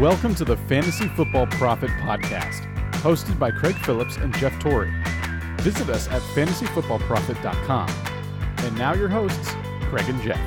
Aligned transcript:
Welcome 0.00 0.34
to 0.36 0.46
the 0.46 0.56
Fantasy 0.56 1.08
Football 1.08 1.46
Profit 1.48 1.90
Podcast, 1.90 2.74
hosted 3.02 3.38
by 3.38 3.50
Craig 3.50 3.74
Phillips 3.84 4.16
and 4.16 4.34
Jeff 4.38 4.58
Torrey. 4.58 4.90
Visit 5.58 5.90
us 5.90 6.08
at 6.08 6.22
fantasyfootballprofit.com. 6.22 7.90
And 8.64 8.78
now 8.78 8.94
your 8.94 9.10
hosts, 9.10 9.54
Craig 9.90 10.08
and 10.08 10.22
Jeff. 10.22 10.40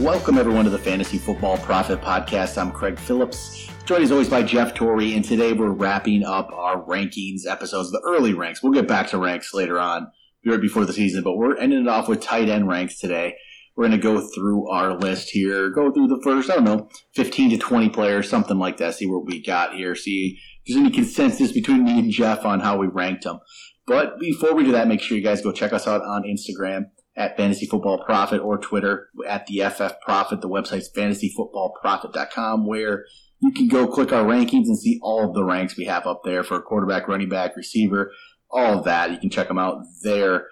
Welcome 0.00 0.38
everyone 0.38 0.66
to 0.66 0.70
the 0.70 0.78
Fantasy 0.78 1.18
Football 1.18 1.58
Profit 1.58 2.00
Podcast. 2.00 2.56
I'm 2.58 2.70
Craig 2.70 2.96
Phillips, 2.96 3.68
joined 3.86 4.04
as 4.04 4.12
always 4.12 4.28
by 4.28 4.44
Jeff 4.44 4.72
Torrey, 4.72 5.16
and 5.16 5.24
today 5.24 5.52
we're 5.52 5.70
wrapping 5.70 6.22
up 6.22 6.48
our 6.52 6.80
rankings 6.84 7.44
episodes, 7.44 7.90
the 7.90 8.00
early 8.06 8.34
ranks. 8.34 8.62
We'll 8.62 8.72
get 8.72 8.86
back 8.86 9.08
to 9.08 9.18
ranks 9.18 9.52
later 9.52 9.80
on, 9.80 10.12
right 10.44 10.60
before 10.60 10.84
the 10.84 10.92
season, 10.92 11.22
but 11.22 11.36
we're 11.36 11.56
ending 11.56 11.82
it 11.82 11.88
off 11.88 12.08
with 12.08 12.20
tight 12.20 12.48
end 12.48 12.68
ranks 12.68 12.98
today. 12.98 13.34
We're 13.76 13.88
going 13.88 14.00
to 14.00 14.02
go 14.02 14.20
through 14.20 14.68
our 14.70 14.94
list 14.94 15.30
here, 15.30 15.70
go 15.70 15.92
through 15.92 16.08
the 16.08 16.20
first, 16.22 16.50
I 16.50 16.56
don't 16.56 16.64
know, 16.64 16.88
15 17.14 17.50
to 17.50 17.58
20 17.58 17.88
players, 17.90 18.28
something 18.28 18.58
like 18.58 18.76
that, 18.78 18.94
see 18.94 19.06
what 19.06 19.26
we 19.26 19.42
got 19.42 19.74
here, 19.74 19.94
see 19.94 20.38
if 20.64 20.74
there's 20.74 20.84
any 20.84 20.90
consensus 20.90 21.52
between 21.52 21.84
me 21.84 21.98
and 21.98 22.10
Jeff 22.10 22.44
on 22.44 22.60
how 22.60 22.76
we 22.76 22.88
ranked 22.88 23.24
them. 23.24 23.40
But 23.86 24.18
before 24.20 24.54
we 24.54 24.64
do 24.64 24.72
that, 24.72 24.88
make 24.88 25.00
sure 25.00 25.16
you 25.16 25.22
guys 25.24 25.40
go 25.40 25.52
check 25.52 25.72
us 25.72 25.86
out 25.86 26.02
on 26.02 26.24
Instagram 26.24 26.90
at 27.16 27.36
Fantasy 27.36 27.66
Football 27.66 28.04
Profit 28.04 28.40
or 28.40 28.58
Twitter 28.58 29.08
at 29.26 29.46
the 29.46 29.60
FF 29.68 30.00
Profit. 30.04 30.40
The 30.40 30.48
website's 30.48 30.90
fantasyfootballprofit.com 30.96 32.66
where 32.66 33.04
you 33.40 33.52
can 33.52 33.68
go 33.68 33.86
click 33.86 34.12
our 34.12 34.24
rankings 34.24 34.66
and 34.66 34.78
see 34.78 34.98
all 35.02 35.28
of 35.28 35.34
the 35.34 35.44
ranks 35.44 35.76
we 35.76 35.86
have 35.86 36.06
up 36.06 36.20
there 36.24 36.44
for 36.44 36.60
quarterback, 36.60 37.08
running 37.08 37.28
back, 37.28 37.56
receiver, 37.56 38.12
all 38.50 38.78
of 38.78 38.84
that. 38.84 39.10
You 39.10 39.18
can 39.18 39.30
check 39.30 39.48
them 39.48 39.58
out 39.58 39.84
there. 40.02 40.46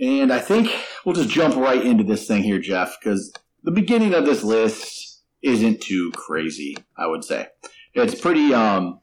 And 0.00 0.32
I 0.32 0.40
think 0.40 0.70
we'll 1.04 1.14
just 1.14 1.30
jump 1.30 1.56
right 1.56 1.84
into 1.84 2.04
this 2.04 2.26
thing 2.26 2.42
here, 2.42 2.58
Jeff, 2.58 2.96
because 2.98 3.32
the 3.62 3.70
beginning 3.70 4.14
of 4.14 4.24
this 4.24 4.42
list 4.42 5.22
isn't 5.42 5.80
too 5.80 6.10
crazy, 6.12 6.76
I 6.96 7.06
would 7.06 7.24
say. 7.24 7.48
It's 7.94 8.20
pretty, 8.20 8.52
um, 8.52 9.00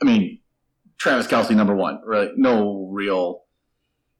I 0.00 0.04
mean, 0.04 0.40
Travis 0.98 1.26
Kelce, 1.26 1.54
number 1.54 1.74
one, 1.74 2.00
right? 2.04 2.30
No 2.36 2.88
real 2.92 3.42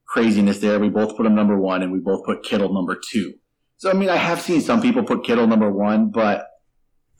craziness 0.06 0.58
there. 0.58 0.78
We 0.78 0.89
both 0.89 1.17
put 1.17 1.27
him 1.27 1.34
number 1.34 1.58
one, 1.58 1.83
and 1.83 1.92
we 1.92 1.98
both 1.98 2.25
put 2.25 2.42
Kittle 2.45 2.73
number 2.73 2.98
two. 3.11 3.34
So 3.78 3.91
I 3.91 3.95
mean, 3.95 4.08
I 4.08 4.17
have 4.17 4.41
seen 4.41 4.61
some 4.61 4.80
people 4.80 5.05
put 5.05 5.25
Kittle 5.25 5.47
number 5.47 5.70
one, 5.70 6.11
but 6.11 6.47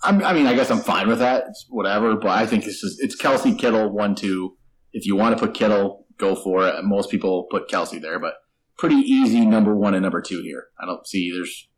I'm, 0.03 0.23
i 0.25 0.33
mean, 0.33 0.47
I 0.47 0.55
guess 0.55 0.71
I'm 0.71 0.81
fine 0.81 1.09
with 1.09 1.19
that. 1.19 1.45
It's 1.49 1.67
whatever. 1.69 2.17
But 2.17 2.31
I 2.31 2.47
think 2.47 2.67
it's 2.67 2.81
just 2.81 3.03
it's 3.03 3.21
Kelce 3.21 3.59
Kittle, 3.59 3.91
one, 3.91 4.15
two. 4.15 4.57
If 4.97 5.05
you 5.05 5.15
want 5.15 5.37
to 5.37 5.47
put 5.47 5.55
Kittle, 5.55 6.07
go 6.17 6.35
for 6.35 6.67
it. 6.67 6.83
Most 6.83 7.11
people 7.11 7.45
put 7.51 7.69
Kelce 7.69 8.01
there, 8.01 8.19
but 8.19 8.37
pretty 8.79 8.97
easy 8.97 9.45
number 9.45 9.77
one 9.77 9.93
and 9.93 10.03
number 10.03 10.23
two 10.23 10.41
here. 10.41 10.69
I 10.81 10.87
don't 10.87 11.07
see 11.07 11.31
there's 11.31 11.69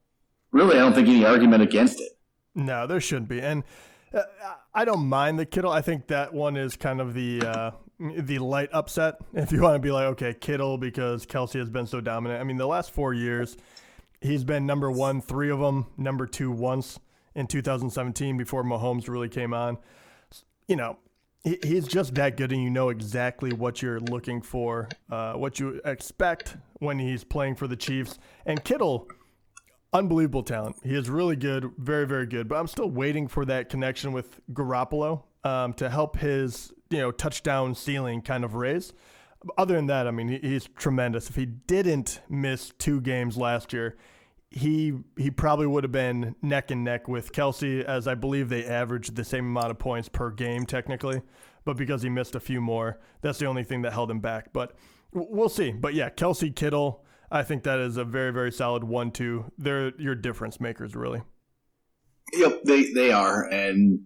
really 0.52 0.77
I 0.77 0.78
don't 0.78 0.94
think 0.94 1.08
any 1.08 1.25
argument 1.25 1.64
against 1.64 2.00
it. 2.00 2.12
No, 2.55 2.86
there 2.86 3.00
shouldn't 3.00 3.28
be, 3.28 3.41
and 3.41 3.64
uh, 4.14 4.22
I 4.72 4.84
don't 4.84 5.08
mind 5.08 5.36
the 5.36 5.47
Kittle. 5.47 5.72
I 5.72 5.80
think 5.80 6.06
that 6.06 6.33
one 6.33 6.56
is 6.56 6.77
kind 6.77 7.00
of 7.00 7.12
the 7.12 7.42
uh, 7.42 7.70
the 7.98 8.38
light 8.38 8.69
upset. 8.72 9.16
If 9.34 9.50
you 9.50 9.62
want 9.62 9.75
to 9.75 9.80
be 9.80 9.91
like, 9.91 10.06
okay, 10.10 10.32
Kittle 10.32 10.78
because 10.78 11.27
Kelce 11.27 11.58
has 11.58 11.70
been 11.70 11.88
so 11.88 12.00
dominant. 12.00 12.41
I 12.41 12.44
mean, 12.44 12.56
the 12.56 12.69
last 12.69 12.92
four 12.92 13.14
years, 13.14 13.56
he's 14.20 14.44
been 14.44 14.64
number 14.64 14.92
one, 14.92 15.20
three 15.20 15.50
of 15.50 15.58
them, 15.58 15.86
number 15.97 16.25
two 16.25 16.53
once 16.53 17.00
in 17.34 17.48
2017 17.48 18.36
before 18.36 18.62
Mahomes 18.62 19.08
really 19.08 19.28
came 19.28 19.53
on. 19.53 19.78
You 20.69 20.77
know, 20.77 20.98
he's 21.44 21.86
just 21.86 22.14
that 22.14 22.36
good, 22.36 22.53
and 22.53 22.62
you 22.62 22.70
know 22.70 22.89
exactly 22.89 23.53
what 23.53 23.83
you're 23.83 24.00
looking 24.00 24.42
for, 24.42 24.89
uh, 25.11 25.34
what 25.34 25.58
you 25.61 25.81
expect 25.84 26.56
when 26.81 26.98
he's 26.98 27.25
playing 27.25 27.55
for 27.55 27.67
the 27.67 27.77
Chiefs. 27.77 28.19
And 28.47 28.62
Kittle, 28.62 29.08
unbelievable 29.92 30.43
talent. 30.43 30.76
He 30.82 30.94
is 30.94 31.09
really 31.09 31.37
good, 31.37 31.71
very, 31.78 32.06
very 32.06 32.26
good. 32.26 32.49
But 32.49 32.56
I'm 32.56 32.66
still 32.66 32.91
waiting 32.91 33.28
for 33.28 33.44
that 33.47 33.69
connection 33.69 34.12
with 34.12 34.41
Garoppolo 34.53 35.22
um, 35.44 35.72
to 35.75 35.88
help 35.88 36.16
his 36.16 36.72
you 36.91 36.99
know 36.99 37.10
touchdown 37.10 37.75
ceiling 37.75 38.22
kind 38.22 38.44
of 38.44 38.55
raise. 38.55 38.93
Other 39.56 39.76
than 39.76 39.87
that, 39.87 40.09
I 40.09 40.10
mean, 40.10 40.28
he's 40.28 40.69
tremendous. 40.76 41.31
If 41.31 41.37
he 41.37 41.47
didn't 41.47 42.20
miss 42.28 42.72
two 42.76 43.00
games 43.00 43.37
last 43.37 43.72
year, 43.72 43.97
he 44.50 44.94
he 45.16 45.31
probably 45.31 45.66
would 45.66 45.84
have 45.84 45.92
been 45.92 46.34
neck 46.42 46.70
and 46.70 46.82
neck 46.82 47.06
with 47.09 47.32
Kelce, 47.32 47.84
as 47.84 48.09
I 48.09 48.14
believe 48.14 48.48
they 48.48 48.64
averaged 48.64 49.14
the 49.14 49.25
same 49.25 49.47
amount 49.47 49.70
of 49.70 49.78
points 49.78 50.09
per 50.09 50.31
game 50.31 50.64
technically. 50.64 51.22
But 51.64 51.76
because 51.76 52.03
he 52.03 52.09
missed 52.09 52.34
a 52.34 52.41
few 52.41 52.60
more, 52.60 52.98
that's 53.20 53.38
the 53.38 53.47
only 53.47 53.64
thing 53.64 53.82
that 53.82 53.92
held 53.92 54.10
him 54.10 54.20
back. 54.20 54.53
But 54.54 54.75
we'll 55.12 55.50
see. 55.50 55.72
But 55.72 55.92
yeah, 55.92 56.08
Kelce 56.08 56.54
Kittle, 56.54 57.04
I 57.31 57.42
think 57.42 57.62
that 57.64 57.78
is 57.78 57.98
a 57.98 58.04
very 58.04 58.32
very 58.32 58.50
solid 58.50 58.84
one-two. 58.84 59.53
They're 59.58 59.92
your 60.00 60.14
difference 60.14 60.60
makers, 60.60 60.97
really. 60.97 61.22
Yep, 62.32 62.62
they 62.64 62.92
they 62.92 63.12
are, 63.12 63.44
and 63.44 64.00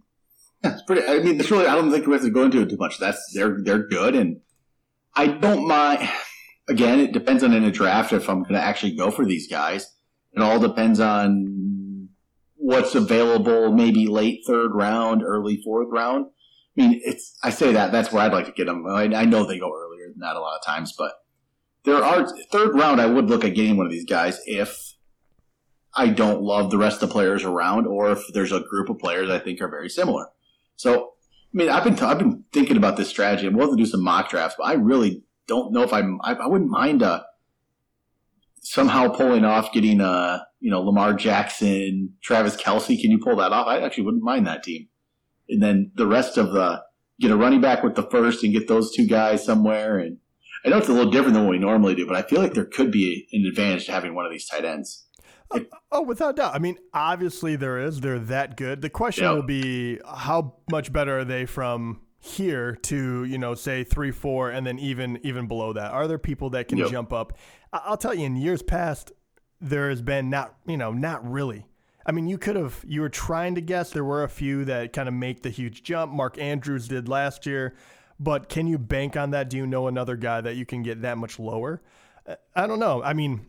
yeah, 0.65 0.73
it's 0.75 0.83
pretty. 0.83 1.07
I 1.07 1.21
mean, 1.21 1.39
it's 1.39 1.51
really. 1.51 1.67
I 1.67 1.75
don't 1.77 1.91
think 1.91 2.07
we 2.07 2.15
have 2.15 2.23
to 2.23 2.31
go 2.31 2.45
into 2.45 2.63
it 2.63 2.71
too 2.71 2.77
much. 2.77 2.99
That's 2.99 3.33
they're 3.33 3.59
they're 3.63 3.87
good, 3.87 4.17
and 4.17 4.41
I 5.15 5.29
don't 5.29 5.67
mind. 5.69 6.09
Again, 6.69 7.01
it 7.01 7.13
depends 7.13 7.43
on 7.43 7.53
in 7.53 7.65
a 7.65 7.73
draft 7.73 8.13
if 8.13 8.29
I'm 8.29 8.43
going 8.43 8.55
to 8.55 8.61
actually 8.61 8.97
go 8.97 9.11
for 9.11 9.25
these 9.25 9.49
guys. 9.49 9.93
It 10.35 10.43
all 10.43 10.59
depends 10.59 11.01
on 11.01 12.09
what's 12.57 12.95
available. 12.95 13.73
Maybe 13.73 14.07
late 14.07 14.45
third 14.47 14.73
round, 14.75 15.23
early 15.23 15.61
fourth 15.63 15.89
round. 15.91 16.27
I 16.77 16.81
mean, 16.81 17.01
it's. 17.05 17.37
I 17.43 17.51
say 17.51 17.73
that 17.73 17.93
that's 17.93 18.13
where 18.13 18.23
I'd 18.23 18.33
like 18.33 18.47
to 18.47 18.53
get 18.53 18.67
them. 18.67 18.87
I, 18.87 19.05
I 19.15 19.25
know 19.25 19.47
they 19.47 19.59
go 19.59 19.73
earlier 19.75 20.09
than 20.09 20.21
that 20.21 20.37
a 20.37 20.41
lot 20.41 20.59
of 20.59 20.65
times, 20.65 20.95
but 20.97 21.13
there 21.85 22.03
are 22.03 22.27
third 22.51 22.75
round. 22.75 23.01
I 23.01 23.07
would 23.07 23.29
look 23.29 23.45
at 23.45 23.55
getting 23.55 23.77
one 23.77 23.87
of 23.87 23.93
these 23.93 24.07
guys 24.07 24.41
if 24.47 24.95
I 25.95 26.09
don't 26.09 26.43
love 26.43 26.71
the 26.71 26.79
rest 26.79 27.03
of 27.03 27.09
the 27.09 27.13
players 27.13 27.45
around, 27.45 27.87
or 27.87 28.13
if 28.13 28.23
there's 28.33 28.53
a 28.53 28.61
group 28.61 28.89
of 28.89 28.99
players 28.99 29.29
I 29.29 29.39
think 29.39 29.61
are 29.61 29.69
very 29.69 29.91
similar. 29.91 30.29
So, 30.77 31.13
I 31.55 31.57
mean, 31.57 31.69
I've 31.69 31.85
been 31.85 31.97
t- 31.97 32.05
I've 32.05 32.19
been 32.19 32.45
thinking 32.53 32.77
about 32.77 32.97
this 32.97 33.09
strategy. 33.09 33.47
I'm 33.47 33.55
willing 33.55 33.77
to 33.77 33.85
do 33.85 33.91
some 33.91 34.03
mock 34.03 34.31
drafts, 34.31 34.57
but 34.59 34.65
I 34.65 34.75
really 34.75 35.23
don't 35.47 35.73
know 35.73 35.83
if 35.83 35.93
I'm. 35.93 36.21
I, 36.23 36.33
I 36.35 36.47
wouldn't 36.47 36.71
mind 36.71 37.03
uh, 37.03 37.23
somehow 38.63 39.09
pulling 39.09 39.45
off 39.45 39.73
getting 39.73 40.01
uh 40.01 40.41
you 40.61 40.71
know 40.71 40.81
Lamar 40.81 41.15
Jackson, 41.15 42.15
Travis 42.23 42.57
Kelce. 42.57 43.01
Can 43.01 43.11
you 43.11 43.19
pull 43.19 43.37
that 43.37 43.53
off? 43.53 43.67
I 43.67 43.81
actually 43.81 44.05
wouldn't 44.05 44.25
mind 44.25 44.47
that 44.47 44.63
team. 44.63 44.89
And 45.49 45.63
then 45.63 45.93
the 45.95 46.07
rest 46.07 46.39
of 46.39 46.53
the 46.53 46.83
get 47.21 47.31
a 47.31 47.37
running 47.37 47.61
back 47.61 47.83
with 47.83 47.95
the 47.95 48.09
first 48.11 48.43
and 48.43 48.53
get 48.53 48.69
those 48.69 48.95
two 48.95 49.07
guys 49.07 49.45
somewhere. 49.45 49.99
And 49.99 50.19
I 50.65 50.69
know 50.69 50.79
it's 50.79 50.89
a 50.89 50.93
little 50.93 51.11
different 51.11 51.35
than 51.35 51.45
what 51.45 51.51
we 51.51 51.59
normally 51.59 51.95
do, 51.95 52.07
but 52.07 52.17
I 52.17 52.23
feel 52.23 52.41
like 52.41 52.55
there 52.55 52.65
could 52.65 52.91
be 52.91 53.29
an 53.33 53.45
advantage 53.47 53.87
to 53.87 53.93
having 53.93 54.15
one 54.15 54.25
of 54.25 54.33
these 54.33 54.47
tight 54.47 54.65
ends. 54.65 55.07
Oh, 55.51 55.65
oh, 55.91 56.03
without 56.03 56.37
doubt. 56.37 56.55
I 56.55 56.59
mean, 56.59 56.79
obviously 56.95 57.57
there 57.57 57.79
is. 57.79 58.01
They're 58.01 58.19
that 58.19 58.57
good. 58.57 58.81
The 58.81 58.91
question 58.91 59.25
yep. 59.25 59.35
will 59.35 59.43
be 59.43 60.01
how 60.07 60.55
much 60.71 60.93
better 60.93 61.19
are 61.19 61.25
they 61.25 61.45
from 61.45 62.01
here 62.25 62.77
to 62.83 63.25
you 63.25 63.37
know 63.37 63.55
say 63.55 63.83
three, 63.83 64.13
four, 64.13 64.51
and 64.51 64.65
then 64.65 64.79
even 64.79 65.19
even 65.25 65.49
below 65.49 65.73
that. 65.73 65.91
Are 65.91 66.07
there 66.07 66.19
people 66.19 66.51
that 66.51 66.69
can 66.69 66.79
yep. 66.79 66.89
jump 66.89 67.13
up? 67.13 67.37
I'll 67.73 67.97
tell 67.97 68.15
you, 68.15 68.25
in 68.25 68.37
years 68.37 68.63
past, 68.63 69.13
there 69.61 69.91
has 69.91 70.01
been 70.01 70.31
not 70.31 70.55
you 70.67 70.77
know 70.77 70.93
not 70.93 71.29
really. 71.29 71.67
I 72.07 72.13
mean, 72.13 72.29
you 72.29 72.39
could 72.39 72.55
have 72.55 72.85
you 72.87 73.01
were 73.01 73.09
trying 73.09 73.57
to 73.57 73.61
guess. 73.61 73.91
There 73.91 74.05
were 74.05 74.23
a 74.23 74.29
few 74.29 74.65
that 74.67 74.93
kind 74.93 75.09
of 75.09 75.15
make 75.15 75.43
the 75.43 75.51
huge 75.51 75.83
jump. 75.83 76.13
Mark 76.13 76.39
Andrews 76.39 76.87
did 76.87 77.09
last 77.09 77.45
year, 77.45 77.75
but 78.21 78.49
can 78.49 78.69
you 78.69 78.79
bank 78.79 79.17
on 79.17 79.33
that? 79.33 79.51
Do 79.51 79.57
you 79.57 79.67
know 79.67 79.89
another 79.89 80.15
guy 80.15 80.41
that 80.41 80.55
you 80.55 80.65
can 80.65 80.85
get 80.85 81.03
that 81.03 81.19
much 81.19 81.41
lower? 81.41 81.83
I 82.55 82.69
don't 82.69 82.79
know. 82.79 83.03
I 83.03 83.15
mean, 83.15 83.47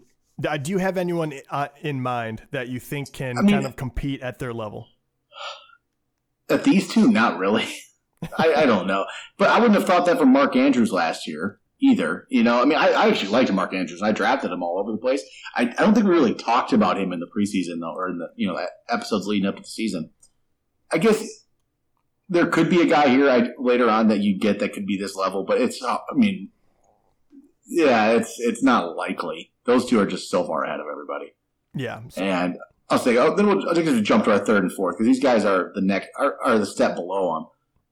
uh, 0.47 0.57
do 0.57 0.72
you 0.72 0.79
have 0.79 0.97
anyone 0.97 1.33
uh, 1.51 1.67
in 1.81 2.01
mind 2.01 2.41
that 2.50 2.69
you 2.69 2.79
think 2.79 3.13
can 3.13 3.38
I 3.38 3.41
mean, 3.41 3.51
kind 3.51 3.66
of 3.67 3.75
compete 3.75 4.22
at 4.22 4.39
their 4.39 4.51
level? 4.51 4.88
At 6.50 6.63
these 6.63 6.91
two, 6.91 7.12
not 7.12 7.38
really. 7.38 7.67
I, 8.38 8.53
I, 8.53 8.66
don't 8.66 8.88
know, 8.88 9.06
but 9.38 9.50
I 9.50 9.59
wouldn't 9.59 9.79
have 9.79 9.88
thought 9.88 10.06
that 10.06 10.17
from 10.17 10.31
Mark 10.31 10.56
Andrews 10.56 10.92
last 10.92 11.27
year 11.27 11.59
either. 11.81 12.27
You 12.30 12.44
know, 12.44 12.62
I 12.62 12.65
mean, 12.65 12.77
I, 12.77 12.89
I 12.89 13.07
actually 13.07 13.31
liked 13.31 13.51
Mark 13.51 13.74
Andrews. 13.74 14.01
I 14.01 14.12
drafted 14.12 14.51
him 14.51 14.63
all 14.63 14.80
over 14.80 14.92
the 14.92 14.97
place. 14.97 15.24
I, 15.56 15.63
I, 15.63 15.81
don't 15.81 15.94
think 15.94 16.06
we 16.06 16.12
really 16.12 16.33
talked 16.33 16.74
about 16.74 17.00
him 17.00 17.13
in 17.13 17.19
the 17.19 17.27
preseason 17.27 17.80
though, 17.80 17.94
or 17.94 18.09
in 18.09 18.19
the 18.19 18.30
you 18.36 18.47
know 18.47 18.59
episodes 18.89 19.27
leading 19.27 19.47
up 19.47 19.56
to 19.56 19.62
the 19.62 19.68
season. 19.68 20.12
I 20.92 20.97
guess 20.97 21.24
there 22.30 22.47
could 22.47 22.69
be 22.69 22.81
a 22.81 22.86
guy 22.86 23.09
here 23.09 23.30
I, 23.30 23.50
later 23.57 23.89
on 23.89 24.07
that 24.07 24.19
you 24.19 24.38
get 24.38 24.59
that 24.59 24.74
could 24.74 24.86
be 24.86 24.97
this 24.97 25.15
level, 25.15 25.44
but 25.44 25.59
it's 25.59 25.81
not. 25.81 26.03
I 26.12 26.15
mean, 26.15 26.50
yeah, 27.65 28.12
it's 28.12 28.36
it's 28.39 28.63
not 28.63 28.95
likely 28.95 29.51
those 29.65 29.86
two 29.86 30.00
are 30.00 30.06
just 30.06 30.30
so 30.30 30.45
far 30.45 30.63
ahead 30.63 30.80
of 30.80 30.88
everybody. 30.92 31.33
Yeah. 31.75 32.01
And 32.18 32.57
I'll 32.89 33.00
say, 33.00 33.18
oh, 33.18 33.36
then 33.36 33.47
we'll, 33.47 33.69
I 33.69 33.74
think 33.74 33.86
we'll 33.86 34.01
jump 34.01 34.25
to 34.25 34.31
our 34.31 34.39
third 34.39 34.63
and 34.63 34.71
fourth 34.71 34.97
because 34.97 35.07
these 35.07 35.24
guys 35.24 35.45
are 35.45 35.71
the 35.74 35.81
next 35.81 36.09
are, 36.18 36.38
are 36.44 36.59
the 36.59 36.65
step 36.65 36.95
below 36.95 37.33
them. 37.33 37.47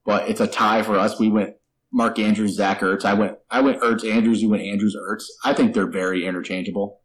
But 0.05 0.29
it's 0.29 0.41
a 0.41 0.47
tie 0.47 0.83
for 0.83 0.97
us. 0.97 1.19
We 1.19 1.29
went 1.29 1.55
Mark 1.91 2.17
Andrews, 2.19 2.55
Zach 2.55 2.79
Ertz. 2.79 3.05
I 3.05 3.13
went 3.13 3.37
I 3.49 3.61
went 3.61 3.81
Ertz 3.81 4.09
Andrews. 4.09 4.41
You 4.41 4.49
went 4.49 4.63
Andrews 4.63 4.95
Ertz. 4.95 5.25
I 5.43 5.53
think 5.53 5.73
they're 5.73 5.89
very 5.89 6.25
interchangeable 6.25 7.01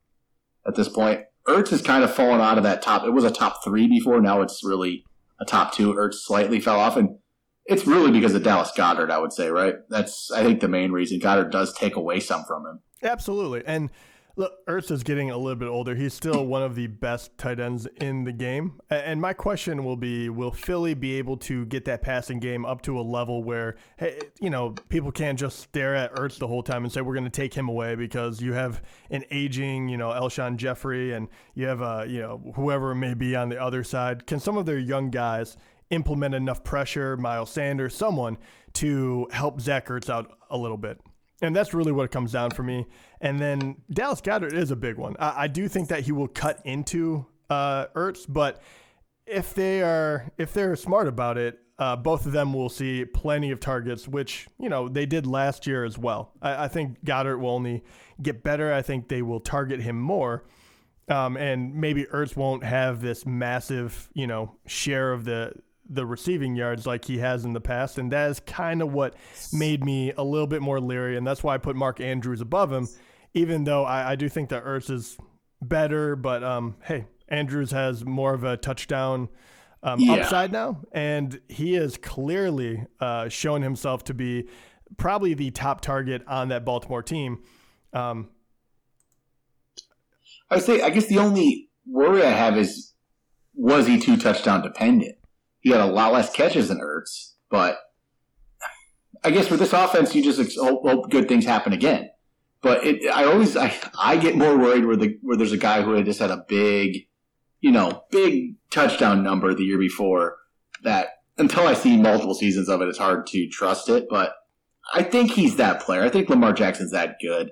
at 0.67 0.75
this 0.75 0.89
point. 0.89 1.23
Ertz 1.47 1.69
has 1.71 1.83
kind 1.83 2.03
of 2.03 2.13
fallen 2.15 2.41
out 2.41 2.59
of 2.59 2.65
that 2.65 2.83
top. 2.83 3.05
It 3.05 3.11
was 3.11 3.25
a 3.25 3.31
top 3.31 3.63
three 3.63 3.87
before. 3.87 4.21
Now 4.21 4.43
it's 4.43 4.65
really 4.65 5.05
a 5.41 5.45
top 5.45 5.73
two. 5.73 5.93
Ertz 5.95 6.15
slightly 6.15 6.61
fell 6.61 6.81
off, 6.81 6.97
and 6.97 7.19
it's 7.67 7.87
really 7.87 8.11
because 8.11 8.35
of 8.35 8.43
Dallas 8.43 8.73
Goedert. 8.77 9.11
I 9.11 9.19
would 9.19 9.33
say, 9.33 9.49
right? 9.49 9.75
That's 9.89 10.31
I 10.33 10.43
think 10.43 10.61
the 10.61 10.69
main 10.69 10.93
reason. 10.93 11.21
Goedert 11.21 11.51
does 11.51 11.73
take 11.73 11.97
away 11.97 12.21
some 12.21 12.45
from 12.45 12.67
him. 12.67 12.81
Absolutely, 13.03 13.63
and 13.67 13.91
Look, 14.39 14.67
Ertz 14.67 14.91
is 14.91 15.03
getting 15.03 15.31
a 15.31 15.39
little 15.39 15.57
bit 15.57 15.69
older. 15.69 15.95
He's 15.95 16.13
still 16.13 16.45
one 16.45 16.63
of 16.63 16.75
the 16.75 16.89
best 16.89 17.39
tight 17.39 17.59
ends 17.59 17.87
in 18.03 18.25
the 18.25 18.33
game. 18.33 18.79
And 18.91 19.19
my 19.19 19.33
question 19.33 19.83
will 19.83 19.97
be 19.97 20.29
Will 20.29 20.51
Philly 20.51 20.93
be 20.93 21.15
able 21.15 21.39
to 21.39 21.65
get 21.65 21.87
that 21.87 22.03
passing 22.03 22.39
game 22.39 22.67
up 22.67 22.83
to 22.83 23.01
a 23.01 23.03
level 23.03 23.43
where, 23.43 23.77
hey, 23.97 24.21
you 24.39 24.51
know, 24.51 24.75
people 24.91 25.11
can't 25.11 25.39
just 25.39 25.61
stare 25.61 25.95
at 25.95 26.15
Ertz 26.17 26.39
the 26.39 26.47
whole 26.47 26.63
time 26.63 26.85
and 26.85 26.93
say, 26.93 27.01
we're 27.01 27.15
going 27.15 27.25
to 27.25 27.31
take 27.31 27.55
him 27.55 27.71
away 27.71 27.95
because 27.95 28.43
you 28.43 28.53
have 28.53 28.83
an 29.11 29.25
aging, 29.31 29.89
you 29.89 29.97
know, 29.97 30.11
Alshon 30.11 30.57
Jeffery 30.57 31.15
and 31.15 31.29
you 31.55 31.67
have, 31.67 31.81
uh, 31.81 32.05
you 32.07 32.21
know, 32.21 32.53
whoever 32.57 32.95
may 32.95 33.15
be 33.15 33.35
on 33.35 33.49
the 33.49 33.59
other 33.59 33.83
side? 33.83 34.27
Can 34.27 34.39
some 34.39 34.59
of 34.59 34.67
their 34.67 34.79
young 34.79 35.09
guys 35.09 35.57
implement 35.89 36.35
enough 36.35 36.63
pressure, 36.63 37.17
Miles 37.17 37.49
Sanders, 37.49 37.95
someone, 37.95 38.37
to 38.75 39.29
help 39.33 39.63
Zach 39.63 39.87
Ertz 39.87 40.11
out 40.11 40.37
a 40.51 40.59
little 40.59 40.77
bit? 40.77 41.01
And 41.43 41.55
that's 41.55 41.75
really 41.75 41.93
what 41.93 42.05
it 42.05 42.11
comes 42.11 42.33
down 42.33 42.51
for 42.51 42.63
me. 42.63 42.87
And 43.21 43.39
then 43.39 43.77
Dallas 43.91 44.21
Goedert 44.21 44.55
is 44.55 44.71
a 44.71 44.77
big 44.77 44.97
one. 44.97 45.17
I, 45.19 45.45
I 45.45 45.47
do 45.49 45.69
think 45.69 45.89
that 45.89 46.05
he 46.05 46.13
will 46.13 46.29
cut 46.29 46.61
into 46.65 47.27
uh, 47.51 47.87
Ertz, 47.95 48.25
but 48.29 48.63
if 49.27 49.55
they 49.55 49.83
are 49.83 50.31
if 50.39 50.53
they're 50.53 50.77
smart 50.77 51.09
about 51.09 51.37
it, 51.37 51.59
uh, 51.79 51.97
both 51.97 52.27
of 52.27 52.33
them 52.33 52.55
will 52.55 52.69
see 52.69 53.05
plenty 53.05 53.51
of 53.51 53.61
targets, 53.61 54.09
which 54.09 54.47
you 54.59 54.69
know 54.69 54.89
they 54.89 55.07
did 55.07 55.27
last 55.27 55.67
year 55.67 55.85
as 55.85 55.99
well. 55.99 56.33
I, 56.41 56.65
I 56.65 56.69
think 56.69 57.05
Goedert 57.05 57.41
will 57.41 57.51
only 57.51 57.85
get 58.23 58.43
better. 58.43 58.73
I 58.73 58.83
think 58.83 59.09
they 59.09 59.23
will 59.23 59.41
target 59.41 59.81
him 59.81 60.01
more, 60.01 60.45
um, 61.09 61.37
and 61.37 61.75
maybe 61.75 62.05
Ertz 62.05 62.37
won't 62.37 62.65
have 62.65 63.03
this 63.03 63.27
massive 63.27 64.09
you 64.15 64.27
know 64.27 64.57
share 64.67 65.13
of 65.13 65.25
the 65.25 65.53
the 65.89 66.07
receiving 66.07 66.57
yards 66.57 66.87
like 66.87 67.05
he 67.05 67.19
has 67.19 67.45
in 67.45 67.53
the 67.53 67.61
past. 67.61 67.99
And 67.99 68.11
that 68.13 68.31
is 68.31 68.41
kind 68.41 68.83
of 68.83 68.93
what 68.93 69.15
made 69.53 69.85
me 69.85 70.13
a 70.17 70.23
little 70.23 70.47
bit 70.47 70.63
more 70.63 70.81
leery. 70.81 71.17
And 71.17 71.27
that's 71.27 71.43
why 71.43 71.55
I 71.55 71.59
put 71.59 71.77
Mark 71.77 72.01
Andrews 72.01 72.41
above 72.41 72.73
him, 72.73 72.89
even 73.35 73.65
though 73.65 73.85
I, 73.85 74.13
I 74.13 74.17
do 74.17 74.29
think 74.29 74.49
that 74.51 74.65
Ertz 74.65 74.91
is 74.91 75.17
better. 75.63 76.17
But 76.17 76.43
um, 76.43 76.77
hey, 76.85 77.07
Andrews 77.29 77.71
has 77.71 78.05
more 78.05 78.35
of 78.35 78.45
a 78.45 78.57
touchdown 78.57 79.29
um, 79.83 80.01
yeah. 80.01 80.15
upside 80.15 80.53
now. 80.53 80.83
And 80.93 81.41
he 81.49 81.75
has 81.75 81.97
clearly 81.97 82.85
uh, 83.01 83.29
shown 83.29 83.63
himself 83.63 84.05
to 84.05 84.15
be 84.15 84.49
probably 84.97 85.35
the 85.35 85.51
top 85.51 85.81
target 85.81 86.23
on 86.27 86.49
that 86.49 86.65
Baltimore 86.65 87.03
team. 87.03 87.43
Um, 87.93 88.31
I 90.51 90.57
would 90.57 90.65
say, 90.65 90.81
I 90.81 90.91
guess 90.91 91.07
the 91.07 91.19
only 91.19 91.71
worry 91.87 92.23
I 92.23 92.31
have 92.31 92.57
is 92.57 92.93
was 93.55 93.87
he 93.87 93.99
too 93.99 94.17
touchdown 94.17 94.63
dependent? 94.63 95.16
He 95.67 95.73
had 95.73 95.81
a 95.81 95.87
lot 95.87 96.13
less 96.13 96.31
catches 96.31 96.69
than 96.69 96.79
Ertz, 96.79 97.33
but 97.51 97.81
I 99.25 99.33
guess 99.33 99.51
with 99.51 99.59
this 99.59 99.73
offense, 99.73 100.15
you 100.15 100.23
just 100.23 100.57
hope, 100.57 100.83
hope 100.83 101.11
good 101.11 101.27
things 101.27 101.45
happen 101.45 101.73
again. 101.73 102.09
But 102.63 102.87
it, 102.87 103.11
I 103.11 103.25
always, 103.25 103.57
I, 103.57 103.75
I 103.99 104.17
get 104.17 104.37
more 104.37 104.57
worried 104.57 104.87
where 104.87 104.95
the 104.95 105.19
where 105.23 105.37
there's 105.37 105.51
a 105.51 105.57
guy 105.57 105.83
who 105.83 105.95
had 105.95 106.05
just 106.05 106.21
had 106.21 106.31
a 106.31 106.45
big, 106.47 107.09
you 107.61 107.73
know, 107.73 108.05
big 108.13 108.55
touchdown 108.71 109.25
number 109.25 109.53
the 109.55 109.65
year 109.65 109.77
before. 109.77 110.37
That 110.85 111.09
until 111.37 111.67
I 111.67 111.75
see 111.75 111.97
multiple 111.97 112.37
seasons 112.37 112.69
of 112.69 112.81
it, 112.81 112.87
it's 112.87 112.99
hard 112.99 113.27
to 113.27 113.49
trust 113.49 113.89
it. 113.89 114.07
But 114.09 114.35
I 114.95 115.03
think 115.03 115.33
he's 115.33 115.57
that 115.57 115.81
player. 115.81 116.05
I 116.05 116.11
think 116.11 116.31
Lamar 116.31 116.53
Jackson's 116.53 116.93
that 116.93 117.17
good. 117.21 117.51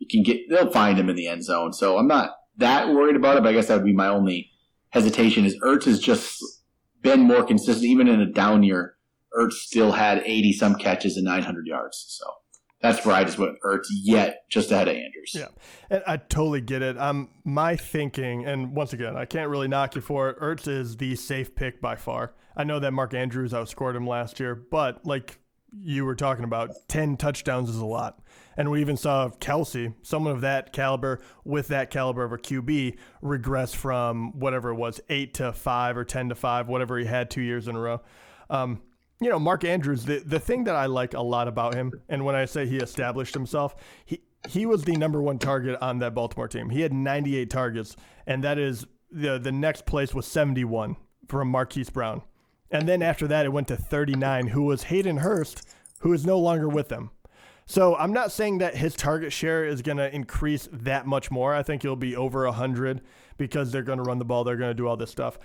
You 0.00 0.06
can 0.06 0.22
get, 0.22 0.50
they'll 0.50 0.70
find 0.70 0.98
him 0.98 1.08
in 1.08 1.16
the 1.16 1.28
end 1.28 1.44
zone. 1.44 1.72
So 1.72 1.96
I'm 1.96 2.08
not 2.08 2.32
that 2.58 2.90
worried 2.90 3.16
about 3.16 3.38
it. 3.38 3.42
But 3.42 3.48
I 3.48 3.52
guess 3.54 3.68
that 3.68 3.76
would 3.76 3.86
be 3.86 3.94
my 3.94 4.08
only 4.08 4.50
hesitation. 4.90 5.46
Is 5.46 5.58
Ertz 5.60 5.86
is 5.86 5.98
just 5.98 6.42
been 7.04 7.20
more 7.20 7.44
consistent. 7.44 7.84
Even 7.86 8.08
in 8.08 8.20
a 8.20 8.26
down 8.26 8.64
year, 8.64 8.96
Ertz 9.38 9.52
still 9.52 9.92
had 9.92 10.22
80 10.24 10.52
some 10.54 10.74
catches 10.74 11.16
and 11.16 11.24
900 11.24 11.66
yards. 11.68 12.04
So 12.08 12.24
that's 12.80 13.06
where 13.06 13.14
I 13.14 13.22
just 13.22 13.38
went 13.38 13.60
Ertz 13.64 13.86
yet 13.90 14.48
just 14.50 14.72
ahead 14.72 14.88
of 14.88 14.96
Andrews. 14.96 15.32
Yeah, 15.34 15.48
and 15.90 16.02
I 16.06 16.16
totally 16.16 16.60
get 16.60 16.82
it. 16.82 16.98
Um, 16.98 17.30
my 17.44 17.76
thinking, 17.76 18.44
and 18.44 18.74
once 18.74 18.92
again, 18.92 19.16
I 19.16 19.26
can't 19.26 19.48
really 19.48 19.68
knock 19.68 19.94
you 19.94 20.00
for 20.00 20.30
it. 20.30 20.40
Ertz 20.40 20.66
is 20.66 20.96
the 20.96 21.14
safe 21.14 21.54
pick 21.54 21.80
by 21.80 21.94
far. 21.94 22.34
I 22.56 22.64
know 22.64 22.80
that 22.80 22.92
Mark 22.92 23.14
Andrews 23.14 23.52
outscored 23.52 23.96
him 23.96 24.06
last 24.06 24.40
year, 24.40 24.54
but 24.54 25.04
like 25.06 25.38
you 25.82 26.04
were 26.04 26.14
talking 26.14 26.44
about, 26.44 26.70
10 26.88 27.16
touchdowns 27.16 27.68
is 27.68 27.78
a 27.78 27.86
lot. 27.86 28.20
And 28.56 28.70
we 28.70 28.80
even 28.80 28.96
saw 28.96 29.30
Kelce, 29.40 29.94
someone 30.02 30.32
of 30.32 30.40
that 30.42 30.72
caliber 30.72 31.20
with 31.44 31.68
that 31.68 31.90
caliber 31.90 32.24
of 32.24 32.32
a 32.32 32.38
QB, 32.38 32.96
regress 33.20 33.74
from 33.74 34.38
whatever 34.38 34.70
it 34.70 34.76
was, 34.76 35.00
eight 35.08 35.34
to 35.34 35.52
five 35.52 35.96
or 35.96 36.04
10 36.04 36.28
to 36.28 36.34
five, 36.34 36.68
whatever 36.68 36.98
he 36.98 37.04
had 37.04 37.30
two 37.30 37.42
years 37.42 37.66
in 37.66 37.76
a 37.76 37.80
row. 37.80 38.00
Um, 38.48 38.82
you 39.20 39.28
know, 39.28 39.38
Mark 39.38 39.64
Andrews, 39.64 40.04
the, 40.04 40.18
the 40.18 40.40
thing 40.40 40.64
that 40.64 40.76
I 40.76 40.86
like 40.86 41.14
a 41.14 41.22
lot 41.22 41.48
about 41.48 41.74
him, 41.74 41.92
and 42.08 42.24
when 42.24 42.34
I 42.34 42.44
say 42.44 42.66
he 42.66 42.76
established 42.76 43.34
himself, 43.34 43.74
he, 44.04 44.20
he 44.48 44.66
was 44.66 44.84
the 44.84 44.96
number 44.96 45.22
one 45.22 45.38
target 45.38 45.78
on 45.80 45.98
that 46.00 46.14
Baltimore 46.14 46.48
team. 46.48 46.70
He 46.70 46.82
had 46.82 46.92
98 46.92 47.50
targets, 47.50 47.96
and 48.26 48.44
that 48.44 48.58
is 48.58 48.86
the, 49.10 49.38
the 49.38 49.52
next 49.52 49.86
place 49.86 50.14
was 50.14 50.26
71 50.26 50.96
from 51.28 51.48
Marquise 51.48 51.90
Brown. 51.90 52.22
And 52.74 52.88
then 52.88 53.02
after 53.02 53.28
that, 53.28 53.46
it 53.46 53.50
went 53.50 53.68
to 53.68 53.76
39, 53.76 54.48
who 54.48 54.64
was 54.64 54.82
Hayden 54.84 55.18
Hurst, 55.18 55.64
who 56.00 56.12
is 56.12 56.26
no 56.26 56.40
longer 56.40 56.68
with 56.68 56.88
them. 56.88 57.12
So 57.66 57.94
I'm 57.94 58.12
not 58.12 58.32
saying 58.32 58.58
that 58.58 58.74
his 58.76 58.96
target 58.96 59.32
share 59.32 59.64
is 59.64 59.80
going 59.80 59.98
to 59.98 60.12
increase 60.12 60.68
that 60.72 61.06
much 61.06 61.30
more. 61.30 61.54
I 61.54 61.62
think 61.62 61.82
he'll 61.82 61.94
be 61.94 62.16
over 62.16 62.44
100 62.44 63.00
because 63.38 63.70
they're 63.70 63.84
going 63.84 63.98
to 63.98 64.04
run 64.04 64.18
the 64.18 64.24
ball, 64.24 64.42
they're 64.42 64.56
going 64.56 64.70
to 64.70 64.74
do 64.74 64.88
all 64.88 64.96
this 64.96 65.12
stuff. 65.12 65.38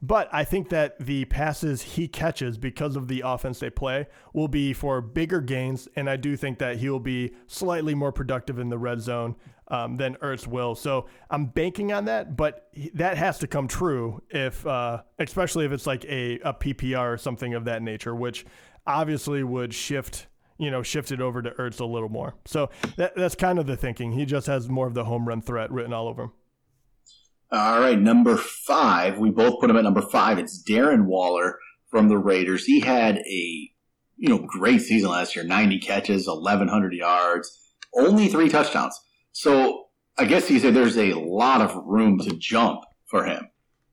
But 0.00 0.30
I 0.32 0.42
think 0.44 0.70
that 0.70 0.98
the 0.98 1.26
passes 1.26 1.82
he 1.82 2.08
catches 2.08 2.56
because 2.56 2.96
of 2.96 3.08
the 3.08 3.22
offense 3.26 3.58
they 3.60 3.68
play 3.68 4.06
will 4.32 4.48
be 4.48 4.72
for 4.72 5.02
bigger 5.02 5.42
gains. 5.42 5.86
And 5.94 6.08
I 6.08 6.16
do 6.16 6.34
think 6.34 6.58
that 6.60 6.78
he'll 6.78 6.98
be 6.98 7.34
slightly 7.46 7.94
more 7.94 8.10
productive 8.10 8.58
in 8.58 8.70
the 8.70 8.78
red 8.78 9.02
zone 9.02 9.36
um, 9.70 9.96
than 9.96 10.16
Ertz 10.16 10.46
will. 10.46 10.74
So 10.74 11.06
I'm 11.30 11.46
banking 11.46 11.92
on 11.92 12.06
that, 12.06 12.36
but 12.36 12.68
that 12.94 13.16
has 13.16 13.38
to 13.38 13.46
come 13.46 13.68
true 13.68 14.22
if, 14.30 14.66
uh, 14.66 15.02
especially 15.18 15.64
if 15.64 15.72
it's 15.72 15.86
like 15.86 16.04
a, 16.04 16.40
a 16.40 16.52
PPR 16.52 17.14
or 17.14 17.16
something 17.16 17.54
of 17.54 17.64
that 17.64 17.82
nature, 17.82 18.14
which 18.14 18.44
obviously 18.86 19.42
would 19.42 19.72
shift 19.72 20.26
you 20.58 20.70
know, 20.70 20.82
shifted 20.82 21.22
over 21.22 21.40
to 21.40 21.50
Ertz 21.52 21.80
a 21.80 21.86
little 21.86 22.10
more. 22.10 22.34
So 22.44 22.68
that, 22.96 23.16
that's 23.16 23.34
kind 23.34 23.58
of 23.58 23.66
the 23.66 23.78
thinking. 23.78 24.12
He 24.12 24.26
just 24.26 24.46
has 24.46 24.68
more 24.68 24.86
of 24.86 24.92
the 24.92 25.04
home 25.04 25.26
run 25.26 25.40
threat 25.40 25.70
written 25.70 25.94
all 25.94 26.06
over 26.06 26.24
him. 26.24 26.32
All 27.50 27.80
right, 27.80 27.98
number 27.98 28.36
five. 28.36 29.18
We 29.18 29.30
both 29.30 29.58
put 29.58 29.70
him 29.70 29.76
at 29.76 29.84
number 29.84 30.02
five. 30.02 30.38
It's 30.38 30.62
Darren 30.62 31.06
Waller 31.06 31.58
from 31.90 32.08
the 32.08 32.18
Raiders. 32.18 32.64
He 32.64 32.80
had 32.80 33.18
a 33.18 33.70
you 34.16 34.28
know 34.28 34.46
great 34.46 34.82
season 34.82 35.10
last 35.10 35.34
year. 35.34 35.44
Ninety 35.44 35.80
catches, 35.80 36.28
eleven 36.28 36.68
hundred 36.68 36.92
yards, 36.92 37.50
only 37.96 38.28
three 38.28 38.50
touchdowns. 38.50 38.96
So 39.32 39.88
I 40.18 40.24
guess 40.24 40.50
you 40.50 40.58
say 40.58 40.70
there's 40.70 40.98
a 40.98 41.14
lot 41.14 41.60
of 41.60 41.74
room 41.86 42.18
to 42.20 42.36
jump 42.36 42.82
for 43.06 43.24
him 43.24 43.50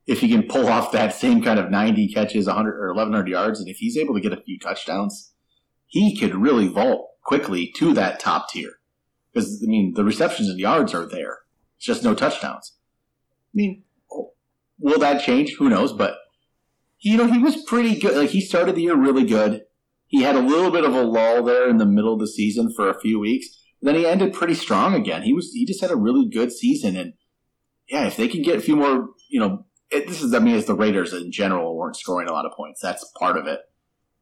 if 0.07 0.21
he 0.21 0.29
can 0.29 0.43
pull 0.43 0.67
off 0.67 0.93
that 0.93 1.13
same 1.13 1.43
kind 1.43 1.59
of 1.59 1.69
90 1.69 2.07
catches, 2.13 2.47
100 2.47 2.79
or 2.79 2.87
1100 2.93 3.29
yards, 3.29 3.59
and 3.59 3.69
if 3.69 3.77
he's 3.77 3.97
able 3.97 4.15
to 4.15 4.21
get 4.21 4.31
a 4.31 4.41
few 4.41 4.57
touchdowns, 4.57 5.33
he 5.85 6.17
could 6.17 6.33
really 6.33 6.67
vault 6.67 7.09
quickly 7.23 7.71
to 7.75 7.93
that 7.93 8.19
top 8.19 8.49
tier. 8.49 8.79
Because, 9.33 9.61
I 9.61 9.69
mean, 9.69 9.93
the 9.95 10.05
receptions 10.05 10.47
and 10.47 10.57
yards 10.57 10.93
are 10.93 11.05
there. 11.05 11.39
It's 11.75 11.85
just 11.85 12.03
no 12.03 12.15
touchdowns. 12.15 12.77
I 13.53 13.53
mean, 13.53 13.83
will 14.79 14.99
that 14.99 15.21
change? 15.21 15.55
Who 15.59 15.69
knows? 15.69 15.91
But, 15.91 16.17
you 16.99 17.17
know, 17.17 17.27
he 17.27 17.37
was 17.37 17.61
pretty 17.63 17.99
good. 17.99 18.15
Like, 18.15 18.29
he 18.29 18.41
started 18.41 18.75
the 18.75 18.83
year 18.83 18.95
really 18.95 19.25
good. 19.25 19.63
He 20.07 20.21
had 20.21 20.35
a 20.35 20.41
little 20.41 20.71
bit 20.71 20.85
of 20.85 20.95
a 20.95 21.03
lull 21.03 21.43
there 21.43 21.69
in 21.69 21.77
the 21.77 21.85
middle 21.85 22.13
of 22.13 22.19
the 22.19 22.27
season 22.27 22.73
for 22.73 22.89
a 22.89 22.99
few 22.99 23.19
weeks. 23.19 23.47
Then 23.81 23.95
he 23.95 24.05
ended 24.05 24.33
pretty 24.33 24.55
strong 24.55 24.95
again. 24.95 25.23
He 25.23 25.33
was, 25.33 25.51
he 25.53 25.65
just 25.65 25.81
had 25.81 25.91
a 25.91 25.95
really 25.95 26.27
good 26.27 26.51
season. 26.51 26.95
And, 26.97 27.13
yeah, 27.87 28.07
if 28.07 28.17
they 28.17 28.27
can 28.27 28.41
get 28.41 28.57
a 28.57 28.61
few 28.61 28.75
more, 28.75 29.09
you 29.29 29.39
know, 29.39 29.65
it, 29.91 30.07
this 30.07 30.21
is, 30.21 30.33
I 30.33 30.39
mean, 30.39 30.55
as 30.55 30.65
the 30.65 30.73
Raiders 30.73 31.13
in 31.13 31.31
general 31.31 31.77
weren't 31.77 31.95
scoring 31.95 32.27
a 32.27 32.33
lot 32.33 32.45
of 32.45 32.53
points. 32.53 32.81
That's 32.81 33.09
part 33.19 33.37
of 33.37 33.47
it. 33.47 33.59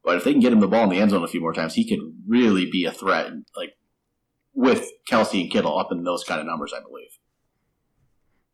But 0.04 0.18
if 0.18 0.24
they 0.24 0.34
can 0.34 0.42
get 0.42 0.54
him 0.54 0.60
the 0.60 0.68
ball 0.68 0.84
in 0.84 0.90
the 0.90 1.00
end 1.00 1.12
zone 1.12 1.24
a 1.24 1.28
few 1.28 1.42
more 1.42 1.54
times, 1.54 1.74
he 1.74 1.88
could 1.88 2.00
really 2.28 2.70
be 2.70 2.86
a 2.86 2.92
threat, 2.92 3.28
like 3.56 3.72
with 4.54 4.88
Kelce 5.10 5.42
and 5.42 5.52
Kittle 5.52 5.80
up 5.80 5.92
in 5.92 6.04
those 6.04 6.24
kind 6.24 6.40
of 6.40 6.46
numbers, 6.46 6.74
I 6.76 6.82
believe. 6.82 7.10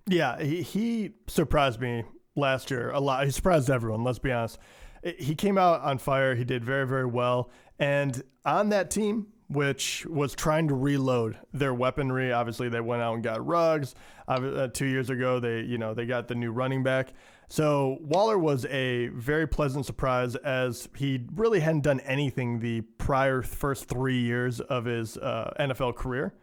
Yeah, 0.07 0.41
he, 0.41 0.61
he 0.61 1.11
surprised 1.27 1.81
me 1.81 2.05
last 2.35 2.71
year 2.71 2.91
a 2.91 2.99
lot. 2.99 3.25
He 3.25 3.31
surprised 3.31 3.69
everyone. 3.69 4.03
Let's 4.03 4.19
be 4.19 4.31
honest. 4.31 4.59
He 5.03 5.35
came 5.35 5.57
out 5.57 5.81
on 5.81 5.97
fire. 5.97 6.35
He 6.35 6.43
did 6.43 6.63
very, 6.63 6.87
very 6.87 7.05
well. 7.05 7.49
And 7.79 8.23
on 8.45 8.69
that 8.69 8.89
team, 8.89 9.27
which 9.51 10.05
was 10.05 10.33
trying 10.33 10.67
to 10.69 10.73
reload 10.73 11.37
their 11.53 11.73
weaponry. 11.73 12.31
Obviously, 12.31 12.69
they 12.69 12.81
went 12.81 13.01
out 13.01 13.15
and 13.15 13.23
got 13.23 13.45
Ruggs. 13.45 13.95
Uh, 14.27 14.67
two 14.67 14.85
years 14.85 15.09
ago, 15.09 15.39
they 15.39 15.61
you 15.61 15.77
know 15.77 15.93
they 15.93 16.05
got 16.05 16.27
the 16.27 16.35
new 16.35 16.51
running 16.51 16.83
back. 16.83 17.13
So 17.49 17.97
Waller 17.99 18.37
was 18.37 18.65
a 18.67 19.07
very 19.09 19.45
pleasant 19.45 19.85
surprise 19.85 20.35
as 20.37 20.87
he 20.95 21.25
really 21.35 21.59
hadn't 21.59 21.81
done 21.81 21.99
anything 22.01 22.59
the 22.59 22.79
prior 22.97 23.41
first 23.41 23.89
three 23.89 24.19
years 24.19 24.61
of 24.61 24.85
his 24.85 25.17
uh, 25.17 25.53
NFL 25.59 25.95
career. 25.95 26.33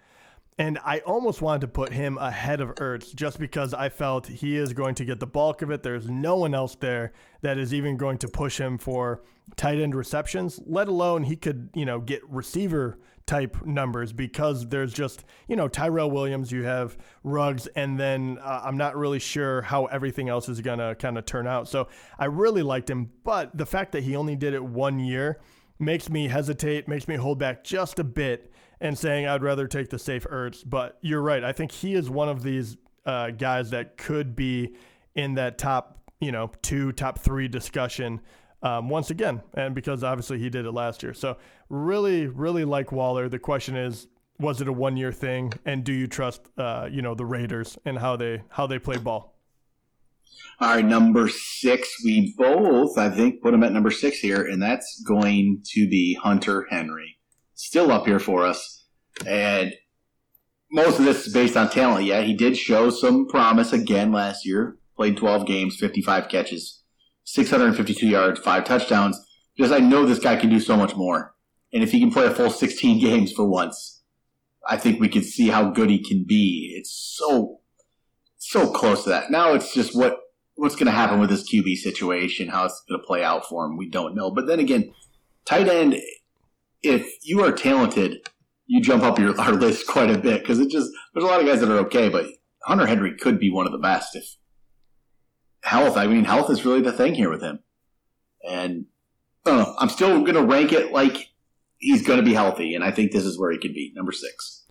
And 0.59 0.79
I 0.85 0.99
almost 1.01 1.41
wanted 1.41 1.61
to 1.61 1.69
put 1.69 1.93
him 1.93 2.19
ahead 2.19 2.61
of 2.61 2.75
Ertz 2.75 3.15
just 3.15 3.39
because 3.39 3.73
I 3.73 3.89
felt 3.89 4.27
he 4.27 4.57
is 4.57 4.73
going 4.73 4.97
to 4.97 5.05
get 5.05 5.21
the 5.21 5.27
bulk 5.27 5.63
of 5.63 5.71
it. 5.71 5.85
There's 5.85 6.09
no 6.11 6.35
one 6.35 6.53
else 6.53 6.75
there 6.75 7.13
that 7.43 7.59
is 7.59 7.73
even 7.73 7.97
going 7.97 8.19
to 8.19 8.29
push 8.29 8.59
him 8.59 8.77
for 8.77 9.23
tight 9.55 9.79
end 9.79 9.95
receptions, 9.95 10.61
let 10.67 10.89
alone 10.89 11.23
he 11.23 11.37
could, 11.37 11.71
you 11.75 11.85
know, 11.85 12.01
get 12.01 12.29
receiver 12.29 12.99
type 13.25 13.65
numbers 13.65 14.13
because 14.13 14.67
there's 14.69 14.93
just, 14.93 15.25
you 15.47 15.55
know, 15.55 15.69
Tyrell 15.69 16.11
Williams, 16.11 16.51
you 16.51 16.65
have 16.65 16.97
Ruggs, 17.23 17.69
and 17.69 18.01
then 18.01 18.39
uh, 18.43 18.63
I'm 18.65 18.77
not 18.77 18.97
really 18.97 19.21
sure 19.21 19.63
how 19.63 19.85
everything 19.87 20.29
else 20.29 20.49
is 20.49 20.61
going 20.61 20.81
to 20.81 20.97
kind 20.97 21.17
of 21.19 21.25
turn 21.25 21.47
out. 21.47 21.69
So 21.69 21.89
I 22.19 22.25
really 22.25 22.63
liked 22.63 22.91
him, 22.91 23.11
but 23.23 23.57
the 23.57 23.67
fact 23.67 23.93
that 23.93 24.03
he 24.03 24.17
only 24.17 24.35
did 24.35 24.55
it 24.55 24.65
one 24.65 24.99
year 24.99 25.39
makes 25.79 26.09
me 26.09 26.27
hesitate, 26.27 26.89
makes 26.89 27.07
me 27.07 27.15
hold 27.15 27.39
back 27.39 27.63
just 27.63 27.99
a 28.01 28.05
bit 28.05 28.51
and 28.81 28.97
saying 28.97 29.27
I'd 29.27 29.43
rather 29.43 29.67
take 29.67 29.91
the 29.91 29.99
safe 29.99 30.27
Ertz. 30.31 30.63
But 30.65 30.99
you're 31.01 31.23
right. 31.23 31.45
I 31.45 31.53
think 31.53 31.73
he 31.73 31.95
is 31.95 32.09
one 32.11 32.29
of 32.29 32.43
these 32.43 32.77
uh, 33.07 33.31
guys 33.31 33.71
that 33.71 33.97
could 33.97 34.37
be 34.37 34.75
in 35.15 35.35
that 35.35 35.59
top, 35.59 35.99
you 36.21 36.33
know, 36.33 36.51
two, 36.63 36.93
top 36.93 37.19
three 37.19 37.49
discussion 37.49 38.21
um, 38.63 38.89
once 38.89 39.11
again, 39.11 39.43
and 39.55 39.75
because 39.75 40.03
obviously 40.03 40.39
he 40.39 40.51
did 40.51 40.67
it 40.67 40.73
last 40.73 41.03
year. 41.03 41.15
So 41.15 41.37
really, 41.69 42.27
really 42.27 42.65
like 42.65 42.93
Waller. 42.93 43.29
The 43.29 43.39
question 43.39 43.77
is, 43.77 44.09
was 44.41 44.61
it 44.61 44.69
a 44.69 44.73
one 44.73 44.97
year 44.97 45.13
thing, 45.13 45.53
and 45.65 45.85
do 45.85 45.93
you 45.93 46.07
trust, 46.07 46.43
uh, 46.57 46.89
you 46.91 47.03
know, 47.03 47.15
the 47.15 47.25
Raiders 47.25 47.79
and 47.85 47.99
how 47.99 48.17
they 48.17 48.43
how 48.51 48.67
they 48.67 48.79
play 48.79 48.99
ball? 48.99 49.35
All 50.61 50.75
right, 50.75 50.85
number 50.85 51.29
six. 51.29 52.03
We 52.05 52.35
both, 52.37 52.99
I 52.99 53.11
think, 53.11 53.43
put 53.43 53.55
him 53.55 53.63
at 53.63 53.73
number 53.73 53.91
six 53.91 54.19
here, 54.19 54.45
and 54.45 54.61
that's 54.63 55.03
going 55.07 55.63
to 55.73 55.89
be 55.89 56.15
Hunter 56.15 56.67
Henry. 56.71 57.18
Still 57.61 57.91
up 57.91 58.07
here 58.07 58.21
for 58.21 58.47
us, 58.47 58.85
and 59.27 59.75
most 60.71 61.01
of 61.01 61.05
this 61.05 61.27
is 61.27 61.35
based 61.35 61.57
on 61.57 61.69
talent. 61.69 62.05
Yeah, 62.05 62.23
he 62.23 62.33
did 62.33 62.57
show 62.57 62.89
some 62.89 63.27
promise 63.27 63.73
again 63.73 64.13
last 64.13 64.47
year. 64.47 64.79
Played 64.97 65.17
12 65.17 65.45
games, 65.45 65.77
55 65.77 66.29
catches, 66.29 66.85
652 67.25 68.07
yards, 68.07 68.39
five 68.39 68.65
touchdowns. 68.65 69.21
Because 69.57 69.73
I 69.73 69.81
know 69.81 70.07
this 70.07 70.21
guy 70.21 70.37
can 70.37 70.51
do 70.51 70.61
so 70.61 70.77
much 70.77 70.95
more. 70.95 71.35
And 71.73 71.83
if 71.83 71.91
he 71.91 71.99
can 71.99 72.13
play 72.13 72.27
a 72.27 72.31
full 72.31 72.49
16 72.49 73.01
games 73.05 73.33
for 73.33 73.45
once, 73.45 74.03
I 74.69 74.77
think 74.77 75.01
we 75.01 75.09
can 75.09 75.25
see 75.25 75.49
how 75.49 75.71
good 75.71 75.91
he 75.91 75.99
can 75.99 76.25
be. 76.25 76.77
It's 76.79 76.93
so, 77.19 77.59
so 78.37 78.71
close 78.71 79.03
to 79.03 79.11
that. 79.11 79.33
Now 79.33 79.55
it's 79.55 79.75
just 79.75 79.97
what, 79.97 80.17
what's 80.55 80.77
going 80.77 80.87
to 80.87 80.93
happen 80.93 81.19
with 81.19 81.31
this 81.31 81.53
QB 81.53 81.75
situation, 81.79 82.51
how 82.51 82.67
it's 82.67 82.85
going 82.89 83.01
to 83.01 83.05
play 83.05 83.25
out 83.25 83.49
for 83.49 83.67
him. 83.67 83.77
We 83.77 83.91
don't 83.91 84.15
know. 84.15 84.31
But 84.31 84.47
then 84.47 84.61
again, 84.61 84.93
tight 85.45 85.67
end, 85.67 85.97
if 86.83 87.17
you 87.23 87.43
are 87.45 87.53
talented, 87.53 88.29
you 88.67 88.81
jump 88.81 89.03
up 89.03 89.19
your 89.19 89.39
our 89.41 89.53
list 89.53 89.87
quite 89.87 90.11
a 90.11 90.19
bit 90.19 90.43
because 90.43 90.61
it 90.61 90.71
just 90.71 90.91
there's 91.13 91.25
a 91.25 91.27
lot 91.29 91.41
of 91.41 91.47
guys 91.47 91.61
that 91.61 91.71
are 91.71 91.79
okay, 91.87 92.09
but 92.09 92.27
Hunter 92.65 92.87
Henry 92.87 93.17
could 93.17 93.39
be 93.39 93.51
one 93.51 93.67
of 93.67 93.73
the 93.73 93.79
best 93.79 94.15
if 94.15 94.37
health. 95.63 95.97
I 95.97 96.07
mean, 96.07 96.25
health 96.25 96.51
is 96.51 96.65
really 96.65 96.83
the 96.83 96.93
thing 96.93 97.15
here 97.15 97.31
with 97.31 97.43
him. 97.43 97.61
And 98.49 98.87
know, 99.57 99.75
I'm 99.79 99.89
still 99.89 100.21
going 100.21 100.35
to 100.35 100.45
rank 100.45 100.73
it 100.73 100.93
like 100.93 101.29
he's 101.79 102.07
going 102.07 102.19
to 102.19 102.25
be 102.25 102.35
healthy, 102.35 102.75
and 102.75 102.85
I 102.85 102.91
think 102.91 103.13
this 103.13 103.25
is 103.25 103.39
where 103.39 103.51
he 103.51 103.59
could 103.59 103.75
be 103.75 103.93
number 103.95 104.13
six. 104.13 104.67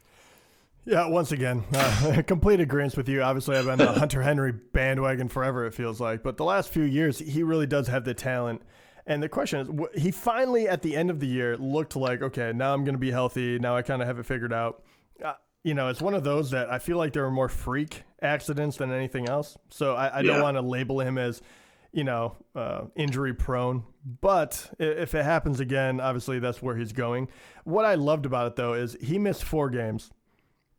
Yeah, 0.86 1.08
once 1.08 1.32
again, 1.32 1.66
uh, 1.74 2.22
complete 2.26 2.60
agreement 2.60 2.96
with 2.96 3.10
you. 3.10 3.22
Obviously, 3.22 3.58
I've 3.58 3.66
been 3.66 3.82
a 3.82 3.92
Hunter 4.00 4.22
Henry 4.22 4.54
bandwagon 4.54 5.28
forever, 5.28 5.66
it 5.66 5.74
feels 5.74 6.00
like. 6.00 6.24
But 6.24 6.38
the 6.38 6.46
last 6.46 6.70
few 6.70 6.84
years, 6.84 7.20
he 7.20 7.44
really 7.44 7.68
does 7.68 7.88
have 7.88 8.06
the 8.06 8.14
talent. 8.14 8.62
And 9.08 9.24
the 9.24 9.30
question 9.30 9.60
is, 9.96 10.02
he 10.04 10.12
finally, 10.12 10.68
at 10.68 10.82
the 10.82 10.96
end 10.96 11.10
of 11.10 11.20
the 11.20 11.28
year, 11.28 11.56
looked 11.58 11.96
like, 11.96 12.22
okay, 12.22 12.52
now 12.54 12.74
I'm 12.74 12.84
going 12.84 12.94
to 12.94 13.00
be 13.00 13.10
healthy. 13.10 13.58
Now 13.58 13.76
I 13.76 13.82
kind 13.82 14.02
of 14.02 14.08
have 14.08 14.20
it 14.20 14.26
figured 14.26 14.52
out. 14.52 14.84
Uh, 15.24 15.34
you 15.64 15.74
know, 15.74 15.88
it's 15.88 16.02
one 16.02 16.14
of 16.14 16.24
those 16.24 16.52
that 16.52 16.70
I 16.70 16.78
feel 16.78 16.98
like 16.98 17.14
there 17.14 17.26
are 17.26 17.32
more 17.32 17.50
freak 17.50 18.04
accidents 18.22 18.78
than 18.78 18.92
anything 18.92 19.28
else. 19.28 19.58
So 19.70 19.96
I, 19.96 20.20
I 20.20 20.22
don't 20.22 20.42
want 20.42 20.58
to 20.58 20.62
label 20.62 21.00
him 21.00 21.18
as, 21.18 21.42
you 21.94 22.04
know, 22.04 22.36
uh, 22.54 22.82
injury 22.96 23.34
prone. 23.34 23.84
But 24.22 24.74
if 24.78 25.16
it 25.16 25.24
happens 25.24 25.62
again, 25.62 26.00
obviously 26.02 26.40
that's 26.40 26.62
where 26.62 26.76
he's 26.76 26.94
going. 26.94 27.30
What 27.64 27.86
I 27.86 27.96
loved 27.96 28.26
about 28.26 28.48
it 28.48 28.56
though 28.58 28.74
is 28.74 28.98
he 29.02 29.18
missed 29.18 29.44
four 29.44 29.70
games, 29.70 30.12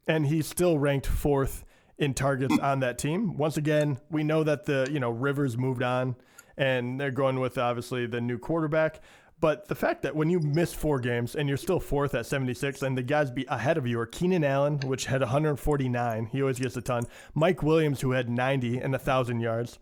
and 0.07 0.27
he's 0.27 0.47
still 0.47 0.79
ranked 0.79 1.07
fourth 1.07 1.65
in 1.99 2.15
targets 2.15 2.59
on 2.59 2.81
that 2.81 2.99
team. 2.99 3.37
Once 3.37 3.57
again, 3.57 3.99
we 4.11 4.23
know 4.23 4.45
that 4.45 4.65
the 4.65 4.89
you 4.91 5.01
know 5.01 5.11
Rivers 5.11 5.59
moved 5.59 5.83
on, 5.83 6.17
and 6.59 7.01
they're 7.01 7.11
going 7.11 7.41
with 7.41 7.57
obviously 7.57 8.07
the 8.07 8.21
new 8.21 8.37
quarterback. 8.37 9.01
But 9.41 9.69
the 9.69 9.77
fact 9.77 10.03
that 10.03 10.17
when 10.17 10.29
you 10.29 10.41
miss 10.41 10.75
four 10.75 10.99
games 10.99 11.37
and 11.37 11.49
you're 11.49 11.57
still 11.57 11.79
fourth 11.79 12.15
at 12.15 12.27
76, 12.27 12.83
and 12.83 12.99
the 12.99 13.03
guys 13.03 13.31
be 13.31 13.47
ahead 13.49 13.79
of 13.79 13.87
you 13.87 14.01
are 14.01 14.07
Keenan 14.07 14.43
Allen, 14.43 14.81
which 14.81 15.07
had 15.07 15.21
149, 15.21 16.27
he 16.27 16.43
always 16.43 16.59
gets 16.59 16.77
a 16.77 16.83
ton. 16.83 17.05
Mike 17.35 17.63
Williams, 17.63 18.01
who 18.01 18.11
had 18.11 18.29
90 18.29 18.79
and 18.79 18.93
1,000 18.93 19.41
yards. 19.41 19.79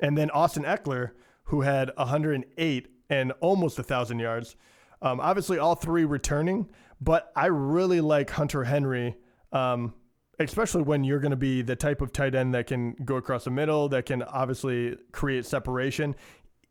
And 0.00 0.16
then 0.16 0.30
Austin 0.30 0.64
Ekeler, 0.64 1.12
who 1.44 1.62
had 1.62 1.90
108 1.96 2.88
and 3.08 3.32
almost 3.40 3.78
1,000 3.78 4.18
yards. 4.18 4.56
Um, 5.00 5.20
obviously, 5.20 5.58
all 5.58 5.74
three 5.74 6.04
returning, 6.04 6.68
but 7.00 7.32
I 7.34 7.46
really 7.46 8.02
like 8.02 8.30
Hunter 8.30 8.64
Henry, 8.64 9.16
um, 9.52 9.94
especially 10.38 10.82
when 10.82 11.04
you're 11.04 11.18
going 11.18 11.30
to 11.30 11.36
be 11.36 11.62
the 11.62 11.76
type 11.76 12.00
of 12.00 12.12
tight 12.12 12.34
end 12.34 12.54
that 12.54 12.66
can 12.66 12.92
go 13.04 13.16
across 13.16 13.44
the 13.44 13.50
middle, 13.50 13.88
that 13.88 14.06
can 14.06 14.22
obviously 14.22 14.96
create 15.12 15.44
separation. 15.44 16.14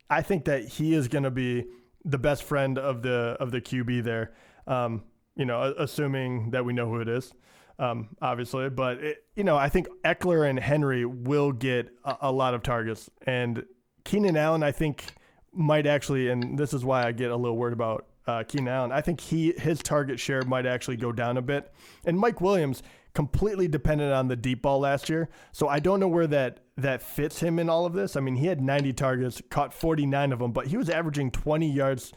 I 0.09 0.21
think 0.21 0.45
that 0.45 0.65
he 0.65 0.93
is 0.93 1.07
going 1.07 1.23
to 1.23 1.31
be 1.31 1.65
the 2.05 2.17
best 2.17 2.43
friend 2.43 2.77
of 2.77 3.01
the 3.01 3.35
of 3.39 3.51
the 3.51 3.59
QB 3.59 4.03
there. 4.03 4.33
Um, 4.65 5.03
you 5.35 5.45
know, 5.45 5.73
assuming 5.77 6.51
that 6.51 6.65
we 6.65 6.73
know 6.73 6.87
who 6.87 6.99
it 6.99 7.07
is, 7.07 7.31
um, 7.77 8.09
obviously. 8.21 8.69
But 8.69 8.97
it, 9.03 9.25
you 9.35 9.43
know, 9.43 9.57
I 9.57 9.69
think 9.69 9.87
Ekeler 10.03 10.49
and 10.49 10.59
Henry 10.59 11.05
will 11.05 11.51
get 11.51 11.89
a, 12.03 12.17
a 12.21 12.31
lot 12.31 12.53
of 12.53 12.63
targets, 12.63 13.09
and 13.25 13.65
Keenan 14.03 14.37
Allen, 14.37 14.63
I 14.63 14.71
think, 14.71 15.05
might 15.53 15.85
actually, 15.85 16.29
and 16.29 16.57
this 16.57 16.73
is 16.73 16.83
why 16.83 17.05
I 17.05 17.11
get 17.11 17.31
a 17.31 17.35
little 17.35 17.57
worried 17.57 17.73
about 17.73 18.07
uh, 18.25 18.43
Keenan 18.43 18.69
Allen. 18.69 18.91
I 18.91 19.01
think 19.01 19.19
he 19.19 19.53
his 19.57 19.79
target 19.83 20.19
share 20.19 20.43
might 20.43 20.65
actually 20.65 20.97
go 20.97 21.11
down 21.11 21.37
a 21.37 21.41
bit, 21.41 21.71
and 22.05 22.17
Mike 22.17 22.41
Williams 22.41 22.81
completely 23.17 23.67
dependent 23.67 24.13
on 24.13 24.27
the 24.27 24.35
deep 24.35 24.61
ball 24.61 24.79
last 24.79 25.09
year. 25.09 25.27
So 25.51 25.67
I 25.67 25.79
don't 25.79 25.99
know 25.99 26.07
where 26.07 26.27
that 26.27 26.59
that 26.77 27.01
fits 27.01 27.39
him 27.39 27.57
in 27.57 27.67
all 27.67 27.87
of 27.87 27.93
this. 27.93 28.15
I 28.15 28.19
mean, 28.19 28.35
he 28.35 28.45
had 28.45 28.61
90 28.61 28.93
targets, 28.93 29.41
caught 29.49 29.73
49 29.73 30.31
of 30.31 30.37
them, 30.37 30.51
but 30.51 30.67
he 30.67 30.77
was 30.77 30.87
averaging 30.87 31.31
20 31.31 31.67
yards 31.67 32.13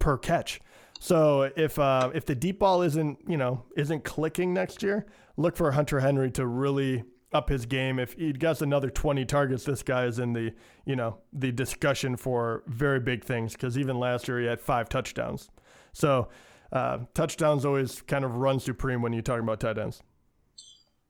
per 0.00 0.18
catch. 0.18 0.60
So 0.98 1.42
if 1.54 1.78
uh, 1.78 2.10
if 2.12 2.26
the 2.26 2.34
deep 2.34 2.58
ball 2.58 2.82
isn't 2.82 3.20
you 3.28 3.36
know 3.36 3.62
isn't 3.76 4.02
clicking 4.02 4.52
next 4.52 4.82
year, 4.82 5.06
look 5.36 5.54
for 5.56 5.70
Hunter 5.70 6.00
Henry 6.00 6.32
to 6.32 6.44
really 6.44 7.04
up 7.32 7.48
his 7.48 7.64
game. 7.64 8.00
If 8.00 8.14
he 8.14 8.32
gets 8.32 8.62
another 8.62 8.90
20 8.90 9.24
targets, 9.26 9.62
this 9.62 9.84
guy 9.84 10.06
is 10.06 10.18
in 10.18 10.32
the 10.32 10.52
you 10.84 10.96
know 10.96 11.18
the 11.32 11.52
discussion 11.52 12.16
for 12.16 12.64
very 12.66 12.98
big 12.98 13.22
things 13.22 13.52
because 13.52 13.78
even 13.78 13.96
last 13.96 14.26
year 14.26 14.40
he 14.40 14.46
had 14.46 14.60
five 14.60 14.88
touchdowns. 14.88 15.50
So 15.92 16.30
uh, 16.72 16.98
touchdowns 17.14 17.64
always 17.64 18.02
kind 18.02 18.24
of 18.24 18.34
run 18.34 18.58
supreme 18.58 19.02
when 19.02 19.12
you're 19.12 19.22
talking 19.22 19.44
about 19.44 19.60
tight 19.60 19.78
ends. 19.78 20.02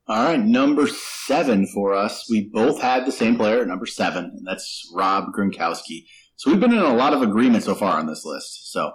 All 0.09 0.25
right, 0.25 0.41
number 0.41 0.89
seven 0.89 1.67
for 1.67 1.95
us. 1.95 2.29
We 2.29 2.49
both 2.53 2.83
had 2.83 3.07
the 3.07 3.13
same 3.13 3.37
player 3.37 3.61
at 3.61 3.69
number 3.69 3.87
seven, 3.87 4.25
and 4.37 4.47
that's 4.47 4.91
Rob 4.93 5.27
Gronkowski. 5.33 6.07
So 6.37 6.51
we've 6.51 6.59
been 6.59 6.73
in 6.73 6.81
a 6.81 6.95
lot 6.95 7.15
of 7.15 7.23
agreement 7.23 7.63
so 7.63 7.77
far 7.77 7.99
on 7.99 8.07
this 8.07 8.25
list. 8.25 8.73
So 8.73 8.95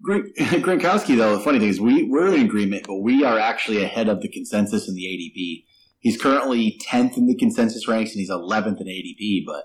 Gronkowski, 0.08 1.16
though, 1.16 1.36
the 1.36 1.42
funny 1.42 1.58
thing 1.58 1.68
is 1.68 1.80
we, 1.80 2.04
we're 2.04 2.32
in 2.32 2.46
agreement, 2.46 2.86
but 2.86 2.98
we 3.00 3.24
are 3.24 3.40
actually 3.40 3.82
ahead 3.82 4.08
of 4.08 4.20
the 4.22 4.28
consensus 4.28 4.88
in 4.88 4.94
the 4.94 5.02
ADP. 5.02 5.64
He's 5.98 6.20
currently 6.20 6.80
10th 6.88 7.16
in 7.16 7.26
the 7.26 7.36
consensus 7.36 7.88
ranks, 7.88 8.12
and 8.12 8.20
he's 8.20 8.30
11th 8.30 8.80
in 8.80 8.86
ADP. 8.86 9.42
But, 9.44 9.64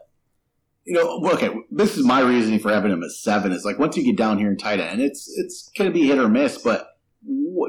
you 0.85 0.95
know, 0.95 1.23
okay, 1.33 1.53
this 1.69 1.95
is 1.95 2.03
my 2.03 2.21
reasoning 2.21 2.59
for 2.59 2.71
having 2.73 2.91
him 2.91 3.03
at 3.03 3.11
seven. 3.11 3.51
Is 3.51 3.65
like 3.65 3.77
once 3.77 3.95
you 3.95 4.03
get 4.03 4.17
down 4.17 4.39
here 4.39 4.49
in 4.49 4.57
tight 4.57 4.79
end, 4.79 4.99
it's, 4.99 5.31
it's 5.37 5.69
going 5.77 5.91
to 5.91 5.93
be 5.93 6.07
hit 6.07 6.17
or 6.17 6.27
miss, 6.27 6.57
but 6.57 6.87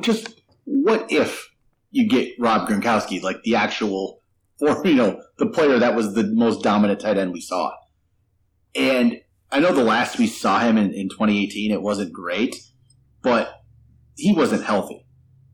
just 0.00 0.40
what 0.64 1.12
if 1.12 1.50
you 1.94 2.08
get 2.08 2.34
Rob 2.40 2.68
Gronkowski, 2.68 3.22
like 3.22 3.44
the 3.44 3.54
actual, 3.54 4.20
for 4.58 4.84
you 4.84 4.96
know, 4.96 5.22
the 5.38 5.46
player 5.46 5.78
that 5.78 5.94
was 5.94 6.14
the 6.14 6.24
most 6.24 6.62
dominant 6.62 7.00
tight 7.00 7.16
end 7.16 7.32
we 7.32 7.40
saw. 7.40 7.72
And 8.74 9.20
I 9.52 9.60
know 9.60 9.72
the 9.72 9.84
last 9.84 10.18
we 10.18 10.26
saw 10.26 10.58
him 10.58 10.76
in, 10.76 10.92
in 10.92 11.08
2018, 11.08 11.70
it 11.70 11.80
wasn't 11.80 12.12
great, 12.12 12.56
but 13.22 13.62
he 14.16 14.32
wasn't 14.32 14.64
healthy. 14.64 15.06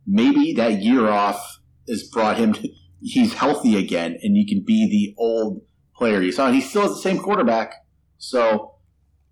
Maybe 0.06 0.54
that 0.54 0.80
year 0.82 1.08
off 1.08 1.60
has 1.86 2.04
brought 2.04 2.38
him 2.38 2.54
to, 2.54 2.68
he's 3.02 3.34
healthy 3.34 3.76
again 3.76 4.18
and 4.22 4.34
you 4.34 4.46
can 4.46 4.64
be 4.66 4.88
the 4.88 5.22
old 5.22 5.60
player 5.94 6.22
you 6.22 6.32
saw. 6.32 6.46
And 6.46 6.54
he 6.54 6.62
still 6.62 6.82
has 6.82 6.92
the 6.92 7.02
same 7.02 7.18
quarterback. 7.18 7.74
So 8.16 8.76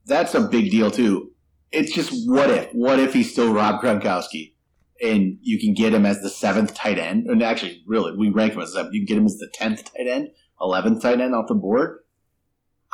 that's 0.04 0.34
a 0.34 0.42
big 0.42 0.70
deal 0.70 0.90
too. 0.90 1.32
It's 1.72 1.94
just 1.94 2.28
what 2.28 2.50
if? 2.50 2.70
What 2.72 3.00
if 3.00 3.14
he's 3.14 3.32
still 3.32 3.54
Rob 3.54 3.80
Gronkowski? 3.80 4.52
And 5.02 5.38
you 5.40 5.58
can 5.58 5.74
get 5.74 5.94
him 5.94 6.06
as 6.06 6.20
the 6.20 6.30
seventh 6.30 6.74
tight 6.74 6.98
end. 6.98 7.26
And 7.26 7.42
actually, 7.42 7.82
really, 7.86 8.16
we 8.16 8.30
rank 8.30 8.54
him 8.54 8.60
as 8.60 8.72
seventh. 8.72 8.94
You 8.94 9.00
can 9.00 9.06
get 9.06 9.18
him 9.18 9.26
as 9.26 9.38
the 9.38 9.48
tenth 9.52 9.84
tight 9.84 10.06
end, 10.06 10.30
eleventh 10.60 11.02
tight 11.02 11.20
end 11.20 11.34
off 11.34 11.48
the 11.48 11.54
board. 11.54 11.98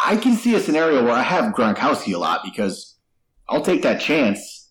I 0.03 0.17
can 0.17 0.35
see 0.35 0.55
a 0.55 0.61
scenario 0.61 1.05
where 1.05 1.13
I 1.13 1.23
have 1.23 1.55
Gronkowski 1.55 2.15
a 2.15 2.19
lot 2.19 2.41
because 2.45 2.99
I'll 3.49 3.63
take 3.63 3.83
that 3.83 4.01
chance, 4.01 4.71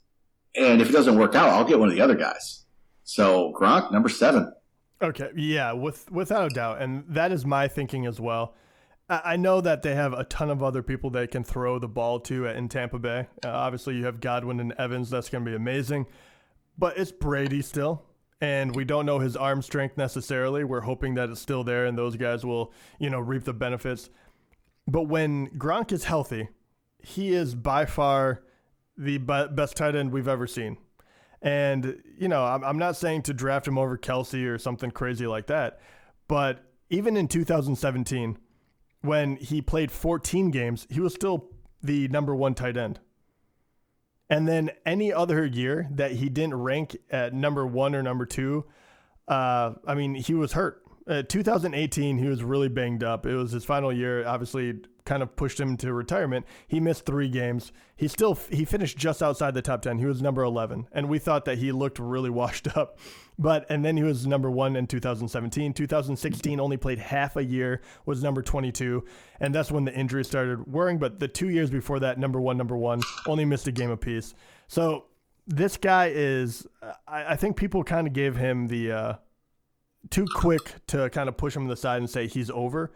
and 0.56 0.82
if 0.82 0.90
it 0.90 0.94
doesn't 0.94 1.18
work 1.18 1.36
out, 1.36 1.50
I'll 1.50 1.66
get 1.66 1.80
one 1.80 1.90
of 1.90 1.96
the 1.96 2.02
other 2.02 2.16
guys. 2.16 2.66
So 3.04 3.54
Gronk, 3.60 3.92
number 3.92 4.10
seven. 4.10 4.52
Okay, 5.02 5.30
yeah, 5.36 5.74
with 5.74 6.12
without 6.12 6.52
a 6.52 6.54
doubt, 6.54 6.82
and 6.82 7.04
that 7.10 7.32
is 7.32 7.46
my 7.46 7.68
thinking 7.68 8.06
as 8.06 8.20
well. 8.20 8.56
I 9.10 9.36
know 9.36 9.60
that 9.60 9.82
they 9.82 9.96
have 9.96 10.14
a 10.14 10.24
ton 10.24 10.50
of 10.50 10.64
other 10.64 10.82
people 10.82 11.10
they 11.10 11.28
can 11.28 11.44
throw 11.44 11.78
the 11.78 11.90
ball 11.90 12.22
to 12.22 12.46
in 12.46 12.70
Tampa 12.70 12.98
Bay. 12.98 13.28
Uh, 13.44 13.50
obviously, 13.50 13.96
you 13.96 14.06
have 14.06 14.22
Godwin 14.22 14.62
and 14.62 14.74
Evans. 14.80 15.10
That's 15.10 15.30
going 15.30 15.44
to 15.44 15.52
be 15.52 15.56
amazing. 15.56 16.08
But 16.78 16.98
it's 16.98 17.12
Brady 17.12 17.62
still, 17.62 18.04
and 18.42 18.76
we 18.76 18.84
don't 18.84 19.06
know 19.06 19.20
his 19.20 19.36
arm 19.36 19.62
strength 19.62 19.98
necessarily. 19.98 20.64
We're 20.64 20.82
hoping 20.82 21.16
that 21.16 21.30
it's 21.30 21.40
still 21.42 21.64
there, 21.64 21.86
and 21.86 21.98
those 21.98 22.16
guys 22.16 22.46
will, 22.46 22.74
you 23.00 23.10
know, 23.10 23.20
reap 23.20 23.44
the 23.44 23.54
benefits. 23.54 24.10
But 24.88 25.04
when 25.04 25.48
Gronk 25.52 25.92
is 25.92 26.06
healthy, 26.06 26.50
he 27.00 27.34
is 27.34 27.56
by 27.56 27.86
far 27.86 28.44
the 28.98 29.18
best 29.18 29.78
tight 29.78 29.96
end 29.96 30.12
we've 30.12 30.28
ever 30.28 30.48
seen. 30.48 30.78
And, 31.42 32.02
you 32.18 32.28
know, 32.28 32.44
I'm, 32.46 32.78
not 32.78 32.96
saying 32.96 33.24
to 33.24 33.34
draft 33.34 33.68
him 33.68 33.78
over 33.78 33.98
Kelce 33.98 34.48
or 34.48 34.58
something 34.58 34.92
crazy 34.92 35.28
like 35.28 35.48
that, 35.48 35.82
but 36.30 36.64
even 36.90 37.18
in 37.18 37.28
2017, 37.28 38.38
when 39.02 39.36
he 39.36 39.62
played 39.62 39.92
14 39.92 40.52
games, 40.52 40.88
he 40.90 41.02
was 41.02 41.14
still 41.14 41.50
the 41.82 42.08
number 42.08 42.34
one 42.34 42.54
tight 42.54 42.78
end. 42.78 43.00
And 44.30 44.48
then 44.48 44.72
any 44.86 45.12
other 45.14 45.46
year 45.46 45.88
that 45.92 46.12
he 46.14 46.30
didn't 46.30 46.56
rank 46.56 46.98
at 47.12 47.34
number 47.34 47.66
one 47.68 47.94
or 47.94 48.02
number 48.02 48.26
two, 48.26 48.66
uh, 49.28 49.74
I 49.86 49.96
mean, 49.96 50.16
he 50.16 50.34
was 50.34 50.54
hurt. 50.54 50.83
Uh, 51.08 51.22
2018, 51.24 52.18
he 52.18 52.28
was 52.28 52.44
really 52.44 52.70
banged 52.70 53.04
up. 53.04 53.26
It 53.26 53.36
was 53.36 53.52
his 53.52 53.66
final 53.66 53.92
year. 53.92 54.26
Obviously, 54.26 54.80
kind 55.06 55.22
of 55.22 55.36
pushed 55.36 55.60
him 55.60 55.76
to 55.78 55.94
retirement. 55.94 56.46
He 56.68 56.80
missed 56.80 57.06
three 57.06 57.30
games. 57.30 57.72
He 57.96 58.08
still 58.08 58.38
he 58.50 58.66
finished 58.66 58.98
just 58.98 59.22
outside 59.22 59.54
the 59.54 59.62
top 59.62 59.82
ten. 59.82 60.00
He 60.00 60.06
was 60.06 60.22
number 60.22 60.44
eleven, 60.44 60.88
and 60.92 61.10
we 61.10 61.20
thought 61.20 61.46
that 61.46 61.58
he 61.58 61.72
looked 61.72 62.00
really 62.00 62.30
washed 62.42 62.76
up. 62.78 63.00
But 63.38 63.66
and 63.70 63.84
then 63.84 63.98
he 63.98 64.04
was 64.04 64.28
number 64.28 64.50
one 64.50 64.76
in 64.76 64.88
2017. 64.88 65.74
2016 65.74 66.60
only 66.60 66.78
played 66.78 67.00
half 67.00 67.36
a 67.36 67.44
year. 67.44 67.82
Was 68.06 68.24
number 68.24 68.42
22, 68.42 69.04
and 69.40 69.54
that's 69.54 69.72
when 69.72 69.86
the 69.86 69.94
injury 69.94 70.24
started 70.24 70.68
worrying. 70.68 71.00
But 71.00 71.20
the 71.20 71.28
two 71.28 71.50
years 71.50 71.70
before 71.70 72.00
that, 72.00 72.20
number 72.20 72.40
one, 72.40 72.58
number 72.58 72.78
one, 72.78 73.02
only 73.28 73.46
missed 73.46 73.68
a 73.68 73.72
game 73.72 73.92
apiece. 73.92 74.34
So 74.68 75.06
this 75.48 75.78
guy 75.78 76.12
is. 76.14 76.66
I, 77.08 77.34
I 77.34 77.36
think 77.36 77.58
people 77.58 77.84
kind 77.84 78.08
of 78.08 78.14
gave 78.14 78.36
him 78.36 78.68
the. 78.68 78.92
Uh, 78.92 79.14
too 80.10 80.26
quick 80.36 80.76
to 80.88 81.10
kind 81.10 81.30
of 81.30 81.38
push 81.38 81.56
him 81.56 81.68
to 81.68 81.70
the 81.70 81.78
side 81.80 81.98
and 81.98 82.10
say 82.10 82.28
he's 82.28 82.50
over 82.50 82.92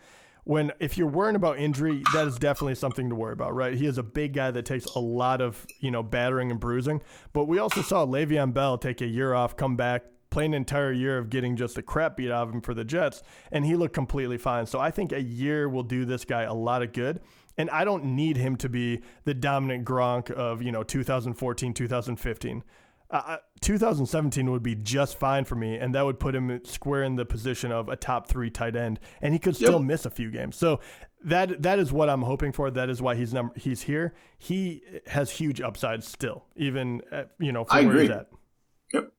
when 0.47 0.71
if 0.79 0.97
you're 0.97 1.07
worrying 1.07 1.35
about 1.35 1.59
injury, 1.59 2.01
that 2.13 2.25
is 2.25 2.37
definitely 2.37 2.75
something 2.75 3.09
to 3.09 3.15
worry 3.15 3.33
about, 3.33 3.53
right? 3.53 3.73
He 3.73 3.85
is 3.85 3.97
a 3.97 4.03
big 4.03 4.31
guy 4.33 4.49
that 4.49 4.63
takes 4.63 4.85
a 4.85 4.99
lot 4.99 5.41
of 5.41 5.65
you 5.81 5.91
know 5.91 6.01
battering 6.01 6.51
and 6.51 6.59
bruising. 6.59 7.01
But 7.33 7.45
we 7.45 7.59
also 7.59 7.81
saw 7.81 8.05
Le'Veon 8.05 8.53
Bell 8.53 8.77
take 8.77 9.01
a 9.01 9.05
year 9.05 9.33
off, 9.33 9.57
come 9.57 9.75
back, 9.75 10.03
play 10.29 10.45
an 10.45 10.53
entire 10.53 10.93
year 10.93 11.17
of 11.17 11.29
getting 11.29 11.57
just 11.57 11.75
the 11.75 11.81
crap 11.81 12.15
beat 12.15 12.31
out 12.31 12.47
of 12.47 12.53
him 12.53 12.61
for 12.61 12.73
the 12.73 12.85
Jets, 12.85 13.23
and 13.51 13.65
he 13.65 13.75
looked 13.75 13.93
completely 13.93 14.37
fine. 14.37 14.65
So 14.65 14.79
I 14.79 14.89
think 14.89 15.11
a 15.11 15.21
year 15.21 15.67
will 15.67 15.83
do 15.83 16.05
this 16.05 16.23
guy 16.23 16.43
a 16.43 16.53
lot 16.53 16.81
of 16.81 16.93
good. 16.93 17.19
And 17.57 17.69
I 17.71 17.83
don't 17.83 18.05
need 18.15 18.37
him 18.37 18.55
to 18.57 18.69
be 18.69 19.01
the 19.25 19.33
dominant 19.33 19.83
Gronk 19.83 20.31
of 20.31 20.61
you 20.61 20.71
know 20.71 20.83
2014, 20.83 21.73
2015 21.73 22.63
uh, 23.09 23.37
2017 23.61 24.51
would 24.51 24.63
be 24.63 24.75
just 24.75 25.17
fine 25.17 25.45
for 25.45 25.55
me, 25.55 25.77
and 25.77 25.95
that 25.95 26.03
would 26.03 26.19
put 26.19 26.35
him 26.35 26.59
square 26.65 27.03
in 27.03 27.15
the 27.15 27.25
position 27.25 27.71
of 27.71 27.87
a 27.87 27.95
top 27.95 28.27
three 28.27 28.49
tight 28.49 28.75
end, 28.75 28.99
and 29.21 29.33
he 29.33 29.39
could 29.39 29.55
still 29.55 29.79
yep. 29.79 29.81
miss 29.81 30.05
a 30.05 30.09
few 30.09 30.29
games. 30.29 30.57
So 30.57 30.81
that 31.23 31.61
that 31.61 31.79
is 31.79 31.91
what 31.91 32.09
I'm 32.09 32.23
hoping 32.23 32.51
for. 32.51 32.69
That 32.69 32.89
is 32.89 33.01
why 33.01 33.15
he's 33.15 33.33
number 33.33 33.53
he's 33.55 33.83
here. 33.83 34.13
He 34.37 34.81
has 35.07 35.31
huge 35.31 35.61
upside 35.61 36.03
still, 36.03 36.45
even 36.57 37.01
at, 37.11 37.31
you 37.39 37.51
know 37.51 37.65
I 37.69 37.81
where 37.81 37.91
agree. 37.91 38.01
he's 38.03 38.11
at. 38.11 38.29
Yep. 38.93 39.11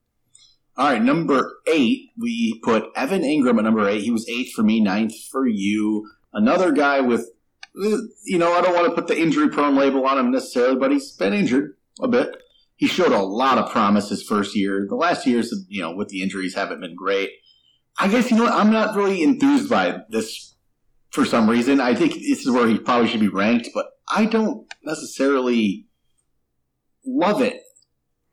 All 0.77 0.89
right, 0.91 1.01
number 1.01 1.57
eight, 1.67 2.11
we 2.15 2.59
put 2.63 2.85
Evan 2.95 3.23
Engram 3.23 3.57
at 3.57 3.63
number 3.63 3.89
eight. 3.89 4.03
He 4.03 4.11
was 4.11 4.29
eighth 4.29 4.53
for 4.53 4.61
me, 4.61 4.79
ninth 4.79 5.13
for 5.31 5.47
you. 5.47 6.07
Another 6.31 6.71
guy 6.71 7.01
with, 7.01 7.27
you 7.73 8.37
know, 8.37 8.53
I 8.53 8.61
don't 8.61 8.75
want 8.75 8.85
to 8.87 8.93
put 8.93 9.07
the 9.07 9.19
injury 9.19 9.49
prone 9.49 9.75
label 9.75 10.05
on 10.05 10.19
him 10.19 10.31
necessarily, 10.31 10.75
but 10.75 10.91
he's 10.91 11.11
been 11.13 11.33
injured 11.33 11.75
a 12.01 12.07
bit 12.07 12.35
he 12.79 12.87
showed 12.87 13.11
a 13.11 13.21
lot 13.21 13.57
of 13.57 13.69
promise 13.69 14.07
his 14.07 14.23
first 14.23 14.55
year. 14.55 14.85
The 14.87 14.95
last 14.95 15.27
years, 15.27 15.53
you 15.67 15.81
know, 15.81 15.93
with 15.93 16.07
the 16.07 16.23
injuries 16.23 16.55
haven't 16.55 16.79
been 16.79 16.95
great. 16.95 17.29
I 17.99 18.07
guess, 18.07 18.31
you 18.31 18.37
know 18.37 18.43
what? 18.43 18.53
I'm 18.53 18.71
not 18.71 18.95
really 18.95 19.21
enthused 19.21 19.69
by 19.69 19.97
this 20.07 20.55
for 21.09 21.25
some 21.25 21.49
reason. 21.49 21.81
I 21.81 21.93
think 21.93 22.13
this 22.13 22.45
is 22.45 22.49
where 22.49 22.69
he 22.69 22.79
probably 22.79 23.09
should 23.09 23.19
be 23.19 23.27
ranked, 23.27 23.67
but 23.73 23.87
I 24.07 24.23
don't 24.23 24.65
necessarily 24.81 25.87
love 27.05 27.41
it. 27.41 27.61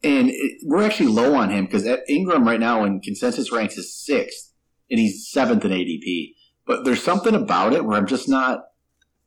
And 0.05 0.31
it, 0.31 0.59
we're 0.65 0.85
actually 0.85 1.09
low 1.09 1.35
on 1.35 1.51
him 1.51 1.65
because 1.65 1.83
Engram 2.09 2.47
right 2.47 2.61
now 2.61 2.85
in 2.85 3.01
consensus 3.01 3.51
ranks 3.51 3.77
is 3.77 3.93
sixth 3.93 4.53
and 4.89 5.01
he's 5.01 5.29
seventh 5.29 5.65
in 5.65 5.73
ADP. 5.73 6.35
But 6.69 6.85
there's 6.85 7.03
something 7.03 7.35
about 7.35 7.73
it 7.73 7.85
where 7.85 7.99
I'm 7.99 8.07
just 8.07 8.29
not 8.29 8.61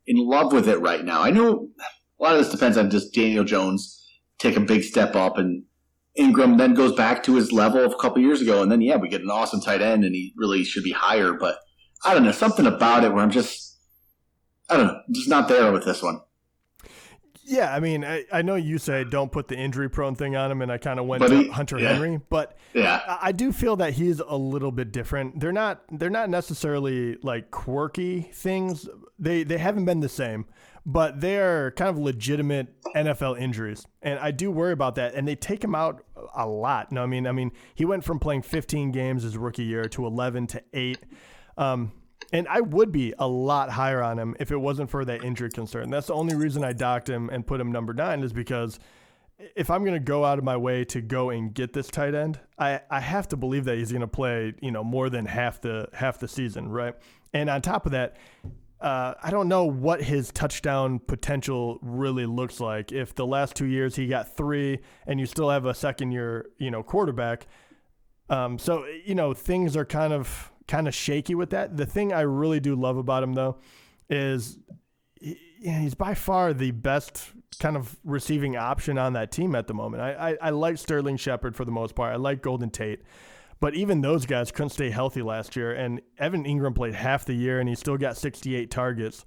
in 0.08 0.16
love 0.16 0.54
with 0.54 0.70
it 0.70 0.80
right 0.80 1.04
now. 1.04 1.22
I 1.22 1.32
know 1.32 1.68
a 2.18 2.24
lot 2.24 2.38
of 2.38 2.40
this 2.40 2.54
depends 2.54 2.78
on 2.78 2.90
just 2.90 3.14
Daniel 3.14 3.44
Jones 3.44 3.98
take 4.40 4.56
a 4.56 4.62
big 4.62 4.84
step 4.84 5.16
up 5.16 5.38
and 5.38 5.64
Engram 6.18 6.58
then 6.58 6.74
goes 6.74 6.94
back 6.96 7.24
to 7.24 7.36
his 7.36 7.52
level 7.52 7.84
of 7.84 7.94
a 7.94 7.98
couple 7.98 8.22
years 8.22 8.42
ago, 8.42 8.62
and 8.62 8.72
then 8.72 8.82
yeah, 8.82 8.98
we 8.98 9.08
get 9.08 9.22
an 9.22 9.30
awesome 9.30 9.62
tight 9.62 9.82
end, 9.82 10.04
and 10.04 10.14
he 10.14 10.34
really 10.36 10.64
should 10.64 10.84
be 10.84 10.92
higher. 10.92 11.34
But 11.34 11.58
I 12.04 12.14
don't 12.14 12.26
know 12.26 12.32
something 12.32 12.66
about 12.66 13.04
it 13.04 13.14
where 13.14 13.24
I'm 13.24 13.32
just 13.32 13.78
I 14.70 14.78
don't 14.78 14.88
know, 14.88 15.02
just 15.12 15.30
not 15.30 15.48
there 15.48 15.72
with 15.72 15.86
this 15.86 16.04
one. 16.04 16.22
Yeah, 17.50 17.74
I 17.74 17.80
mean, 17.80 18.06
I, 18.06 18.26
I 18.32 18.42
know 18.44 18.56
you 18.56 18.78
say 18.78 19.04
don't 19.04 19.32
put 19.32 19.48
the 19.48 19.58
injury 19.58 19.90
prone 19.90 20.16
thing 20.16 20.36
on 20.36 20.52
him, 20.52 20.62
and 20.62 20.72
I 20.72 20.78
kind 20.78 21.00
of 21.00 21.08
went 21.08 21.26
to 21.28 21.50
Hunter 21.52 21.80
yeah. 21.80 21.94
Henry, 21.94 22.22
but 22.30 22.58
yeah, 22.74 23.02
I, 23.08 23.30
I 23.30 23.32
do 23.32 23.52
feel 23.52 23.76
that 23.78 23.94
he's 23.94 24.20
a 24.20 24.36
little 24.36 24.72
bit 24.72 24.92
different. 24.92 25.40
They're 25.40 25.52
not 25.52 25.82
they're 25.92 26.10
not 26.10 26.30
necessarily 26.30 27.18
like 27.24 27.50
quirky 27.50 28.22
things. 28.34 28.88
They 29.18 29.44
they 29.44 29.58
haven't 29.58 29.86
been 29.86 30.00
the 30.00 30.10
same 30.10 30.46
but 30.86 31.22
they're 31.22 31.72
kind 31.72 31.90
of 31.90 31.98
legitimate 31.98 32.82
NFL 32.96 33.40
injuries, 33.40 33.86
and 34.02 34.18
I 34.20 34.32
do 34.32 34.50
worry 34.50 34.74
about 34.74 34.96
that. 34.96 35.14
And 35.14 35.28
they 35.28 35.36
take 35.36 35.64
him 35.64 35.76
out 35.76 36.04
a 36.36 36.48
lot. 36.48 36.92
No, 36.92 37.04
I 37.04 37.06
mean, 37.06 37.28
I 37.28 37.32
mean, 37.32 37.52
he 37.76 37.86
went 37.86 38.04
from 38.04 38.18
playing 38.18 38.42
15 38.44 38.92
games 38.92 39.24
his 39.24 39.38
rookie 39.38 39.66
year 39.66 39.86
to 39.90 40.06
11 40.08 40.48
to 40.48 40.64
eight. 40.74 41.00
Um, 41.58 41.92
and 42.32 42.48
I 42.48 42.62
would 42.62 42.92
be 42.92 43.14
a 43.18 43.28
lot 43.28 43.72
higher 43.72 44.02
on 44.02 44.20
him 44.20 44.36
if 44.40 44.52
it 44.52 44.58
wasn't 44.58 44.90
for 44.90 45.04
that 45.06 45.24
injury 45.24 45.50
concern. 45.50 45.90
That's 45.90 46.08
the 46.08 46.14
only 46.14 46.36
reason 46.36 46.64
I 46.64 46.74
docked 46.74 47.10
him 47.10 47.30
and 47.30 47.46
put 47.46 47.60
him 47.60 47.72
number 47.72 47.94
nine 47.94 48.22
is 48.22 48.34
because 48.34 48.80
if 49.56 49.70
I'm 49.70 49.84
going 49.84 49.94
to 49.94 50.00
go 50.00 50.26
out 50.26 50.38
of 50.38 50.44
my 50.44 50.58
way 50.58 50.84
to 50.86 51.02
go 51.02 51.30
and 51.30 51.54
get 51.54 51.74
this 51.74 51.88
tight 51.88 52.14
end, 52.14 52.40
I, 52.58 52.82
I 52.92 53.00
have 53.00 53.28
to 53.30 53.38
believe 53.38 53.66
that 53.66 53.78
he's 53.78 53.92
going 53.92 54.02
to 54.02 54.08
play, 54.08 54.54
you 54.62 54.72
know, 54.72 54.84
more 54.84 55.10
than 55.10 55.26
half 55.26 55.62
the 55.62 55.88
half 55.94 56.20
the 56.20 56.28
season, 56.28 56.70
right? 56.70 56.94
And 57.34 57.50
on 57.50 57.62
top 57.62 57.86
of 57.86 57.94
that, 57.94 58.18
uh, 58.82 59.14
I 59.22 59.30
don't 59.30 59.48
know 59.48 59.66
what 59.66 60.02
his 60.02 60.32
touchdown 60.32 61.00
potential 61.00 61.80
really 61.82 62.26
looks 62.26 62.60
like. 62.60 62.92
If 62.92 63.16
the 63.16 63.26
last 63.26 63.56
two 63.56 63.66
years 63.66 63.96
he 63.96 64.08
got 64.08 64.36
three, 64.36 64.80
and 65.08 65.20
you 65.20 65.26
still 65.26 65.50
have 65.50 65.66
a 65.66 65.74
second 65.74 66.12
year, 66.12 66.50
you 66.58 66.72
know, 66.72 66.84
quarterback. 66.84 67.48
Um, 68.30 68.60
so 68.60 68.86
you 69.06 69.16
know 69.16 69.34
things 69.34 69.76
are 69.76 69.86
kind 69.86 70.14
of 70.14 70.52
kind 70.70 70.88
of 70.88 70.96
shaky 70.96 71.36
with 71.36 71.50
that. 71.50 71.76
The 71.76 71.86
thing 71.86 72.14
I 72.14 72.22
really 72.22 72.62
do 72.62 72.76
love 72.76 72.96
about 72.96 73.24
him 73.24 73.34
though 73.34 73.58
is 74.10 74.58
he, 75.20 75.38
he's 75.62 75.96
by 75.96 76.14
far 76.14 76.54
the 76.54 76.72
best 76.72 77.32
kind 77.60 77.76
of 77.76 77.98
receiving 78.06 78.56
option 78.56 78.98
on 78.98 79.14
that 79.14 79.32
team 79.32 79.56
at 79.56 79.68
the 79.68 79.74
moment. 79.74 80.02
I, 80.02 80.32
I, 80.32 80.38
I 80.44 80.50
like 80.52 80.78
Sterling 80.78 81.18
Shepard 81.18 81.56
for 81.56 81.66
the 81.66 81.72
most 81.72 81.96
part. 81.96 82.14
I 82.14 82.16
like 82.16 82.42
Golden 82.42 82.70
Tate. 82.70 83.02
But 83.60 83.76
even 83.76 84.00
those 84.00 84.26
guys 84.26 84.52
couldn't 84.52 84.70
stay 84.70 84.90
healthy 84.90 85.22
last 85.22 85.58
year. 85.58 85.74
And 85.74 86.00
Evan 86.18 86.46
Engram 86.46 86.74
played 86.74 86.94
half 86.94 87.26
the 87.26 87.34
year 87.34 87.60
and 87.60 87.68
he 87.68 87.76
still 87.76 87.98
got 87.98 88.16
68 88.16 88.72
targets. 88.72 89.26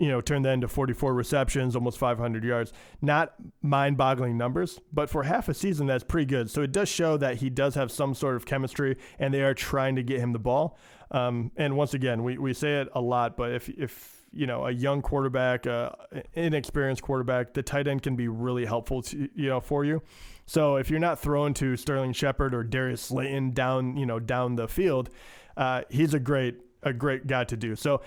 You 0.00 0.08
know, 0.08 0.20
turned 0.20 0.44
that 0.46 0.54
into 0.54 0.66
44 0.66 1.14
receptions, 1.14 1.76
almost 1.76 1.98
500 1.98 2.42
yards. 2.42 2.72
Not 3.02 3.34
mind 3.62 3.96
boggling 3.96 4.38
numbers, 4.38 4.80
but 4.92 5.10
for 5.10 5.22
half 5.22 5.48
a 5.48 5.54
season, 5.54 5.86
that's 5.86 6.04
pretty 6.04 6.26
good. 6.26 6.50
So 6.50 6.62
it 6.62 6.72
does 6.72 6.88
show 6.88 7.16
that 7.18 7.36
he 7.36 7.50
does 7.50 7.74
have 7.74 7.92
some 7.92 8.14
sort 8.14 8.36
of 8.36 8.46
chemistry 8.46 8.96
and 9.18 9.32
they 9.32 9.42
are 9.42 9.54
trying 9.54 9.96
to 9.96 10.02
get 10.02 10.20
him 10.20 10.32
the 10.32 10.38
ball. 10.38 10.78
Um, 11.10 11.52
and 11.56 11.76
once 11.76 11.94
again, 11.94 12.22
we, 12.22 12.38
we 12.38 12.54
say 12.54 12.80
it 12.80 12.88
a 12.94 13.00
lot, 13.00 13.36
but 13.36 13.52
if, 13.52 13.68
if 13.68 14.20
you 14.32 14.46
know 14.46 14.66
a 14.66 14.70
young 14.70 15.02
quarterback, 15.02 15.66
uh, 15.66 15.90
inexperienced 16.34 17.02
quarterback, 17.02 17.52
the 17.52 17.62
tight 17.62 17.88
end 17.88 18.02
can 18.02 18.16
be 18.16 18.28
really 18.28 18.64
helpful 18.64 19.02
to 19.02 19.28
you 19.34 19.48
know 19.48 19.60
for 19.60 19.84
you. 19.84 20.02
So 20.46 20.76
if 20.76 20.90
you're 20.90 21.00
not 21.00 21.20
thrown 21.20 21.54
to 21.54 21.76
Sterling 21.76 22.12
Shepard 22.12 22.54
or 22.54 22.64
Darius 22.64 23.02
Slayton 23.02 23.52
down, 23.52 23.96
you 23.96 24.04
know, 24.04 24.18
down 24.18 24.56
the 24.56 24.66
field, 24.66 25.10
uh, 25.56 25.82
he's 25.88 26.14
a 26.14 26.20
great 26.20 26.56
a 26.82 26.92
great 26.92 27.26
guy 27.26 27.44
to 27.44 27.56
do. 27.56 27.76
So 27.76 28.00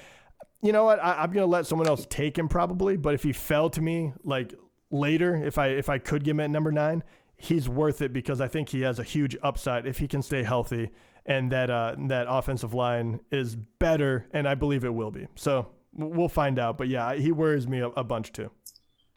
you 0.64 0.72
know 0.72 0.86
what? 0.86 1.04
I, 1.04 1.24
am 1.24 1.32
gonna 1.32 1.46
let 1.46 1.68
someone 1.68 1.88
else 1.88 2.08
take 2.10 2.38
him 2.38 2.48
probably, 2.48 2.98
but 2.98 3.14
if 3.14 3.24
he 3.24 3.34
fell 3.34 3.70
to 3.72 3.82
me 3.82 4.14
like 4.24 4.54
later, 4.90 5.36
if 5.36 5.58
I 5.58 5.68
if 5.68 5.90
I 5.90 5.98
could 5.98 6.24
get 6.24 6.32
him 6.32 6.40
at 6.40 6.50
number 6.50 6.72
nine, 6.72 7.04
he's 7.36 7.70
worth 7.70 8.02
it 8.02 8.14
because 8.14 8.42
I 8.42 8.48
think 8.48 8.70
he 8.70 8.82
has 8.82 8.98
a 8.98 9.04
huge 9.04 9.38
upside 9.44 9.86
if 9.86 10.00
he 10.00 10.08
can 10.08 10.22
stay 10.22 10.44
healthy 10.44 10.90
and 11.26 11.52
that 11.52 11.70
uh, 11.70 11.96
that 12.08 12.28
offensive 12.30 12.74
line 12.74 13.20
is 13.32 13.56
better, 13.56 14.28
and 14.34 14.48
I 14.48 14.56
believe 14.56 14.84
it 14.84 14.94
will 14.94 15.12
be. 15.12 15.28
So 15.36 15.68
we'll 15.94 16.30
find 16.30 16.60
out. 16.60 16.78
But 16.78 16.88
yeah, 16.88 17.16
he 17.16 17.32
worries 17.32 17.68
me 17.68 17.80
a, 17.80 17.88
a 17.90 18.04
bunch 18.04 18.32
too. 18.32 18.52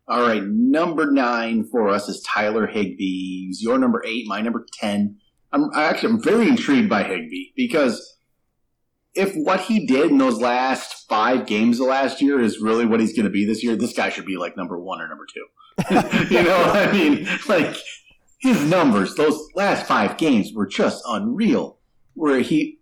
All 0.08 0.22
right, 0.22 0.42
number 0.44 1.10
nine 1.10 1.64
for 1.64 1.88
us 1.88 2.08
is 2.08 2.22
Tyler 2.22 2.66
Higbee. 2.66 3.46
He's 3.46 3.60
your 3.60 3.78
number 3.78 4.02
eight, 4.06 4.26
my 4.26 4.40
number 4.40 4.64
ten. 4.80 5.18
I'm 5.52 5.70
I 5.74 5.84
actually 5.84 6.10
I'm 6.10 6.22
very 6.22 6.48
intrigued 6.48 6.88
by 6.88 7.02
Higbee 7.02 7.52
because 7.56 8.15
if 9.16 9.34
what 9.34 9.60
he 9.62 9.86
did 9.86 10.10
in 10.10 10.18
those 10.18 10.40
last 10.40 11.08
five 11.08 11.46
games 11.46 11.80
of 11.80 11.86
last 11.86 12.20
year 12.20 12.40
is 12.40 12.60
really 12.60 12.86
what 12.86 13.00
he's 13.00 13.14
going 13.14 13.24
to 13.24 13.30
be 13.30 13.44
this 13.44 13.64
year, 13.64 13.76
this 13.76 13.92
guy 13.92 14.10
should 14.10 14.26
be 14.26 14.36
like 14.36 14.56
number 14.56 14.78
one 14.78 15.00
or 15.00 15.08
number 15.08 15.26
two. 15.32 15.46
you 16.34 16.42
know, 16.42 16.56
I 16.56 16.90
mean, 16.92 17.28
like 17.48 17.76
his 18.38 18.62
numbers, 18.64 19.14
those 19.14 19.48
last 19.54 19.86
five 19.86 20.16
games 20.16 20.52
were 20.54 20.66
just 20.66 21.02
unreal. 21.06 21.78
Where 22.14 22.40
he, 22.40 22.78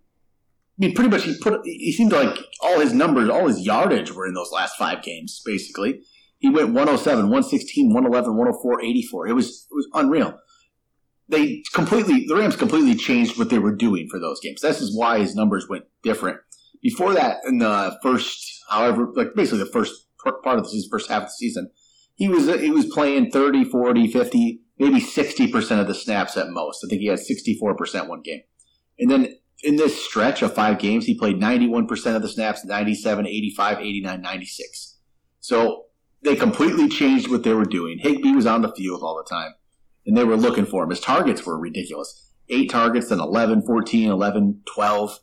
I 0.78 0.86
mean, 0.86 0.94
pretty 0.94 1.10
much 1.10 1.24
he 1.24 1.36
put, 1.40 1.60
he 1.64 1.92
seemed 1.92 2.12
like 2.12 2.38
all 2.60 2.80
his 2.80 2.92
numbers, 2.92 3.28
all 3.28 3.48
his 3.48 3.60
yardage 3.60 4.12
were 4.12 4.26
in 4.26 4.34
those 4.34 4.52
last 4.52 4.76
five 4.76 5.02
games, 5.02 5.42
basically. 5.44 6.02
He 6.38 6.50
went 6.50 6.68
107, 6.68 7.24
116, 7.24 7.86
111, 7.92 8.36
104, 8.36 8.82
84. 8.82 9.28
It 9.28 9.32
was, 9.32 9.66
it 9.70 9.74
was 9.74 9.88
unreal. 9.94 10.38
They 11.28 11.62
completely, 11.72 12.26
the 12.26 12.36
Rams 12.36 12.56
completely 12.56 12.94
changed 12.94 13.38
what 13.38 13.50
they 13.50 13.58
were 13.58 13.74
doing 13.74 14.08
for 14.10 14.18
those 14.20 14.40
games. 14.40 14.60
This 14.60 14.80
is 14.80 14.96
why 14.96 15.18
his 15.18 15.34
numbers 15.34 15.68
went 15.68 15.84
different. 16.02 16.38
Before 16.82 17.14
that, 17.14 17.38
in 17.46 17.58
the 17.58 17.98
first, 18.02 18.62
however, 18.68 19.08
like 19.14 19.34
basically 19.34 19.60
the 19.60 19.70
first 19.70 20.06
part 20.22 20.58
of 20.58 20.64
the 20.64 20.70
season, 20.70 20.90
first 20.90 21.08
half 21.08 21.22
of 21.22 21.28
the 21.28 21.32
season, 21.32 21.70
he 22.14 22.28
was, 22.28 22.46
he 22.60 22.70
was 22.70 22.86
playing 22.86 23.30
30, 23.30 23.64
40, 23.64 24.06
50, 24.06 24.60
maybe 24.78 25.00
60% 25.00 25.80
of 25.80 25.86
the 25.86 25.94
snaps 25.94 26.36
at 26.36 26.50
most. 26.50 26.84
I 26.84 26.88
think 26.88 27.00
he 27.00 27.08
had 27.08 27.18
64% 27.18 28.08
one 28.08 28.20
game. 28.22 28.42
And 28.98 29.10
then 29.10 29.34
in 29.62 29.76
this 29.76 30.04
stretch 30.04 30.42
of 30.42 30.54
five 30.54 30.78
games, 30.78 31.06
he 31.06 31.18
played 31.18 31.40
91% 31.40 31.88
of 32.14 32.22
the 32.22 32.28
snaps, 32.28 32.64
97, 32.64 33.26
85, 33.26 33.78
89, 33.78 34.20
96. 34.20 34.98
So 35.40 35.84
they 36.22 36.36
completely 36.36 36.88
changed 36.88 37.30
what 37.30 37.42
they 37.42 37.54
were 37.54 37.64
doing. 37.64 37.98
Higbee 37.98 38.32
was 38.32 38.46
on 38.46 38.62
the 38.62 38.72
field 38.74 39.02
all 39.02 39.16
the 39.16 39.28
time, 39.28 39.54
and 40.06 40.16
they 40.16 40.24
were 40.24 40.36
looking 40.36 40.66
for 40.66 40.84
him. 40.84 40.90
His 40.90 41.00
targets 41.00 41.44
were 41.44 41.58
ridiculous. 41.58 42.30
Eight 42.48 42.70
targets, 42.70 43.08
then 43.08 43.20
11, 43.20 43.62
14, 43.62 44.10
11, 44.10 44.62
12. 44.74 45.18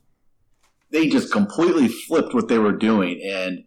They 0.92 1.08
just 1.08 1.32
completely 1.32 1.88
flipped 1.88 2.34
what 2.34 2.48
they 2.48 2.58
were 2.58 2.76
doing, 2.76 3.22
and 3.24 3.64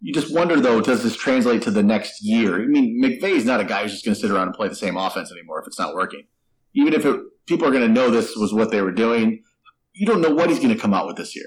you 0.00 0.12
just 0.12 0.34
wonder 0.34 0.60
though, 0.60 0.82
does 0.82 1.02
this 1.02 1.16
translate 1.16 1.62
to 1.62 1.70
the 1.70 1.82
next 1.82 2.22
year? 2.22 2.62
I 2.62 2.66
mean, 2.66 3.02
McVay 3.02 3.30
is 3.30 3.46
not 3.46 3.60
a 3.60 3.64
guy 3.64 3.82
who's 3.82 3.92
just 3.92 4.04
going 4.04 4.14
to 4.14 4.20
sit 4.20 4.30
around 4.30 4.48
and 4.48 4.54
play 4.54 4.68
the 4.68 4.74
same 4.74 4.98
offense 4.98 5.32
anymore 5.32 5.60
if 5.60 5.66
it's 5.66 5.78
not 5.78 5.94
working. 5.94 6.24
Even 6.74 6.92
if 6.92 7.06
it, 7.06 7.18
people 7.46 7.66
are 7.66 7.70
going 7.70 7.86
to 7.86 7.88
know 7.88 8.10
this 8.10 8.36
was 8.36 8.52
what 8.52 8.70
they 8.70 8.82
were 8.82 8.92
doing, 8.92 9.42
you 9.94 10.04
don't 10.06 10.20
know 10.20 10.30
what 10.30 10.50
he's 10.50 10.58
going 10.58 10.74
to 10.74 10.78
come 10.78 10.92
out 10.92 11.06
with 11.06 11.16
this 11.16 11.34
year. 11.34 11.46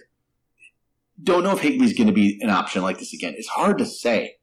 Don't 1.22 1.44
know 1.44 1.52
if 1.52 1.62
Higbee's 1.62 1.94
going 1.94 2.08
to 2.08 2.14
be 2.14 2.40
an 2.42 2.50
option 2.50 2.82
like 2.82 2.98
this 2.98 3.14
again. 3.14 3.36
It's 3.38 3.48
hard 3.48 3.78
to 3.78 3.86
say, 3.86 4.38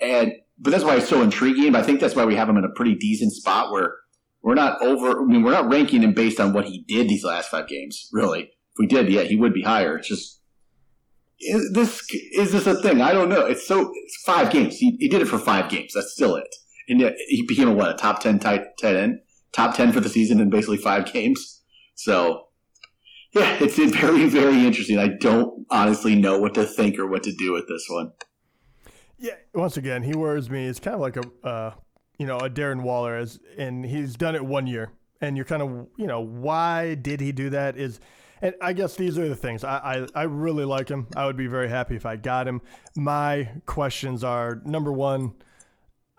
and 0.00 0.32
but 0.58 0.70
that's 0.70 0.84
why 0.84 0.96
it's 0.96 1.08
so 1.08 1.22
intriguing. 1.22 1.72
But 1.72 1.82
I 1.82 1.84
think 1.84 2.00
that's 2.00 2.14
why 2.14 2.24
we 2.24 2.36
have 2.36 2.48
him 2.48 2.56
in 2.56 2.64
a 2.64 2.70
pretty 2.74 2.94
decent 2.94 3.32
spot 3.32 3.72
where 3.72 3.94
we're 4.42 4.54
not 4.54 4.80
over. 4.82 5.20
I 5.20 5.24
mean, 5.24 5.42
we're 5.42 5.52
not 5.52 5.70
ranking 5.70 6.02
him 6.02 6.14
based 6.14 6.40
on 6.40 6.52
what 6.52 6.66
he 6.66 6.84
did 6.88 7.08
these 7.08 7.24
last 7.24 7.50
five 7.50 7.68
games. 7.68 8.08
Really, 8.12 8.42
if 8.42 8.78
we 8.78 8.86
did, 8.86 9.10
yeah, 9.10 9.22
he 9.22 9.36
would 9.36 9.52
be 9.52 9.62
higher. 9.62 9.98
It's 9.98 10.08
just 10.08 10.40
is 11.40 11.70
this 11.72 12.02
is 12.32 12.52
this 12.52 12.66
a 12.66 12.80
thing? 12.80 13.00
I 13.00 13.12
don't 13.12 13.28
know. 13.28 13.46
It's 13.46 13.66
so 13.66 13.90
it's 13.94 14.22
five 14.24 14.50
games. 14.50 14.76
He, 14.76 14.96
he 15.00 15.08
did 15.08 15.22
it 15.22 15.28
for 15.28 15.38
five 15.38 15.70
games. 15.70 15.92
That's 15.94 16.12
still 16.12 16.36
it. 16.36 16.54
And 16.88 17.00
yet 17.00 17.14
he 17.28 17.46
became 17.46 17.68
a 17.68 17.72
what 17.72 17.90
a 17.90 17.94
top 17.94 18.20
ten 18.20 18.38
tight 18.38 18.62
tight 18.80 18.96
end, 18.96 19.20
top 19.52 19.74
ten 19.74 19.92
for 19.92 20.00
the 20.00 20.08
season 20.08 20.40
in 20.40 20.50
basically 20.50 20.76
five 20.76 21.10
games. 21.10 21.62
So 21.94 22.48
yeah, 23.32 23.56
it's 23.60 23.76
very 23.76 24.28
very 24.28 24.66
interesting. 24.66 24.98
I 24.98 25.08
don't 25.08 25.66
honestly 25.70 26.14
know 26.14 26.38
what 26.38 26.54
to 26.54 26.64
think 26.64 26.98
or 26.98 27.06
what 27.06 27.22
to 27.22 27.32
do 27.32 27.52
with 27.52 27.68
this 27.68 27.86
one. 27.88 28.12
Yeah, 29.18 29.34
once 29.54 29.76
again, 29.76 30.02
he 30.02 30.14
worries 30.14 30.50
me. 30.50 30.66
It's 30.66 30.80
kind 30.80 30.94
of 30.94 31.00
like 31.00 31.16
a 31.16 31.46
uh, 31.46 31.74
you 32.20 32.26
know 32.26 32.36
a 32.36 32.50
Darren 32.50 32.82
Waller, 32.82 33.16
as 33.16 33.40
and 33.56 33.82
he's 33.82 34.14
done 34.14 34.34
it 34.34 34.44
one 34.44 34.66
year, 34.66 34.92
and 35.22 35.36
you're 35.36 35.46
kind 35.46 35.62
of 35.62 35.86
you 35.96 36.06
know 36.06 36.20
why 36.20 36.94
did 36.94 37.18
he 37.18 37.32
do 37.32 37.48
that? 37.48 37.78
Is 37.78 37.98
and 38.42 38.54
I 38.60 38.74
guess 38.74 38.94
these 38.94 39.18
are 39.18 39.26
the 39.26 39.34
things. 39.34 39.64
I, 39.64 40.06
I, 40.14 40.20
I 40.20 40.22
really 40.24 40.66
like 40.66 40.90
him. 40.90 41.06
I 41.16 41.24
would 41.24 41.38
be 41.38 41.46
very 41.46 41.70
happy 41.70 41.96
if 41.96 42.04
I 42.04 42.16
got 42.16 42.46
him. 42.46 42.60
My 42.94 43.48
questions 43.64 44.22
are 44.22 44.60
number 44.66 44.92
one, 44.92 45.32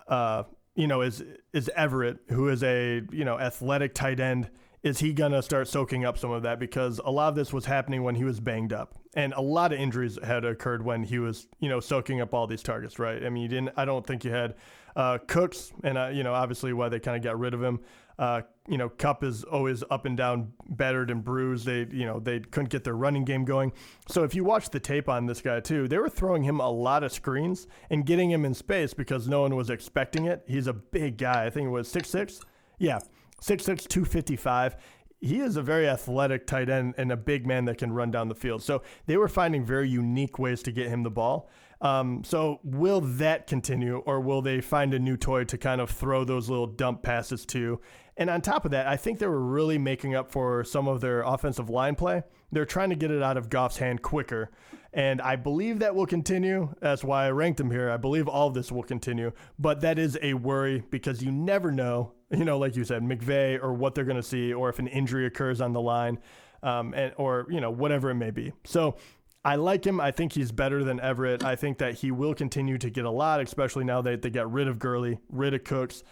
uh, 0.07 0.43
you 0.73 0.87
know, 0.87 1.01
is 1.01 1.23
is 1.53 1.69
Everett, 1.75 2.17
who 2.29 2.49
is 2.49 2.63
a 2.63 3.03
you 3.11 3.23
know 3.23 3.39
athletic 3.39 3.93
tight 3.93 4.19
end, 4.19 4.49
is 4.83 4.99
he 4.99 5.13
gonna 5.13 5.41
start 5.41 5.67
soaking 5.67 6.05
up 6.05 6.17
some 6.17 6.31
of 6.31 6.43
that? 6.43 6.59
Because 6.59 6.99
a 7.03 7.11
lot 7.11 7.29
of 7.29 7.35
this 7.35 7.53
was 7.53 7.65
happening 7.65 8.03
when 8.03 8.15
he 8.15 8.23
was 8.23 8.39
banged 8.39 8.73
up, 8.73 8.95
and 9.15 9.33
a 9.33 9.41
lot 9.41 9.71
of 9.71 9.79
injuries 9.79 10.17
had 10.23 10.43
occurred 10.43 10.83
when 10.83 11.03
he 11.03 11.19
was 11.19 11.47
you 11.59 11.69
know 11.69 11.79
soaking 11.79 12.21
up 12.21 12.33
all 12.33 12.47
these 12.47 12.63
targets. 12.63 12.97
Right? 12.97 13.23
I 13.23 13.29
mean, 13.29 13.43
you 13.43 13.49
didn't. 13.49 13.71
I 13.77 13.85
don't 13.85 14.05
think 14.05 14.25
you 14.25 14.31
had 14.31 14.55
uh, 14.95 15.19
Cooks, 15.27 15.71
and 15.83 15.97
uh, 15.97 16.09
you 16.11 16.23
know 16.23 16.33
obviously 16.33 16.73
why 16.73 16.89
they 16.89 16.99
kind 16.99 17.17
of 17.17 17.23
got 17.23 17.39
rid 17.39 17.53
of 17.53 17.61
him. 17.61 17.79
Uh, 18.17 18.41
you 18.67 18.77
know, 18.77 18.87
Kupp 18.87 19.23
is 19.23 19.43
always 19.43 19.83
up 19.89 20.05
and 20.05 20.15
down, 20.15 20.53
battered 20.69 21.09
and 21.09 21.23
bruised. 21.23 21.65
They, 21.65 21.87
you 21.91 22.05
know, 22.05 22.19
they 22.19 22.39
couldn't 22.39 22.69
get 22.69 22.83
their 22.83 22.95
running 22.95 23.25
game 23.25 23.45
going. 23.45 23.71
So 24.07 24.23
if 24.23 24.35
you 24.35 24.43
watch 24.43 24.69
the 24.69 24.79
tape 24.79 25.09
on 25.09 25.25
this 25.25 25.41
guy 25.41 25.59
too, 25.59 25.87
they 25.87 25.97
were 25.97 26.09
throwing 26.09 26.43
him 26.43 26.59
a 26.59 26.69
lot 26.69 27.03
of 27.03 27.11
screens 27.11 27.65
and 27.89 28.05
getting 28.05 28.29
him 28.29 28.45
in 28.45 28.53
space 28.53 28.93
because 28.93 29.27
no 29.27 29.41
one 29.41 29.55
was 29.55 29.71
expecting 29.71 30.25
it. 30.25 30.43
He's 30.47 30.67
a 30.67 30.73
big 30.73 31.17
guy. 31.17 31.45
I 31.45 31.49
think 31.49 31.67
it 31.67 31.71
was 31.71 31.87
six 31.87 32.09
six. 32.09 32.41
Yeah, 32.77 32.99
six 33.41 33.65
six 33.65 33.84
two 33.84 34.06
fifty 34.06 34.38
five. 34.38 34.77
He 35.19 35.39
is 35.39 35.56
a 35.56 35.62
very 35.62 35.88
athletic 35.88 36.47
tight 36.47 36.69
end 36.69 36.95
and 36.97 37.12
a 37.12 37.17
big 37.17 37.45
man 37.45 37.65
that 37.65 37.77
can 37.77 37.91
run 37.91 38.10
down 38.10 38.27
the 38.27 38.36
field. 38.36 38.63
So 38.63 38.82
they 39.06 39.17
were 39.17 39.27
finding 39.27 39.63
very 39.63 39.88
unique 39.88 40.39
ways 40.39 40.63
to 40.63 40.71
get 40.71 40.88
him 40.88 41.04
the 41.04 41.12
ball. 41.12 41.49
Um, 41.80 42.23
so 42.23 42.60
will 42.63 43.01
that 43.01 43.47
continue, 43.47 43.97
or 43.97 44.19
will 44.19 44.41
they 44.41 44.62
find 44.62 44.93
a 44.93 44.99
new 44.99 45.17
toy 45.17 45.43
to 45.43 45.58
kind 45.58 45.82
of 45.82 45.89
throw 45.89 46.23
those 46.23 46.49
little 46.49 46.67
dump 46.67 47.04
passes 47.04 47.45
to? 47.47 47.80
And 48.17 48.30
on 48.30 48.41
top 48.41 48.65
of 48.65 48.71
that, 48.71 48.88
I 48.88 48.97
think 48.97 49.19
they 49.19 49.27
were 49.27 49.43
really 49.43 49.77
making 49.77 50.15
up 50.15 50.32
for 50.32 50.63
some 50.63 50.88
of 50.88 51.01
their 51.01 51.21
offensive 51.21 51.69
line 51.69 51.95
play. 51.95 52.23
They're 52.51 52.65
trying 52.65 52.89
to 52.89 52.95
get 52.95 53.11
it 53.11 53.23
out 53.23 53.37
of 53.37 53.49
Goff's 53.49 53.77
hand 53.77 54.01
quicker. 54.01 54.51
And 54.93 55.21
I 55.21 55.37
believe 55.37 55.79
that 55.79 55.95
will 55.95 56.05
continue. 56.05 56.73
That's 56.81 57.03
why 57.03 57.25
I 57.25 57.31
ranked 57.31 57.59
him 57.59 57.71
here. 57.71 57.89
I 57.89 57.97
believe 57.97 58.27
all 58.27 58.47
of 58.47 58.53
this 58.53 58.71
will 58.71 58.83
continue. 58.83 59.31
But 59.57 59.81
that 59.81 59.97
is 59.97 60.17
a 60.21 60.33
worry 60.33 60.83
because 60.89 61.23
you 61.23 61.31
never 61.31 61.71
know, 61.71 62.11
you 62.29 62.43
know, 62.43 62.57
like 62.57 62.75
you 62.75 62.83
said, 62.83 63.01
McVay 63.01 63.61
or 63.61 63.73
what 63.73 63.95
they're 63.95 64.05
going 64.05 64.17
to 64.17 64.23
see, 64.23 64.53
or 64.53 64.69
if 64.69 64.79
an 64.79 64.87
injury 64.87 65.25
occurs 65.25 65.61
on 65.61 65.71
the 65.71 65.81
line, 65.81 66.19
um, 66.61 66.93
and, 66.93 67.13
or, 67.17 67.47
you 67.49 67.61
know, 67.61 67.71
whatever 67.71 68.09
it 68.09 68.15
may 68.15 68.31
be. 68.31 68.51
So 68.65 68.97
I 69.43 69.55
like 69.55 69.85
him. 69.85 69.99
I 69.99 70.11
think 70.11 70.33
he's 70.33 70.51
better 70.51 70.83
than 70.83 70.99
Everett. 70.99 71.43
I 71.43 71.55
think 71.55 71.79
that 71.79 71.95
he 71.95 72.11
will 72.11 72.35
continue 72.35 72.77
to 72.77 72.89
get 72.89 73.05
a 73.05 73.09
lot, 73.09 73.39
especially 73.41 73.85
now 73.85 74.01
that 74.01 74.21
they 74.21 74.29
got 74.29 74.51
rid 74.51 74.67
of 74.67 74.77
Gurley, 74.77 75.19
rid 75.29 75.53
of 75.53 75.63
Cooks. 75.63 76.03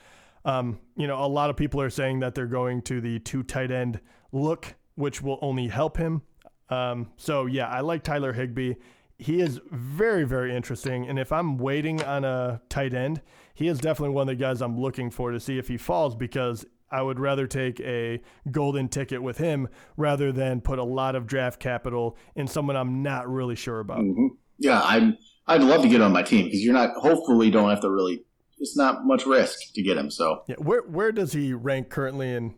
Um, 0.46 0.80
you 0.96 1.06
know, 1.06 1.24
a 1.24 1.28
lot 1.28 1.50
of 1.50 1.58
people 1.58 1.82
are 1.82 1.90
saying 1.90 2.22
that 2.22 2.34
they're 2.34 2.48
going 2.48 2.82
to 2.84 3.02
the 3.02 3.20
two 3.20 3.44
tight 3.44 3.72
end 3.72 4.00
look, 4.32 4.74
which 5.00 5.22
will 5.22 5.40
only 5.42 5.70
help 5.70 5.96
him. 5.96 6.22
Um, 6.70 7.12
so 7.16 7.46
yeah, 7.46 7.70
I 7.70 7.80
like 7.80 8.04
Tyler 8.04 8.34
Higbee. 8.34 8.74
He 9.18 9.40
is 9.40 9.62
very, 9.72 10.26
very 10.26 10.54
interesting. 10.54 11.08
And 11.08 11.18
if 11.18 11.32
I'm 11.32 11.58
waiting 11.58 12.04
on 12.04 12.26
a 12.26 12.62
tight 12.68 12.94
end, 12.94 13.22
he 13.54 13.70
is 13.70 13.80
definitely 13.80 14.14
one 14.14 14.28
of 14.30 14.38
the 14.38 14.44
guys 14.44 14.62
I'm 14.62 14.78
looking 14.78 15.10
for 15.10 15.32
to 15.32 15.40
see 15.40 15.58
if 15.58 15.70
he 15.70 15.78
falls 15.78 16.18
because 16.18 16.66
I 16.92 17.02
would 17.02 17.18
rather 17.18 17.48
take 17.48 17.80
a 17.80 18.22
golden 18.52 18.90
ticket 18.90 19.24
with 19.24 19.38
him 19.38 19.70
rather 19.96 20.34
than 20.34 20.60
put 20.60 20.80
a 20.80 20.84
lot 20.84 21.16
of 21.16 21.26
draft 21.26 21.62
capital 21.62 22.18
in 22.36 22.48
someone 22.48 22.76
I'm 22.76 23.02
not 23.02 23.30
really 23.30 23.56
sure 23.56 23.80
about. 23.80 24.00
Mm-hmm. 24.00 24.28
Yeah, 24.58 24.82
I'm. 24.84 25.18
I'd 25.48 25.64
love 25.64 25.82
to 25.82 25.88
get 25.88 26.02
on 26.02 26.12
my 26.12 26.24
team 26.24 26.46
because 26.46 26.62
you're 26.62 26.74
not. 26.74 26.92
Hopefully, 26.96 27.50
don't 27.50 27.70
have 27.70 27.82
to 27.82 27.90
really 27.90 28.26
it's 28.60 28.76
not 28.76 29.06
much 29.06 29.26
risk 29.26 29.74
to 29.74 29.82
get 29.82 29.98
him. 29.98 30.12
So 30.12 30.44
yeah, 30.48 30.56
where 30.58 30.82
where 30.82 31.14
does 31.14 31.32
he 31.32 31.54
rank 31.54 31.90
currently 31.90 32.34
in 32.34 32.56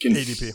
can, 0.00 0.12
ADP? 0.12 0.52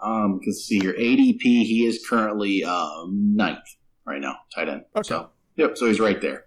Um, 0.00 0.38
because 0.38 0.66
see 0.66 0.80
your 0.82 0.94
ADP. 0.94 1.40
He 1.42 1.84
is 1.86 2.04
currently 2.08 2.64
um, 2.64 3.32
ninth 3.34 3.58
right 4.06 4.20
now, 4.20 4.36
tight 4.54 4.68
end. 4.68 4.84
Okay. 4.96 5.08
So 5.08 5.30
yep, 5.56 5.76
so 5.76 5.86
he's 5.86 6.00
right 6.00 6.20
there. 6.20 6.46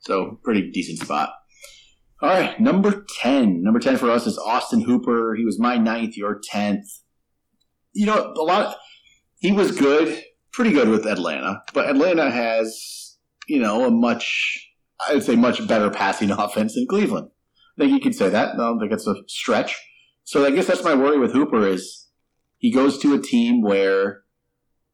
So 0.00 0.38
pretty 0.42 0.70
decent 0.70 0.98
spot. 0.98 1.30
All 2.22 2.30
right, 2.30 2.58
number 2.58 3.04
ten. 3.20 3.62
Number 3.62 3.78
ten 3.78 3.96
for 3.98 4.10
us 4.10 4.26
is 4.26 4.38
Austin 4.38 4.80
Hooper. 4.80 5.34
He 5.36 5.44
was 5.44 5.58
my 5.58 5.76
ninth, 5.76 6.16
your 6.16 6.40
tenth. 6.42 6.86
You 7.92 8.06
know, 8.06 8.32
a 8.36 8.42
lot. 8.42 8.66
Of, 8.66 8.74
he 9.38 9.52
was 9.52 9.76
good, 9.76 10.22
pretty 10.52 10.72
good 10.72 10.88
with 10.88 11.06
Atlanta, 11.06 11.62
but 11.74 11.90
Atlanta 11.90 12.30
has 12.30 13.18
you 13.46 13.60
know 13.60 13.86
a 13.86 13.90
much, 13.90 14.70
I 15.06 15.14
would 15.14 15.22
say, 15.22 15.36
much 15.36 15.66
better 15.68 15.90
passing 15.90 16.30
offense 16.38 16.74
than 16.74 16.86
Cleveland. 16.86 17.28
I 17.78 17.82
think 17.82 17.92
you 17.92 18.00
could 18.00 18.14
say 18.14 18.30
that. 18.30 18.54
I 18.54 18.56
don't 18.56 18.80
think 18.80 18.92
it's 18.92 19.06
a 19.06 19.16
stretch. 19.28 19.76
So 20.24 20.44
I 20.44 20.50
guess 20.50 20.66
that's 20.66 20.82
my 20.82 20.94
worry 20.94 21.18
with 21.18 21.32
Hooper 21.32 21.68
is 21.68 22.05
he 22.58 22.72
goes 22.72 22.98
to 22.98 23.14
a 23.14 23.20
team 23.20 23.62
where 23.62 24.22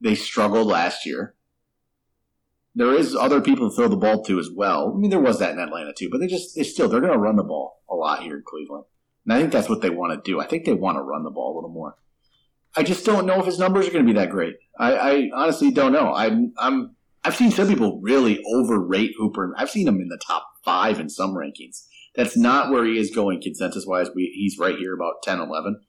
they 0.01 0.15
struggled 0.15 0.67
last 0.67 1.07
year. 1.07 1.35
There 2.75 2.93
is 2.93 3.15
other 3.15 3.41
people 3.41 3.69
to 3.69 3.77
throw 3.77 3.89
the 3.89 3.97
ball 3.97 4.25
to 4.25 4.39
as 4.39 4.49
well. 4.55 4.93
I 4.95 4.99
mean, 4.99 5.11
there 5.11 5.21
was 5.21 5.39
that 5.39 5.53
in 5.53 5.59
Atlanta 5.59 5.93
too, 5.97 6.09
but 6.11 6.19
they 6.19 6.27
just 6.27 6.57
they 6.57 6.63
still 6.63 6.89
they're 6.89 7.01
going 7.01 7.13
to 7.13 7.19
run 7.19 7.37
the 7.37 7.43
ball 7.43 7.83
a 7.89 7.95
lot 7.95 8.23
here 8.23 8.37
in 8.37 8.43
Cleveland, 8.47 8.85
and 9.25 9.35
I 9.35 9.41
think 9.41 9.53
that's 9.53 9.69
what 9.69 9.83
they 9.83 9.91
want 9.91 10.13
to 10.13 10.31
do. 10.31 10.41
I 10.41 10.47
think 10.47 10.65
they 10.65 10.73
want 10.73 10.97
to 10.97 11.03
run 11.03 11.23
the 11.23 11.31
ball 11.31 11.55
a 11.55 11.57
little 11.57 11.71
more. 11.71 11.97
I 12.75 12.83
just 12.83 13.05
don't 13.05 13.27
know 13.27 13.41
if 13.41 13.47
his 13.47 13.59
numbers 13.59 13.87
are 13.87 13.93
going 13.93 14.07
to 14.07 14.13
be 14.13 14.19
that 14.19 14.31
great. 14.31 14.55
I, 14.79 14.95
I 14.95 15.31
honestly 15.35 15.71
don't 15.71 15.93
know. 15.93 16.15
I'm 16.15 16.55
I'm 16.59 16.97
I've 17.25 17.37
seen 17.37 17.51
some 17.51 17.69
people 17.69 18.01
really 18.03 18.43
overrate 18.47 19.13
Hooper. 19.19 19.55
I've 19.57 19.71
seen 19.71 19.87
him 19.87 20.01
in 20.01 20.09
the 20.09 20.21
top 20.27 20.47
five 20.65 20.99
in 20.99 21.09
some 21.09 21.35
rankings. 21.35 21.85
That's 22.15 22.37
not 22.37 22.71
where 22.71 22.85
he 22.85 22.99
is 22.99 23.11
going 23.11 23.41
consensus 23.41 23.87
wise. 23.87 24.09
We, 24.15 24.33
he's 24.35 24.59
right 24.59 24.77
here 24.77 24.95
about 24.95 25.23
10, 25.23 25.39
11. 25.41 25.81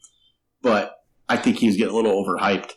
But 0.62 0.96
I 1.30 1.38
think 1.38 1.58
he's 1.58 1.78
getting 1.78 1.94
a 1.94 1.96
little 1.96 2.24
overhyped. 2.24 2.74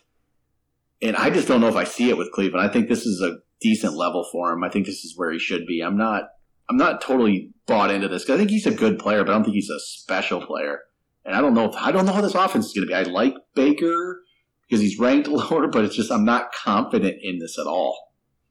And 1.01 1.15
I 1.15 1.29
just 1.29 1.47
don't 1.47 1.61
know 1.61 1.67
if 1.67 1.75
I 1.75 1.83
see 1.83 2.09
it 2.09 2.17
with 2.17 2.31
Cleveland. 2.31 2.67
I 2.67 2.71
think 2.71 2.87
this 2.87 3.05
is 3.05 3.21
a 3.21 3.37
decent 3.61 3.93
level 3.93 4.27
for 4.31 4.51
him. 4.51 4.63
I 4.63 4.69
think 4.69 4.85
this 4.85 5.03
is 5.03 5.13
where 5.15 5.31
he 5.31 5.39
should 5.39 5.65
be. 5.65 5.81
I'm 5.81 5.97
not 5.97 6.29
I'm 6.69 6.77
not 6.77 7.01
totally 7.01 7.51
bought 7.65 7.91
into 7.91 8.07
this 8.07 8.23
because 8.23 8.35
I 8.35 8.37
think 8.37 8.49
he's 8.49 8.65
a 8.65 8.71
good 8.71 8.99
player, 8.99 9.23
but 9.23 9.31
I 9.31 9.35
don't 9.35 9.43
think 9.43 9.55
he's 9.55 9.69
a 9.69 9.79
special 9.79 10.45
player. 10.45 10.79
And 11.25 11.35
I 11.35 11.41
don't 11.41 11.53
know 11.53 11.65
if 11.65 11.75
I 11.75 11.91
don't 11.91 12.05
know 12.05 12.13
how 12.13 12.21
this 12.21 12.35
offense 12.35 12.67
is 12.67 12.73
going 12.73 12.87
to 12.87 12.91
be. 12.91 12.95
I 12.95 13.03
like 13.03 13.35
Baker 13.53 14.21
because 14.67 14.81
he's 14.81 14.99
ranked 14.99 15.27
lower, 15.27 15.67
but 15.67 15.85
it's 15.85 15.95
just 15.95 16.11
I'm 16.11 16.25
not 16.25 16.51
confident 16.53 17.17
in 17.21 17.39
this 17.39 17.57
at 17.59 17.67
all. 17.67 17.97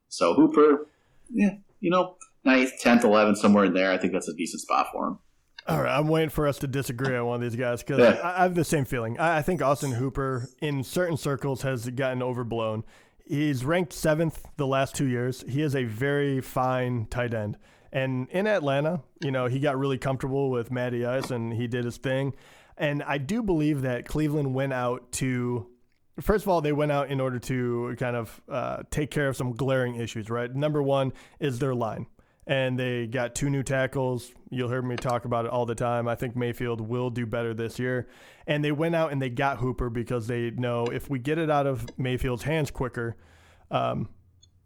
So 0.08 0.34
Hooper, 0.34 0.86
yeah, 1.30 1.54
you 1.80 1.90
know, 1.90 2.16
ninth, 2.44 2.72
tenth, 2.80 3.04
eleventh, 3.04 3.38
somewhere 3.38 3.64
in 3.64 3.74
there. 3.74 3.90
I 3.90 3.98
think 3.98 4.12
that's 4.12 4.28
a 4.28 4.34
decent 4.34 4.62
spot 4.62 4.88
for 4.92 5.08
him. 5.08 5.18
All 5.68 5.82
right, 5.82 5.98
I'm 5.98 6.06
waiting 6.06 6.30
for 6.30 6.46
us 6.46 6.58
to 6.58 6.68
disagree 6.68 7.16
on 7.16 7.26
one 7.26 7.34
of 7.36 7.40
these 7.40 7.58
guys 7.58 7.82
because 7.82 7.98
yeah. 7.98 8.20
I, 8.22 8.40
I, 8.40 8.42
have 8.44 8.54
the 8.54 8.64
same 8.64 8.84
feeling. 8.84 9.18
I, 9.18 9.38
I 9.38 9.42
think 9.42 9.62
Austin 9.62 9.92
Hooper, 9.92 10.48
in 10.60 10.84
certain 10.84 11.16
circles, 11.16 11.62
has 11.62 11.88
gotten 11.90 12.22
overblown. 12.22 12.84
He's 13.26 13.64
ranked 13.64 13.92
seventh 13.92 14.46
the 14.56 14.66
last 14.66 14.94
two 14.94 15.06
years. 15.06 15.44
He 15.48 15.62
is 15.62 15.74
a 15.74 15.82
very 15.82 16.40
fine 16.40 17.06
tight 17.06 17.34
end. 17.34 17.56
And 17.92 18.28
in 18.30 18.46
Atlanta, 18.46 19.02
you 19.20 19.32
know, 19.32 19.46
he 19.46 19.58
got 19.58 19.76
really 19.76 19.98
comfortable 19.98 20.50
with 20.50 20.70
Matty 20.70 21.04
Ice 21.04 21.32
and 21.32 21.52
he 21.52 21.66
did 21.66 21.84
his 21.84 21.96
thing. 21.96 22.34
And 22.76 23.02
I 23.02 23.18
do 23.18 23.42
believe 23.42 23.82
that 23.82 24.06
Cleveland 24.06 24.54
went 24.54 24.72
out 24.72 25.10
to, 25.12 25.66
first 26.20 26.44
of 26.44 26.48
all, 26.48 26.60
they 26.60 26.72
went 26.72 26.92
out 26.92 27.10
in 27.10 27.20
order 27.20 27.40
to 27.40 27.96
kind 27.98 28.14
of 28.14 28.40
uh, 28.48 28.82
take 28.90 29.10
care 29.10 29.26
of 29.26 29.36
some 29.36 29.52
glaring 29.52 29.96
issues, 29.96 30.30
right? 30.30 30.54
Number 30.54 30.80
one 30.80 31.12
is 31.40 31.58
their 31.58 31.74
line. 31.74 32.06
And 32.46 32.78
they 32.78 33.06
got 33.06 33.34
two 33.34 33.50
new 33.50 33.62
tackles. 33.62 34.30
You'll 34.50 34.68
hear 34.68 34.82
me 34.82 34.94
talk 34.94 35.24
about 35.24 35.46
it 35.46 35.50
all 35.50 35.66
the 35.66 35.74
time. 35.74 36.06
I 36.06 36.14
think 36.14 36.36
Mayfield 36.36 36.80
will 36.80 37.10
do 37.10 37.26
better 37.26 37.52
this 37.54 37.78
year. 37.78 38.06
And 38.46 38.64
they 38.64 38.70
went 38.70 38.94
out 38.94 39.10
and 39.10 39.20
they 39.20 39.30
got 39.30 39.58
Hooper 39.58 39.90
because 39.90 40.28
they 40.28 40.50
know 40.52 40.86
if 40.86 41.10
we 41.10 41.18
get 41.18 41.38
it 41.38 41.50
out 41.50 41.66
of 41.66 41.86
Mayfield's 41.98 42.44
hands 42.44 42.70
quicker, 42.70 43.16
um, 43.72 44.08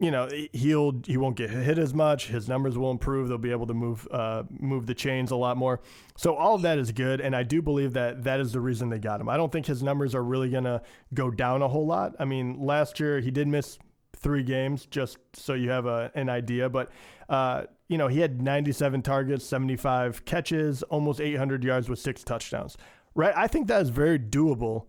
you 0.01 0.11
know 0.11 0.29
he'll 0.53 1.03
he 1.07 1.19
won't 1.19 1.37
get 1.37 1.51
hit 1.51 1.79
as 1.79 1.93
much. 1.93 2.29
His 2.29 2.49
numbers 2.49 2.77
will 2.77 2.91
improve. 2.91 3.29
They'll 3.29 3.39
be 3.39 3.51
able 3.51 3.67
to 3.67 3.75
move 3.75 4.09
uh, 4.11 4.45
move 4.49 4.87
the 4.87 4.95
chains 4.95 5.31
a 5.31 5.37
lot 5.37 5.59
more. 5.59 5.81
So 6.17 6.35
all 6.35 6.55
of 6.55 6.63
that 6.63 6.79
is 6.79 6.91
good, 6.91 7.21
and 7.21 7.37
I 7.37 7.43
do 7.43 7.61
believe 7.61 7.93
that 7.93 8.25
that 8.25 8.41
is 8.41 8.53
the 8.53 8.61
reason 8.61 8.89
they 8.89 8.99
got 8.99 9.21
him. 9.21 9.29
I 9.29 9.37
don't 9.37 9.53
think 9.53 9.67
his 9.67 9.83
numbers 9.83 10.15
are 10.15 10.25
really 10.25 10.49
gonna 10.49 10.81
go 11.13 11.31
down 11.31 11.61
a 11.61 11.69
whole 11.69 11.87
lot. 11.87 12.17
I 12.19 12.25
mean, 12.25 12.59
last 12.61 12.99
year 12.99 13.21
he 13.21 13.31
did 13.31 13.47
miss 13.47 13.79
three 14.21 14.43
games, 14.43 14.87
just 14.87 15.19
so 15.33 15.55
you 15.55 15.71
have 15.71 15.87
a, 15.87 16.11
an 16.15 16.29
idea. 16.29 16.69
But 16.69 16.91
uh, 17.29 17.65
you 17.89 17.99
know 17.99 18.09
he 18.09 18.21
had 18.21 18.41
97 18.41 19.03
targets, 19.03 19.45
75 19.45 20.25
catches, 20.25 20.83
almost 20.85 21.21
800 21.21 21.65
yards 21.65 21.89
with 21.89 21.99
six 21.99 22.23
touchdowns. 22.23 22.77
Right? 23.15 23.35
I 23.37 23.49
think 23.49 23.67
that 23.69 23.83
is 23.83 23.89
very 23.89 24.19
doable 24.19 24.87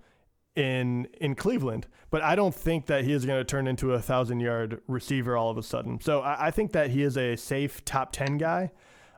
in 0.56 1.08
in 1.20 1.36
Cleveland, 1.36 1.88
but 2.10 2.22
I 2.22 2.36
don't 2.36 2.54
think 2.54 2.88
that 2.88 3.04
he 3.04 3.13
is 3.13 3.26
going 3.26 3.39
to 3.39 3.46
turn 3.46 3.67
into 3.67 3.94
a 3.94 4.02
thousand 4.02 4.41
yard 4.41 4.82
receiver 4.88 5.38
all 5.38 5.50
of 5.50 5.58
a 5.58 5.63
sudden. 5.63 6.00
So 6.02 6.22
I, 6.22 6.48
I 6.48 6.52
think 6.52 6.74
that 6.74 6.89
he 6.89 7.04
is 7.04 7.17
a 7.17 7.36
safe 7.36 7.84
top 7.86 8.12
ten 8.12 8.38
guy, 8.38 8.72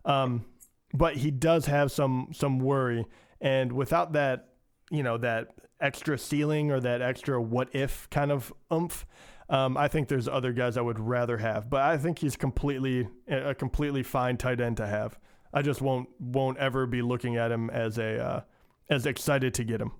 um, 0.05 0.45
but 0.93 1.17
he 1.17 1.31
does 1.31 1.65
have 1.65 1.91
some 1.91 2.29
some 2.33 2.59
worry, 2.59 3.05
and 3.41 3.71
without 3.71 4.13
that, 4.13 4.49
you 4.91 5.01
know, 5.01 5.17
that 5.17 5.55
extra 5.79 6.17
ceiling 6.17 6.71
or 6.71 6.79
that 6.79 7.01
extra 7.01 7.41
what 7.41 7.73
if 7.75 8.09
kind 8.09 8.31
of 8.31 8.53
oomph. 8.71 9.05
Um, 9.49 9.77
I 9.77 9.87
think 9.87 10.07
there's 10.07 10.27
other 10.27 10.53
guys 10.53 10.77
I 10.77 10.81
would 10.81 10.99
rather 10.99 11.37
have, 11.37 11.69
but 11.69 11.81
I 11.81 11.97
think 11.97 12.19
he's 12.19 12.35
completely 12.35 13.07
a 13.27 13.53
completely 13.53 14.03
fine 14.03 14.37
tight 14.37 14.61
end 14.61 14.77
to 14.77 14.87
have. 14.87 15.19
I 15.53 15.61
just 15.61 15.81
won't 15.81 16.09
won't 16.19 16.57
ever 16.57 16.85
be 16.85 17.01
looking 17.01 17.35
at 17.37 17.51
him 17.51 17.69
as 17.69 17.97
a 17.97 18.23
uh, 18.23 18.41
as 18.89 19.05
excited 19.05 19.53
to 19.55 19.63
get 19.63 19.81
him. 19.81 19.91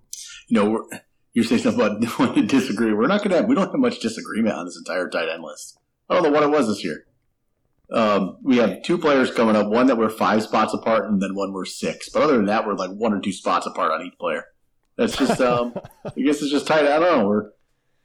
You 0.48 0.64
know, 0.64 0.90
you're 1.34 1.46
saying 1.46 1.62
something 1.62 1.82
about 1.82 2.20
want 2.20 2.36
to 2.36 2.44
disagree. 2.44 2.94
We're 2.94 3.08
not 3.08 3.20
going 3.20 3.32
to 3.32 3.38
have, 3.38 3.46
we 3.48 3.56
don't 3.56 3.70
have 3.70 3.80
much 3.80 4.00
disagreement 4.00 4.56
on 4.56 4.66
this 4.66 4.78
entire 4.78 5.10
tight 5.10 5.30
end 5.30 5.44
list. 5.44 5.80
I 6.10 6.16
don't 6.16 6.24
know 6.24 6.32
what 6.32 6.44
it 6.44 6.50
was 6.50 6.68
this 6.68 6.84
year. 6.84 7.06
Um, 7.92 8.38
we 8.42 8.58
have 8.58 8.82
two 8.84 8.98
players 8.98 9.30
coming 9.32 9.56
up, 9.56 9.68
one 9.68 9.88
that 9.88 9.98
we're 9.98 10.10
five 10.10 10.44
spots 10.44 10.74
apart 10.74 11.06
and 11.06 11.22
then 11.22 11.36
one 11.36 11.54
we're 11.54 11.66
six. 11.66 12.10
But 12.10 12.24
other 12.24 12.36
than 12.36 12.46
that, 12.46 12.66
we're 12.66 12.76
like 12.76 12.92
one 12.92 13.14
or 13.14 13.20
two 13.20 13.32
spots 13.32 13.68
apart 13.68 13.92
on 13.92 14.06
each 14.06 14.18
player. 14.20 14.46
That's 14.98 15.18
just, 15.18 15.42
um, 15.42 15.74
I 16.06 16.10
guess 16.20 16.42
it's 16.42 16.52
just 16.52 16.68
tight. 16.68 16.86
I 16.86 17.00
don't 17.00 17.20
know. 17.20 17.28
We're 17.28 17.50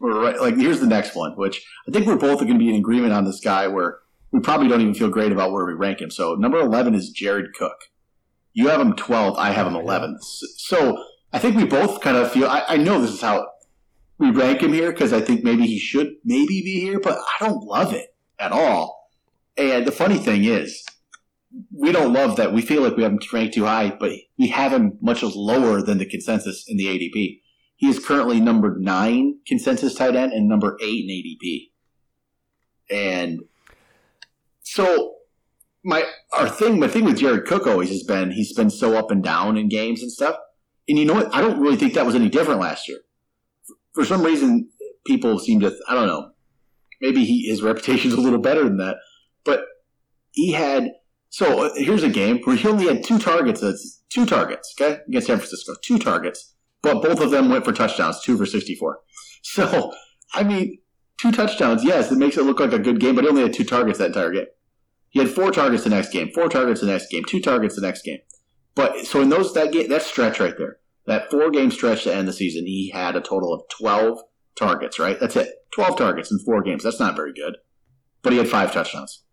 right. 0.00 0.40
Like, 0.40 0.56
here's 0.56 0.80
the 0.80 0.86
next 0.86 1.14
one, 1.14 1.32
which 1.32 1.64
I 1.88 1.90
think 1.90 2.06
we're 2.06 2.16
both 2.16 2.38
going 2.40 2.52
to 2.52 2.58
be 2.58 2.68
in 2.68 2.76
agreement 2.76 3.12
on 3.12 3.24
this 3.24 3.40
guy 3.40 3.66
where 3.66 3.98
we 4.30 4.40
probably 4.40 4.68
don't 4.68 4.80
even 4.80 4.94
feel 4.94 5.08
great 5.08 5.32
about 5.32 5.52
where 5.52 5.64
we 5.64 5.72
rank 5.72 6.00
him. 6.00 6.10
So 6.10 6.34
number 6.34 6.58
11 6.58 6.94
is 6.94 7.10
Jared 7.10 7.54
Cook. 7.54 7.76
You 8.52 8.68
have 8.68 8.80
him 8.80 8.94
12. 8.94 9.36
I 9.38 9.50
have 9.50 9.66
him 9.66 9.74
11th. 9.74 10.22
So 10.56 11.02
I 11.32 11.38
think 11.38 11.56
we 11.56 11.64
both 11.64 12.00
kind 12.00 12.16
of 12.16 12.30
feel. 12.30 12.46
I, 12.46 12.64
I 12.68 12.76
know 12.76 13.00
this 13.00 13.12
is 13.12 13.20
how 13.20 13.46
we 14.18 14.30
rank 14.30 14.62
him 14.62 14.72
here 14.72 14.92
because 14.92 15.12
I 15.12 15.20
think 15.20 15.44
maybe 15.44 15.66
he 15.66 15.78
should 15.78 16.14
maybe 16.24 16.62
be 16.62 16.80
here, 16.80 17.00
but 17.00 17.18
I 17.18 17.46
don't 17.46 17.62
love 17.64 17.92
it 17.92 18.14
at 18.38 18.52
all. 18.52 19.10
And 19.56 19.86
the 19.86 19.92
funny 19.92 20.18
thing 20.18 20.44
is, 20.44 20.84
we 21.74 21.92
don't 21.92 22.12
love 22.12 22.36
that. 22.36 22.52
We 22.52 22.62
feel 22.62 22.82
like 22.82 22.96
we 22.96 23.02
have 23.02 23.12
him 23.12 23.20
ranked 23.32 23.54
too 23.54 23.64
high, 23.64 23.96
but 23.98 24.12
we 24.38 24.48
have 24.48 24.72
him 24.72 24.98
much 25.00 25.22
lower 25.22 25.82
than 25.82 25.98
the 25.98 26.06
consensus 26.06 26.64
in 26.68 26.76
the 26.76 26.86
ADP. 26.86 27.40
He 27.78 27.88
is 27.88 28.04
currently 28.04 28.40
number 28.40 28.76
nine 28.76 29.38
consensus 29.46 29.94
tight 29.94 30.16
end 30.16 30.32
and 30.32 30.48
number 30.48 30.76
eight 30.82 31.04
in 31.04 31.14
ADP. 31.14 31.70
And 32.90 33.40
so 34.62 35.14
my 35.84 36.04
our 36.32 36.48
thing, 36.48 36.80
my 36.80 36.88
thing 36.88 37.04
with 37.04 37.18
Jared 37.18 37.46
Cook 37.46 37.68
always 37.68 37.88
has 37.90 38.02
been 38.02 38.32
he's 38.32 38.52
been 38.52 38.68
so 38.68 38.96
up 38.96 39.12
and 39.12 39.22
down 39.22 39.56
in 39.56 39.68
games 39.68 40.02
and 40.02 40.10
stuff. 40.10 40.34
And 40.88 40.98
you 40.98 41.04
know 41.04 41.14
what? 41.14 41.32
I 41.32 41.40
don't 41.40 41.60
really 41.60 41.76
think 41.76 41.94
that 41.94 42.04
was 42.04 42.16
any 42.16 42.28
different 42.28 42.60
last 42.60 42.88
year. 42.88 42.98
For 43.94 44.04
some 44.04 44.22
reason, 44.22 44.70
people 45.06 45.38
seem 45.38 45.60
to, 45.60 45.72
I 45.88 45.94
don't 45.94 46.08
know, 46.08 46.32
maybe 47.00 47.24
he, 47.24 47.48
his 47.48 47.62
reputation's 47.62 48.14
a 48.14 48.20
little 48.20 48.40
better 48.40 48.64
than 48.64 48.78
that. 48.78 48.96
But 49.44 49.60
he 50.32 50.50
had, 50.52 50.90
so 51.28 51.72
here's 51.76 52.02
a 52.02 52.08
game 52.08 52.40
where 52.42 52.56
he 52.56 52.66
only 52.66 52.86
had 52.86 53.04
two 53.04 53.20
targets. 53.20 54.02
Two 54.08 54.26
targets, 54.26 54.74
okay, 54.80 55.00
against 55.06 55.28
San 55.28 55.36
Francisco. 55.36 55.74
Two 55.82 55.98
targets. 55.98 56.54
But 56.82 57.02
both 57.02 57.20
of 57.20 57.30
them 57.30 57.48
went 57.48 57.64
for 57.64 57.72
touchdowns, 57.72 58.20
two 58.22 58.36
for 58.36 58.46
64. 58.46 59.00
So, 59.42 59.92
I 60.34 60.42
mean, 60.42 60.78
two 61.20 61.32
touchdowns, 61.32 61.84
yes, 61.84 62.10
it 62.12 62.18
makes 62.18 62.36
it 62.36 62.44
look 62.44 62.60
like 62.60 62.72
a 62.72 62.78
good 62.78 63.00
game, 63.00 63.14
but 63.14 63.24
he 63.24 63.30
only 63.30 63.42
had 63.42 63.52
two 63.52 63.64
targets 63.64 63.98
that 63.98 64.06
entire 64.06 64.32
game. 64.32 64.46
He 65.10 65.20
had 65.20 65.30
four 65.30 65.50
targets 65.50 65.84
the 65.84 65.90
next 65.90 66.12
game, 66.12 66.30
four 66.34 66.48
targets 66.48 66.80
the 66.80 66.86
next 66.86 67.10
game, 67.10 67.24
two 67.26 67.40
targets 67.40 67.74
the 67.76 67.82
next 67.82 68.02
game. 68.02 68.18
But 68.74 69.06
so 69.06 69.20
in 69.20 69.28
those 69.28 69.54
that 69.54 69.72
game, 69.72 69.88
that 69.88 70.02
stretch 70.02 70.38
right 70.38 70.54
there, 70.56 70.78
that 71.06 71.30
four 71.30 71.50
game 71.50 71.70
stretch 71.70 72.04
to 72.04 72.14
end 72.14 72.28
the 72.28 72.32
season, 72.32 72.66
he 72.66 72.90
had 72.94 73.16
a 73.16 73.20
total 73.20 73.52
of 73.52 73.62
twelve 73.68 74.20
targets. 74.56 74.98
Right, 75.00 75.18
that's 75.18 75.34
it. 75.34 75.48
Twelve 75.72 75.96
targets 75.96 76.30
in 76.30 76.38
four 76.38 76.62
games. 76.62 76.84
That's 76.84 77.00
not 77.00 77.16
very 77.16 77.32
good. 77.32 77.56
But 78.22 78.32
he 78.32 78.38
had 78.38 78.48
five 78.48 78.72
touchdowns. 78.72 79.24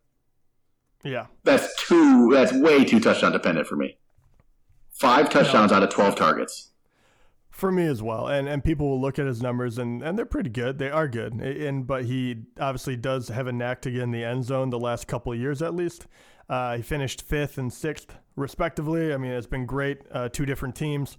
Yeah, 1.03 1.27
that's 1.43 1.75
too. 1.85 2.31
That's 2.33 2.53
way 2.53 2.85
too 2.85 2.99
touchdown 2.99 3.33
dependent 3.33 3.67
for 3.67 3.75
me. 3.75 3.99
Five 4.93 5.29
touchdowns 5.29 5.71
no. 5.71 5.77
out 5.77 5.83
of 5.83 5.89
twelve 5.89 6.15
targets. 6.15 6.71
For 7.55 7.71
me 7.71 7.85
as 7.85 8.03
well, 8.03 8.27
and 8.27 8.49
and 8.49 8.61
people 8.61 8.89
will 8.89 8.99
look 8.99 9.17
at 9.17 9.25
his 9.25 9.41
numbers 9.41 9.77
and, 9.77 10.03
and 10.03 10.17
they're 10.17 10.25
pretty 10.25 10.49
good. 10.49 10.77
They 10.77 10.89
are 10.89 11.07
good, 11.07 11.35
and 11.35 11.87
but 11.87 12.03
he 12.03 12.43
obviously 12.59 12.97
does 12.97 13.29
have 13.29 13.47
a 13.47 13.53
knack 13.53 13.81
to 13.83 13.91
get 13.91 14.01
in 14.01 14.11
the 14.11 14.25
end 14.25 14.43
zone. 14.43 14.71
The 14.71 14.77
last 14.77 15.07
couple 15.07 15.31
of 15.31 15.39
years, 15.39 15.61
at 15.61 15.73
least, 15.73 16.05
uh, 16.49 16.75
he 16.75 16.81
finished 16.81 17.21
fifth 17.21 17.57
and 17.57 17.71
sixth 17.71 18.17
respectively. 18.35 19.13
I 19.13 19.17
mean, 19.17 19.31
it's 19.31 19.47
been 19.47 19.65
great. 19.65 19.99
Uh, 20.11 20.27
two 20.27 20.45
different 20.45 20.75
teams, 20.75 21.17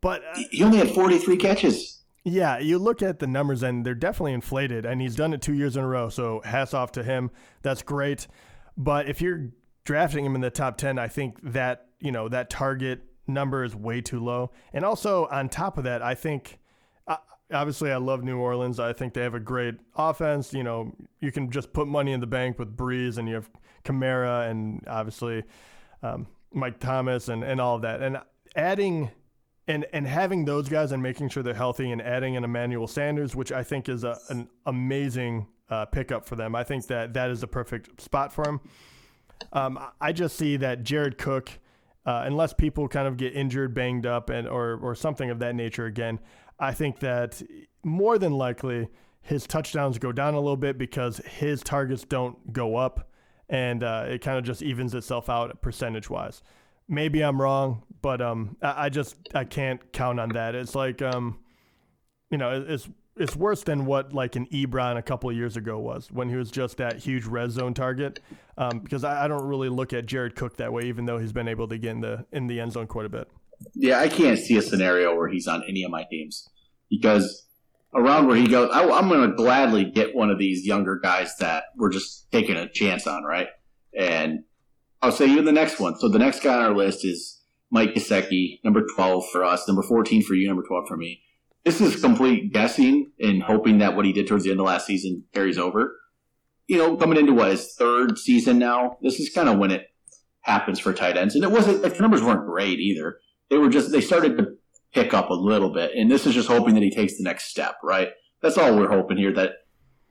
but 0.00 0.22
uh, 0.22 0.42
he 0.52 0.62
only 0.62 0.78
had 0.78 0.92
43 0.92 1.36
catches. 1.38 2.02
Yeah, 2.22 2.60
you 2.60 2.78
look 2.78 3.02
at 3.02 3.18
the 3.18 3.26
numbers 3.26 3.64
and 3.64 3.84
they're 3.84 3.96
definitely 3.96 4.34
inflated, 4.34 4.86
and 4.86 5.00
he's 5.00 5.16
done 5.16 5.34
it 5.34 5.42
two 5.42 5.54
years 5.54 5.76
in 5.76 5.82
a 5.82 5.88
row. 5.88 6.08
So 6.08 6.40
hats 6.44 6.72
off 6.72 6.92
to 6.92 7.02
him. 7.02 7.32
That's 7.62 7.82
great. 7.82 8.28
But 8.76 9.08
if 9.08 9.20
you're 9.20 9.50
drafting 9.82 10.24
him 10.24 10.36
in 10.36 10.40
the 10.40 10.50
top 10.50 10.76
10, 10.76 11.00
I 11.00 11.08
think 11.08 11.40
that 11.42 11.86
you 11.98 12.12
know 12.12 12.28
that 12.28 12.48
target 12.48 13.02
number 13.30 13.64
is 13.64 13.74
way 13.74 14.00
too 14.00 14.20
low. 14.20 14.50
And 14.72 14.84
also 14.84 15.26
on 15.26 15.48
top 15.48 15.78
of 15.78 15.84
that, 15.84 16.02
I 16.02 16.14
think 16.14 16.58
obviously 17.52 17.90
I 17.90 17.96
love 17.96 18.22
New 18.22 18.38
Orleans. 18.38 18.78
I 18.78 18.92
think 18.92 19.14
they 19.14 19.22
have 19.22 19.34
a 19.34 19.40
great 19.40 19.76
offense. 19.96 20.52
You 20.52 20.62
know, 20.62 20.92
you 21.20 21.32
can 21.32 21.50
just 21.50 21.72
put 21.72 21.88
money 21.88 22.12
in 22.12 22.20
the 22.20 22.26
bank 22.26 22.58
with 22.58 22.76
Brees, 22.76 23.18
and 23.18 23.28
you 23.28 23.34
have 23.34 23.50
Kamara 23.84 24.50
and 24.50 24.84
obviously 24.86 25.44
um, 26.02 26.26
Mike 26.52 26.78
Thomas 26.78 27.28
and, 27.28 27.42
and 27.42 27.60
all 27.60 27.76
of 27.76 27.82
that. 27.82 28.02
And 28.02 28.18
adding 28.56 29.10
and 29.66 29.86
and 29.92 30.06
having 30.06 30.44
those 30.44 30.68
guys 30.68 30.92
and 30.92 31.02
making 31.02 31.28
sure 31.28 31.42
they're 31.42 31.54
healthy 31.54 31.90
and 31.90 32.02
adding 32.02 32.36
an 32.36 32.44
Emmanuel 32.44 32.86
Sanders, 32.86 33.36
which 33.36 33.52
I 33.52 33.62
think 33.62 33.88
is 33.88 34.04
a, 34.04 34.18
an 34.28 34.48
amazing 34.66 35.46
uh, 35.68 35.84
pickup 35.86 36.26
for 36.26 36.36
them. 36.36 36.54
I 36.54 36.64
think 36.64 36.86
that 36.88 37.14
that 37.14 37.30
is 37.30 37.40
the 37.40 37.46
perfect 37.46 38.00
spot 38.00 38.32
for 38.32 38.48
him. 38.48 38.60
Um, 39.52 39.78
I 40.00 40.12
just 40.12 40.36
see 40.36 40.56
that 40.58 40.82
Jared 40.82 41.16
Cook, 41.16 41.50
uh, 42.06 42.22
unless 42.24 42.52
people 42.52 42.88
kind 42.88 43.06
of 43.06 43.16
get 43.16 43.34
injured, 43.34 43.74
banged 43.74 44.06
up, 44.06 44.30
and 44.30 44.48
or 44.48 44.78
or 44.82 44.94
something 44.94 45.30
of 45.30 45.38
that 45.40 45.54
nature 45.54 45.86
again, 45.86 46.18
I 46.58 46.72
think 46.72 47.00
that 47.00 47.42
more 47.84 48.18
than 48.18 48.32
likely 48.32 48.88
his 49.22 49.46
touchdowns 49.46 49.98
go 49.98 50.12
down 50.12 50.34
a 50.34 50.40
little 50.40 50.56
bit 50.56 50.78
because 50.78 51.18
his 51.18 51.62
targets 51.62 52.04
don't 52.04 52.52
go 52.52 52.76
up, 52.76 53.10
and 53.48 53.82
uh, 53.82 54.06
it 54.08 54.22
kind 54.22 54.38
of 54.38 54.44
just 54.44 54.62
evens 54.62 54.94
itself 54.94 55.28
out 55.28 55.60
percentage 55.62 56.08
wise. 56.08 56.42
maybe 56.88 57.22
I'm 57.22 57.40
wrong, 57.40 57.84
but 58.02 58.20
um, 58.20 58.56
I, 58.60 58.86
I 58.86 58.88
just 58.88 59.16
I 59.34 59.44
can't 59.44 59.92
count 59.92 60.20
on 60.20 60.30
that. 60.30 60.54
It's 60.54 60.74
like 60.74 61.00
um, 61.00 61.38
you 62.30 62.38
know, 62.38 62.64
it's 62.68 62.88
it's 63.20 63.36
worse 63.36 63.62
than 63.62 63.84
what 63.84 64.12
like 64.12 64.34
an 64.34 64.46
Ebron 64.46 64.96
a 64.96 65.02
couple 65.02 65.28
of 65.30 65.36
years 65.36 65.56
ago 65.56 65.78
was 65.78 66.10
when 66.10 66.28
he 66.28 66.36
was 66.36 66.50
just 66.50 66.78
that 66.78 66.98
huge 66.98 67.26
red 67.26 67.50
zone 67.50 67.74
target. 67.74 68.18
Um, 68.56 68.80
because 68.80 69.04
I, 69.04 69.24
I 69.24 69.28
don't 69.28 69.46
really 69.46 69.68
look 69.68 69.92
at 69.92 70.06
Jared 70.06 70.34
Cook 70.34 70.56
that 70.56 70.72
way, 70.72 70.84
even 70.84 71.04
though 71.04 71.18
he's 71.18 71.32
been 71.32 71.48
able 71.48 71.68
to 71.68 71.78
get 71.78 71.90
in 71.90 72.00
the 72.00 72.26
in 72.32 72.46
the 72.46 72.60
end 72.60 72.72
zone 72.72 72.86
quite 72.86 73.06
a 73.06 73.10
bit. 73.10 73.28
Yeah, 73.74 74.00
I 74.00 74.08
can't 74.08 74.38
see 74.38 74.56
a 74.56 74.62
scenario 74.62 75.14
where 75.14 75.28
he's 75.28 75.46
on 75.46 75.62
any 75.68 75.82
of 75.84 75.90
my 75.90 76.04
teams 76.10 76.48
because 76.88 77.46
around 77.94 78.26
where 78.26 78.36
he 78.36 78.46
goes, 78.46 78.70
I, 78.72 78.82
am 78.82 79.08
going 79.08 79.30
to 79.30 79.36
gladly 79.36 79.84
get 79.84 80.14
one 80.14 80.30
of 80.30 80.38
these 80.38 80.66
younger 80.66 80.98
guys 80.98 81.36
that 81.38 81.64
we're 81.76 81.90
just 81.90 82.30
taking 82.32 82.56
a 82.56 82.68
chance 82.68 83.06
on, 83.06 83.24
right? 83.24 83.48
And 83.96 84.44
I'll 85.02 85.12
say 85.12 85.26
even 85.26 85.44
the 85.44 85.52
next 85.52 85.78
one. 85.78 85.98
So 85.98 86.08
the 86.08 86.18
next 86.18 86.42
guy 86.42 86.54
on 86.54 86.62
our 86.62 86.74
list 86.74 87.04
is 87.04 87.42
Mike 87.70 87.94
Gesicki, 87.94 88.60
number 88.64 88.86
12 88.94 89.28
for 89.30 89.44
us, 89.44 89.66
number 89.68 89.82
14 89.82 90.22
for 90.22 90.34
you, 90.34 90.48
number 90.48 90.62
12 90.62 90.88
for 90.88 90.96
me. 90.96 91.22
This 91.64 91.80
is 91.80 92.00
complete 92.00 92.52
guessing 92.52 93.12
and 93.20 93.42
hoping 93.42 93.78
that 93.78 93.94
what 93.94 94.06
he 94.06 94.12
did 94.12 94.26
towards 94.26 94.44
the 94.44 94.50
end 94.50 94.60
of 94.60 94.66
last 94.66 94.86
season 94.86 95.24
carries 95.34 95.58
over. 95.58 95.96
You 96.66 96.78
know, 96.78 96.96
coming 96.96 97.18
into 97.18 97.34
what 97.34 97.50
his 97.50 97.74
third 97.74 98.18
season 98.18 98.58
now, 98.58 98.96
this 99.02 99.20
is 99.20 99.30
kind 99.34 99.48
of 99.48 99.58
when 99.58 99.70
it 99.70 99.88
happens 100.42 100.78
for 100.78 100.94
tight 100.94 101.16
ends. 101.16 101.34
And 101.34 101.44
it 101.44 101.50
wasn't 101.50 101.82
the 101.82 101.90
numbers 102.00 102.22
weren't 102.22 102.46
great 102.46 102.78
either. 102.78 103.18
They 103.50 103.58
were 103.58 103.68
just 103.68 103.90
they 103.90 104.00
started 104.00 104.38
to 104.38 104.56
pick 104.92 105.12
up 105.12 105.30
a 105.30 105.34
little 105.34 105.72
bit. 105.72 105.92
And 105.94 106.10
this 106.10 106.26
is 106.26 106.34
just 106.34 106.48
hoping 106.48 106.74
that 106.74 106.82
he 106.82 106.90
takes 106.90 107.16
the 107.16 107.24
next 107.24 107.44
step, 107.44 107.76
right? 107.82 108.10
That's 108.40 108.56
all 108.56 108.76
we're 108.76 108.88
hoping 108.88 109.18
here 109.18 109.32
that 109.34 109.52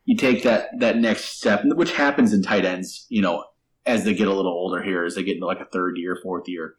you 0.05 0.15
take 0.15 0.43
that 0.43 0.69
that 0.79 0.97
next 0.97 1.37
step, 1.37 1.61
which 1.65 1.93
happens 1.93 2.33
in 2.33 2.43
tight 2.43 2.65
ends, 2.65 3.05
you 3.09 3.21
know, 3.21 3.45
as 3.85 4.03
they 4.03 4.13
get 4.13 4.27
a 4.27 4.33
little 4.33 4.51
older 4.51 4.83
here, 4.83 5.05
as 5.05 5.15
they 5.15 5.23
get 5.23 5.35
into 5.35 5.47
like 5.47 5.59
a 5.59 5.65
third 5.65 5.97
year, 5.97 6.17
fourth 6.21 6.47
year. 6.47 6.75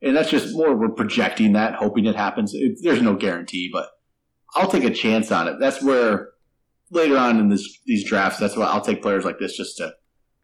And 0.00 0.16
that's 0.16 0.30
just 0.30 0.54
more 0.54 0.76
we're 0.76 0.90
projecting 0.90 1.52
that, 1.52 1.74
hoping 1.74 2.06
it 2.06 2.14
happens. 2.14 2.52
It, 2.54 2.78
there's 2.82 3.02
no 3.02 3.14
guarantee, 3.16 3.68
but 3.72 3.88
I'll 4.54 4.70
take 4.70 4.84
a 4.84 4.90
chance 4.90 5.30
on 5.30 5.48
it. 5.48 5.56
That's 5.60 5.82
where 5.82 6.30
later 6.90 7.16
on 7.16 7.38
in 7.38 7.48
this 7.48 7.78
these 7.86 8.08
drafts, 8.08 8.38
that's 8.38 8.56
why 8.56 8.66
I'll 8.66 8.80
take 8.80 9.02
players 9.02 9.24
like 9.24 9.38
this 9.38 9.56
just 9.56 9.76
to 9.78 9.92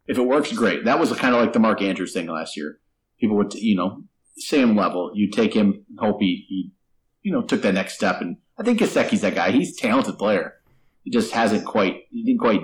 if 0.06 0.18
it 0.18 0.22
works, 0.22 0.52
great. 0.52 0.84
That 0.84 0.98
was 0.98 1.12
kind 1.12 1.34
of 1.34 1.40
like 1.40 1.52
the 1.52 1.58
Mark 1.58 1.80
Andrews 1.80 2.12
thing 2.12 2.26
last 2.26 2.56
year. 2.56 2.78
People 3.18 3.36
would, 3.36 3.54
you 3.54 3.76
know, 3.76 4.02
same 4.36 4.76
level. 4.76 5.10
You 5.14 5.30
take 5.30 5.54
him, 5.54 5.84
hope 5.98 6.20
he, 6.20 6.44
he 6.48 6.72
you 7.22 7.32
know, 7.32 7.42
took 7.42 7.62
that 7.62 7.74
next 7.74 7.94
step. 7.94 8.20
And 8.20 8.36
I 8.58 8.62
think 8.62 8.80
Gesicki's 8.80 9.22
that 9.22 9.34
guy. 9.34 9.50
He's 9.50 9.76
a 9.76 9.80
talented 9.80 10.18
player. 10.18 10.54
He 11.04 11.10
just 11.10 11.32
hasn't 11.32 11.64
quite, 11.64 12.02
he 12.10 12.24
didn't 12.24 12.40
quite, 12.40 12.60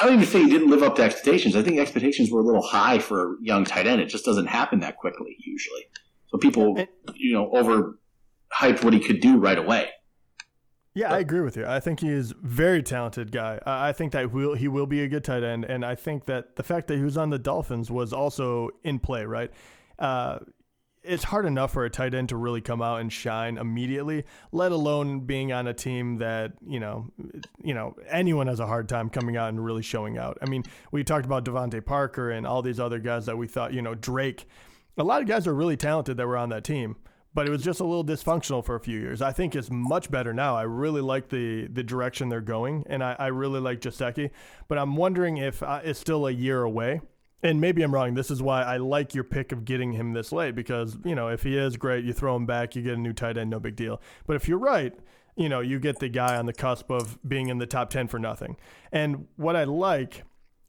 I 0.00 0.04
don't 0.04 0.14
even 0.14 0.26
say 0.26 0.42
he 0.42 0.50
didn't 0.50 0.70
live 0.70 0.82
up 0.82 0.96
to 0.96 1.02
expectations. 1.02 1.56
I 1.56 1.62
think 1.62 1.78
expectations 1.78 2.30
were 2.30 2.40
a 2.40 2.44
little 2.44 2.62
high 2.62 2.98
for 2.98 3.34
a 3.34 3.36
young 3.40 3.64
tight 3.64 3.86
end. 3.86 4.00
It 4.00 4.06
just 4.06 4.24
doesn't 4.24 4.46
happen 4.46 4.80
that 4.80 4.96
quickly 4.96 5.36
usually. 5.38 5.82
So 6.28 6.38
people, 6.38 6.76
you 7.14 7.32
know, 7.32 7.50
over 7.52 7.98
hyped 8.52 8.82
what 8.82 8.92
he 8.92 9.00
could 9.00 9.20
do 9.20 9.38
right 9.38 9.58
away. 9.58 9.88
Yeah, 10.98 11.12
I 11.12 11.20
agree 11.20 11.42
with 11.42 11.56
you. 11.56 11.64
I 11.64 11.78
think 11.78 12.00
he 12.00 12.08
is 12.08 12.34
very 12.42 12.82
talented 12.82 13.30
guy. 13.30 13.60
I 13.64 13.92
think 13.92 14.10
that 14.12 14.32
will 14.32 14.54
he 14.54 14.66
will 14.66 14.86
be 14.86 15.00
a 15.02 15.06
good 15.06 15.22
tight 15.22 15.44
end, 15.44 15.64
and 15.64 15.84
I 15.84 15.94
think 15.94 16.24
that 16.24 16.56
the 16.56 16.64
fact 16.64 16.88
that 16.88 16.96
he 16.96 17.04
was 17.04 17.16
on 17.16 17.30
the 17.30 17.38
Dolphins 17.38 17.88
was 17.88 18.12
also 18.12 18.70
in 18.82 18.98
play, 18.98 19.24
right? 19.24 19.52
Uh, 19.96 20.40
it's 21.04 21.22
hard 21.22 21.46
enough 21.46 21.72
for 21.72 21.84
a 21.84 21.90
tight 21.90 22.14
end 22.14 22.30
to 22.30 22.36
really 22.36 22.60
come 22.60 22.82
out 22.82 23.00
and 23.00 23.12
shine 23.12 23.58
immediately, 23.58 24.24
let 24.50 24.72
alone 24.72 25.20
being 25.20 25.52
on 25.52 25.68
a 25.68 25.72
team 25.72 26.18
that 26.18 26.54
you 26.66 26.80
know, 26.80 27.06
you 27.62 27.74
know, 27.74 27.94
anyone 28.08 28.48
has 28.48 28.58
a 28.58 28.66
hard 28.66 28.88
time 28.88 29.08
coming 29.08 29.36
out 29.36 29.50
and 29.50 29.64
really 29.64 29.82
showing 29.82 30.18
out. 30.18 30.36
I 30.42 30.46
mean, 30.46 30.64
we 30.90 31.04
talked 31.04 31.26
about 31.26 31.44
DeVante 31.44 31.84
Parker 31.84 32.32
and 32.32 32.44
all 32.44 32.60
these 32.60 32.80
other 32.80 32.98
guys 32.98 33.26
that 33.26 33.38
we 33.38 33.46
thought, 33.46 33.72
you 33.72 33.82
know, 33.82 33.94
Drake. 33.94 34.48
A 34.96 35.04
lot 35.04 35.22
of 35.22 35.28
guys 35.28 35.46
are 35.46 35.54
really 35.54 35.76
talented 35.76 36.16
that 36.16 36.26
were 36.26 36.36
on 36.36 36.48
that 36.48 36.64
team, 36.64 36.96
but 37.34 37.46
it 37.46 37.50
was 37.50 37.62
just 37.62 37.80
a 37.80 37.84
little 37.84 38.04
dysfunctional 38.04 38.64
for 38.64 38.74
a 38.74 38.80
few 38.80 38.98
years. 38.98 39.22
I 39.22 39.32
think 39.32 39.54
it's 39.54 39.70
much 39.70 40.10
better 40.10 40.32
now. 40.32 40.56
I 40.56 40.62
really 40.62 41.00
like 41.00 41.28
the 41.28 41.68
the 41.68 41.82
direction 41.82 42.28
they're 42.28 42.40
going, 42.40 42.84
and 42.88 43.02
I, 43.02 43.16
I 43.18 43.26
really 43.28 43.60
like 43.60 43.80
Gesicki. 43.80 44.30
But 44.66 44.78
I'm 44.78 44.96
wondering 44.96 45.36
if 45.36 45.62
uh, 45.62 45.80
it's 45.84 46.00
still 46.00 46.26
a 46.26 46.32
year 46.32 46.62
away 46.62 47.00
and 47.42 47.60
maybe 47.60 47.82
I'm 47.82 47.94
wrong. 47.94 48.14
This 48.14 48.30
is 48.30 48.42
why 48.42 48.62
I 48.62 48.78
like 48.78 49.14
your 49.14 49.24
pick 49.24 49.52
of 49.52 49.64
getting 49.64 49.92
him 49.92 50.12
this 50.12 50.32
late 50.32 50.54
because, 50.54 50.96
you 51.04 51.14
know, 51.14 51.28
if 51.28 51.42
he 51.42 51.56
is 51.56 51.76
great, 51.76 52.04
you 52.04 52.12
throw 52.12 52.34
him 52.34 52.46
back, 52.46 52.74
you 52.74 52.82
get 52.82 52.94
a 52.94 53.00
new 53.00 53.12
tight 53.12 53.38
end, 53.38 53.50
no 53.50 53.60
big 53.60 53.76
deal. 53.76 54.00
But 54.26 54.36
if 54.36 54.48
you're 54.48 54.58
right, 54.58 54.92
you 55.36 55.48
know, 55.48 55.60
you 55.60 55.78
get 55.78 56.00
the 56.00 56.08
guy 56.08 56.36
on 56.36 56.46
the 56.46 56.52
cusp 56.52 56.90
of 56.90 57.18
being 57.26 57.48
in 57.48 57.58
the 57.58 57.66
top 57.66 57.90
10 57.90 58.08
for 58.08 58.18
nothing. 58.18 58.56
And 58.90 59.28
what 59.36 59.54
I 59.54 59.64
like 59.64 60.24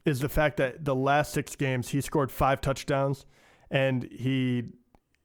is 0.05 0.19
the 0.19 0.29
fact 0.29 0.57
that 0.57 0.85
the 0.85 0.95
last 0.95 1.33
six 1.33 1.55
games, 1.55 1.89
he 1.89 2.01
scored 2.01 2.31
five 2.31 2.61
touchdowns 2.61 3.25
and 3.71 4.07
he, 4.11 4.65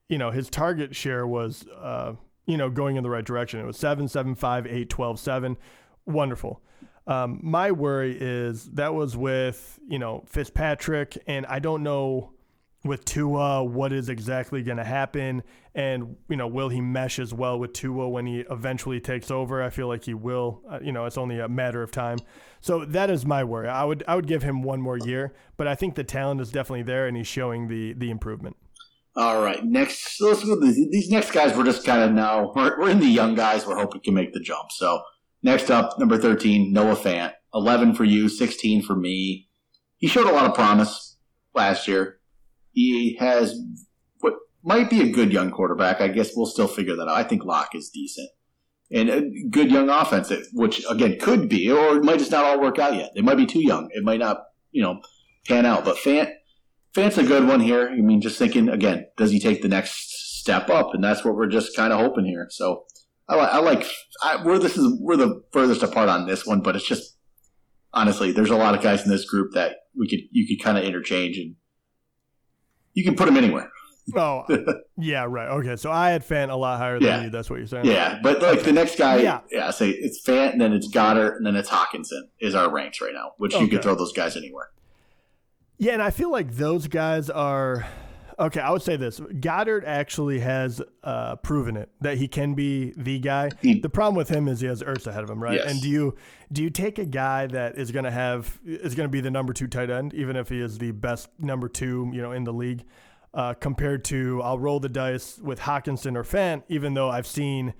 you 0.08 0.18
know, 0.18 0.30
his 0.30 0.48
target 0.50 0.94
share 0.94 1.26
was, 1.26 1.66
uh, 1.80 2.14
you 2.46 2.56
know, 2.56 2.70
going 2.70 2.96
in 2.96 3.02
the 3.02 3.10
right 3.10 3.24
direction. 3.24 3.60
It 3.60 3.66
was 3.66 3.78
7, 3.78 4.08
7, 4.08 4.34
5, 4.34 4.66
8, 4.66 4.90
12, 4.90 5.18
7. 5.20 5.56
Wonderful. 6.06 6.60
Um, 7.06 7.40
my 7.42 7.70
worry 7.70 8.16
is 8.18 8.64
that 8.72 8.94
was 8.94 9.16
with 9.16 9.78
you 9.86 9.98
know 9.98 10.24
Fitzpatrick, 10.26 11.18
and 11.26 11.44
I 11.46 11.58
don't 11.58 11.82
know 11.82 12.32
with 12.82 13.04
Tua 13.04 13.64
what 13.64 13.92
is 13.92 14.08
exactly 14.08 14.62
going 14.62 14.78
to 14.78 14.84
happen, 14.84 15.42
and 15.74 16.16
you 16.28 16.36
know 16.36 16.46
will 16.46 16.70
he 16.70 16.80
mesh 16.80 17.18
as 17.18 17.34
well 17.34 17.58
with 17.58 17.74
Tua 17.74 18.08
when 18.08 18.26
he 18.26 18.40
eventually 18.50 19.00
takes 19.00 19.30
over? 19.30 19.62
I 19.62 19.68
feel 19.68 19.86
like 19.86 20.04
he 20.04 20.14
will. 20.14 20.62
Uh, 20.68 20.78
you 20.82 20.92
know, 20.92 21.04
it's 21.04 21.18
only 21.18 21.40
a 21.40 21.48
matter 21.48 21.82
of 21.82 21.90
time. 21.90 22.18
So 22.62 22.86
that 22.86 23.10
is 23.10 23.26
my 23.26 23.44
worry. 23.44 23.68
I 23.68 23.84
would 23.84 24.02
I 24.08 24.16
would 24.16 24.26
give 24.26 24.42
him 24.42 24.62
one 24.62 24.80
more 24.80 24.96
year, 24.96 25.34
but 25.58 25.66
I 25.66 25.74
think 25.74 25.96
the 25.96 26.04
talent 26.04 26.40
is 26.40 26.50
definitely 26.50 26.84
there, 26.84 27.06
and 27.06 27.16
he's 27.18 27.26
showing 27.26 27.68
the 27.68 27.92
the 27.92 28.10
improvement. 28.10 28.56
All 29.16 29.40
right, 29.40 29.64
next. 29.64 30.18
So 30.18 30.28
let's 30.28 30.44
go. 30.44 30.58
These 30.60 31.10
next 31.10 31.30
guys, 31.30 31.56
we're 31.56 31.64
just 31.64 31.86
kind 31.86 32.02
of 32.02 32.12
now 32.12 32.52
we're, 32.54 32.78
we're 32.78 32.90
in 32.90 33.00
the 33.00 33.06
young 33.06 33.34
guys. 33.34 33.66
We're 33.66 33.76
hoping 33.76 34.00
can 34.00 34.14
make 34.14 34.32
the 34.32 34.40
jump. 34.40 34.72
So 34.72 35.02
Next 35.44 35.70
up, 35.70 35.98
number 35.98 36.16
13, 36.16 36.72
Noah 36.72 36.96
Fant. 36.96 37.34
11 37.52 37.94
for 37.94 38.04
you, 38.04 38.30
16 38.30 38.82
for 38.82 38.96
me. 38.96 39.46
He 39.98 40.08
showed 40.08 40.26
a 40.26 40.32
lot 40.32 40.46
of 40.46 40.54
promise 40.54 41.18
last 41.54 41.86
year. 41.86 42.18
He 42.72 43.14
has 43.16 43.54
what 44.20 44.32
might 44.64 44.88
be 44.88 45.02
a 45.02 45.12
good 45.12 45.34
young 45.34 45.50
quarterback. 45.50 46.00
I 46.00 46.08
guess 46.08 46.30
we'll 46.34 46.46
still 46.46 46.66
figure 46.66 46.96
that 46.96 47.08
out. 47.08 47.16
I 47.16 47.24
think 47.24 47.44
Lock 47.44 47.74
is 47.74 47.90
decent. 47.90 48.30
And 48.90 49.10
a 49.10 49.22
good 49.50 49.70
young 49.70 49.90
offense, 49.90 50.32
which 50.54 50.82
again 50.88 51.18
could 51.20 51.50
be, 51.50 51.70
or 51.70 51.98
it 51.98 52.04
might 52.04 52.18
just 52.18 52.30
not 52.30 52.44
all 52.44 52.60
work 52.60 52.78
out 52.78 52.94
yet. 52.94 53.10
They 53.14 53.20
might 53.20 53.36
be 53.36 53.46
too 53.46 53.62
young. 53.62 53.90
It 53.92 54.02
might 54.02 54.20
not, 54.20 54.38
you 54.72 54.82
know, 54.82 55.02
pan 55.46 55.66
out. 55.66 55.84
But 55.84 55.96
Fant, 55.96 56.32
Fant's 56.94 57.18
a 57.18 57.24
good 57.24 57.46
one 57.46 57.60
here. 57.60 57.88
I 57.88 57.96
mean, 57.96 58.20
just 58.20 58.38
thinking 58.38 58.68
again, 58.68 59.06
does 59.16 59.30
he 59.30 59.40
take 59.40 59.62
the 59.62 59.68
next 59.68 60.38
step 60.40 60.70
up? 60.70 60.94
And 60.94 61.02
that's 61.02 61.24
what 61.24 61.34
we're 61.34 61.48
just 61.48 61.74
kind 61.76 61.92
of 61.92 61.98
hoping 61.98 62.24
here. 62.24 62.46
So 62.50 62.84
I, 63.28 63.36
I 63.36 63.58
like 63.58 63.86
I, 64.22 64.42
we're 64.44 64.58
this 64.58 64.76
is 64.76 64.98
we're 65.00 65.16
the 65.16 65.42
furthest 65.52 65.82
apart 65.82 66.08
on 66.08 66.26
this 66.26 66.46
one, 66.46 66.60
but 66.60 66.76
it's 66.76 66.86
just 66.86 67.16
honestly, 67.92 68.32
there's 68.32 68.50
a 68.50 68.56
lot 68.56 68.74
of 68.74 68.82
guys 68.82 69.02
in 69.02 69.10
this 69.10 69.24
group 69.24 69.52
that 69.54 69.76
we 69.98 70.08
could 70.08 70.20
you 70.30 70.46
could 70.46 70.62
kind 70.62 70.78
of 70.78 70.84
interchange 70.84 71.36
and 71.36 71.56
you 72.92 73.04
can 73.04 73.16
put 73.16 73.26
them 73.26 73.36
anywhere. 73.36 73.70
Oh, 74.14 74.44
yeah, 74.98 75.24
right. 75.26 75.48
Okay, 75.48 75.76
so 75.76 75.90
I 75.90 76.10
had 76.10 76.22
Fant 76.22 76.50
a 76.50 76.54
lot 76.54 76.78
higher 76.78 76.98
than 76.98 77.08
yeah. 77.08 77.22
you. 77.24 77.30
That's 77.30 77.48
what 77.48 77.58
you're 77.58 77.66
saying. 77.66 77.86
Yeah, 77.86 78.20
but 78.22 78.42
like 78.42 78.58
okay. 78.58 78.62
the 78.62 78.72
next 78.72 78.98
guy, 78.98 79.16
yeah, 79.22 79.40
yeah, 79.50 79.70
say 79.70 79.88
it's 79.88 80.22
Fant, 80.22 80.52
and 80.52 80.60
then 80.60 80.74
it's 80.74 80.88
Goedert, 80.88 81.36
and 81.36 81.46
then 81.46 81.56
it's 81.56 81.70
Hockenson 81.70 82.28
is 82.38 82.54
our 82.54 82.70
ranks 82.70 83.00
right 83.00 83.14
now, 83.14 83.32
which 83.38 83.54
okay. 83.54 83.64
you 83.64 83.70
could 83.70 83.82
throw 83.82 83.94
those 83.94 84.12
guys 84.12 84.36
anywhere. 84.36 84.68
Yeah, 85.78 85.92
and 85.92 86.02
I 86.02 86.10
feel 86.10 86.30
like 86.30 86.52
those 86.52 86.86
guys 86.86 87.30
are 87.30 87.86
Okay, 88.38 88.60
I 88.60 88.70
would 88.70 88.82
say 88.82 88.96
this: 88.96 89.20
Goedert 89.20 89.84
actually 89.86 90.40
has 90.40 90.82
uh, 91.02 91.36
proven 91.36 91.76
it 91.76 91.90
that 92.00 92.18
he 92.18 92.26
can 92.26 92.54
be 92.54 92.92
the 92.96 93.18
guy. 93.18 93.50
He, 93.62 93.78
the 93.78 93.88
problem 93.88 94.16
with 94.16 94.28
him 94.28 94.48
is 94.48 94.60
he 94.60 94.66
has 94.66 94.82
Ertz 94.82 95.06
ahead 95.06 95.22
of 95.22 95.30
him, 95.30 95.42
right? 95.42 95.54
Yes. 95.56 95.70
And 95.70 95.80
do 95.80 95.88
you 95.88 96.16
do 96.52 96.62
you 96.62 96.70
take 96.70 96.98
a 96.98 97.04
guy 97.04 97.46
that 97.48 97.78
is 97.78 97.92
going 97.92 98.04
to 98.04 98.10
have 98.10 98.58
is 98.64 98.94
going 98.94 99.08
to 99.08 99.12
be 99.12 99.20
the 99.20 99.30
number 99.30 99.52
two 99.52 99.68
tight 99.68 99.90
end, 99.90 100.14
even 100.14 100.36
if 100.36 100.48
he 100.48 100.60
is 100.60 100.78
the 100.78 100.90
best 100.90 101.28
number 101.38 101.68
two, 101.68 102.10
you 102.12 102.22
know, 102.22 102.32
in 102.32 102.44
the 102.44 102.52
league, 102.52 102.84
uh, 103.34 103.54
compared 103.54 104.04
to 104.06 104.42
I'll 104.42 104.58
roll 104.58 104.80
the 104.80 104.88
dice 104.88 105.38
with 105.38 105.60
Hockenson 105.60 106.16
or 106.16 106.24
Fant, 106.24 106.64
even 106.68 106.94
though 106.94 107.10
I've 107.10 107.26
seen. 107.26 107.74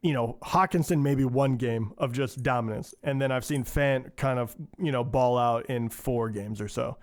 You 0.00 0.12
know, 0.12 0.38
Hockenson 0.44 1.02
maybe 1.02 1.24
one 1.24 1.56
game 1.56 1.92
of 1.98 2.12
just 2.12 2.40
dominance, 2.44 2.94
and 3.02 3.20
then 3.20 3.32
I've 3.32 3.44
seen 3.44 3.64
Fant 3.64 4.14
kind 4.14 4.38
of 4.38 4.54
you 4.78 4.92
know 4.92 5.02
ball 5.02 5.36
out 5.36 5.66
in 5.66 5.88
four 5.88 6.30
games 6.30 6.60
or 6.60 6.68
so. 6.68 6.98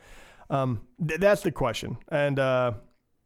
Um, 0.50 0.82
th- 1.06 1.20
that's 1.20 1.42
the 1.42 1.52
question, 1.52 1.98
and 2.10 2.40
uh, 2.40 2.74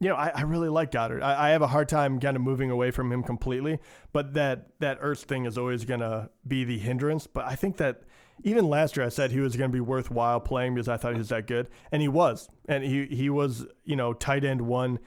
you 0.04 0.10
know, 0.10 0.16
I, 0.16 0.32
I 0.36 0.42
really 0.42 0.68
like 0.68 0.92
Goedert. 0.92 1.24
I, 1.24 1.48
I, 1.48 1.50
have 1.52 1.62
a 1.62 1.68
hard 1.68 1.88
time 1.88 2.20
kind 2.20 2.36
of 2.36 2.44
moving 2.44 2.70
away 2.70 2.92
from 2.92 3.10
him 3.12 3.24
completely, 3.24 3.80
but 4.12 4.34
that 4.34 4.68
that 4.80 5.02
Ertz 5.02 5.24
thing 5.24 5.46
is 5.46 5.58
always 5.58 5.86
going 5.86 6.02
to 6.02 6.30
be 6.46 6.66
the 6.66 6.78
hindrance. 6.78 7.26
But 7.26 7.46
I 7.46 7.56
think 7.56 7.78
that 7.78 8.04
even 8.44 8.68
last 8.68 8.98
year 8.98 9.06
I 9.06 9.10
said 9.10 9.32
he 9.32 9.40
was 9.40 9.56
going 9.56 9.72
to 9.72 9.74
be 9.74 9.80
worthwhile 9.80 10.42
playing 10.42 10.76
because 10.76 10.90
I 10.90 10.98
thought 10.98 11.14
he 11.14 11.20
was 11.20 11.30
that 11.30 11.48
good, 11.48 11.70
and 11.92 12.02
he 12.02 12.10
was, 12.10 12.50
and 12.68 12.84
he 12.84 13.06
he 13.06 13.30
was 13.30 13.66
you 13.86 13.96
know 13.96 14.14
tight 14.14 14.44
end 14.44 14.62
one 14.62 15.00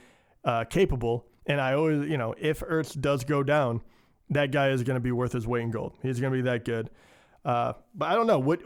uh, 0.45 0.65
capable. 0.65 1.27
And 1.45 1.61
I 1.61 1.75
always 1.75 2.09
you 2.09 2.17
know 2.17 2.35
if 2.39 2.61
Ertz 2.61 2.99
does 2.99 3.25
go 3.25 3.43
down, 3.43 3.83
that 4.31 4.51
guy 4.51 4.71
is 4.71 4.83
going 4.83 4.97
to 4.97 5.01
be 5.01 5.13
worth 5.13 5.33
his 5.33 5.47
weight 5.47 5.63
in 5.63 5.71
gold. 5.71 5.93
He's 6.03 6.21
going 6.21 6.33
to 6.33 6.39
be 6.39 6.43
that 6.43 6.65
good. 6.65 6.89
Uh, 7.45 7.75
but 7.95 8.09
I 8.09 8.15
don't 8.15 8.27
know 8.27 8.39
what. 8.39 8.63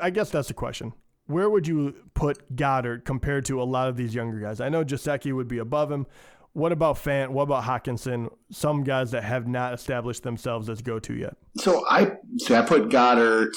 I 0.00 0.10
guess 0.10 0.30
that's 0.30 0.48
the 0.48 0.54
question. 0.54 0.92
Where 1.26 1.48
would 1.48 1.66
you 1.66 1.94
put 2.12 2.54
Goedert 2.54 3.04
compared 3.04 3.44
to 3.46 3.60
a 3.60 3.64
lot 3.64 3.88
of 3.88 3.96
these 3.96 4.14
younger 4.14 4.38
guys? 4.38 4.60
I 4.60 4.68
know 4.68 4.84
Gesicki 4.84 5.34
would 5.34 5.48
be 5.48 5.58
above 5.58 5.90
him. 5.90 6.06
What 6.52 6.70
about 6.70 6.96
Fant? 6.96 7.30
What 7.30 7.44
about 7.44 7.64
Hockenson? 7.64 8.30
Some 8.50 8.84
guys 8.84 9.10
that 9.10 9.24
have 9.24 9.48
not 9.48 9.74
established 9.74 10.22
themselves 10.22 10.68
as 10.68 10.82
go 10.82 10.98
to 11.00 11.14
yet. 11.14 11.36
So 11.56 11.84
I 11.88 12.12
so 12.38 12.54
I 12.54 12.62
put 12.62 12.90
Goedert 12.90 13.56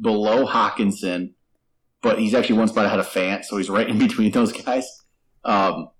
below 0.00 0.46
Hockenson, 0.46 1.34
but 2.02 2.18
he's 2.18 2.34
actually 2.34 2.58
one 2.58 2.68
spot 2.68 2.86
ahead 2.86 2.98
of 2.98 3.06
Fant, 3.06 3.44
so 3.44 3.56
he's 3.56 3.70
right 3.70 3.88
in 3.88 3.98
between 4.06 4.32
those 4.32 4.52
guys. 4.52 4.86
Um, 5.44 5.90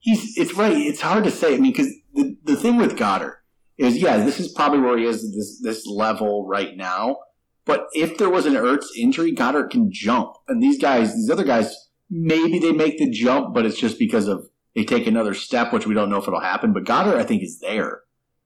he's 0.00 0.36
it's 0.36 0.54
right. 0.54 0.76
It's 0.76 1.00
hard 1.00 1.24
to 1.24 1.30
say. 1.30 1.54
I 1.54 1.58
mean, 1.58 1.72
because 1.72 1.92
the, 2.14 2.36
the 2.44 2.56
thing 2.56 2.76
with 2.76 2.96
Goedert 2.96 3.36
is, 3.78 3.96
yeah, 3.96 4.18
this 4.18 4.40
is 4.40 4.52
probably 4.52 4.80
where 4.80 4.98
he 4.98 5.04
is 5.04 5.22
this 5.34 5.60
this 5.62 5.86
level 5.86 6.46
right 6.46 6.76
now. 6.76 7.18
But 7.66 7.86
if 7.92 8.18
there 8.18 8.28
was 8.28 8.46
an 8.46 8.54
Ertz 8.54 8.86
injury, 8.96 9.32
Goedert 9.34 9.70
can 9.70 9.90
jump, 9.90 10.36
and 10.48 10.62
these 10.62 10.78
guys, 10.78 11.14
these 11.14 11.30
other 11.30 11.44
guys, 11.44 11.74
maybe 12.10 12.58
they 12.58 12.72
make 12.72 12.98
the 12.98 13.10
jump, 13.10 13.54
but 13.54 13.64
it's 13.64 13.78
just 13.78 13.98
because 13.98 14.28
of 14.28 14.48
they 14.74 14.84
take 14.84 15.06
another 15.06 15.34
step, 15.34 15.72
which 15.72 15.86
we 15.86 15.94
don't 15.94 16.10
know 16.10 16.18
if 16.18 16.28
it'll 16.28 16.40
happen. 16.40 16.72
But 16.72 16.84
Goedert, 16.84 17.16
I 17.16 17.24
think, 17.24 17.42
is 17.42 17.60
there. 17.60 18.02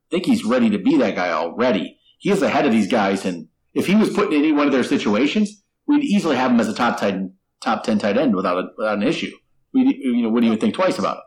I 0.07 0.09
think 0.11 0.27
he's 0.27 0.45
ready 0.45 0.71
to 0.71 0.79
be 0.79 0.97
that 0.99 1.17
guy 1.17 1.31
already. 1.31 1.99
He 2.19 2.31
is 2.31 2.43
ahead 2.43 2.67
of 2.67 2.73
these 2.73 2.89
guys, 2.89 3.25
and 3.25 3.49
if 3.75 3.87
he 3.87 3.95
was 3.95 4.11
put 4.11 4.33
in 4.33 4.39
any 4.39 4.53
one 4.53 4.67
of 4.67 4.73
their 4.73 4.85
situations, 4.85 5.63
we'd 5.87 6.05
easily 6.05 6.37
have 6.37 6.51
him 6.51 6.61
as 6.61 6.69
a 6.69 6.75
top 6.75 6.99
ten, 6.99 7.35
top 7.61 7.83
ten 7.83 7.99
tight 7.99 8.17
end 8.17 8.35
without, 8.35 8.59
a, 8.59 8.69
without 8.77 8.99
an 8.99 9.03
issue. 9.03 9.33
We, 9.73 9.83
you 10.01 10.23
know, 10.23 10.31
wouldn't 10.31 10.51
even 10.51 10.61
think 10.61 10.75
twice 10.75 10.99
about 10.99 11.19
it. 11.19 11.23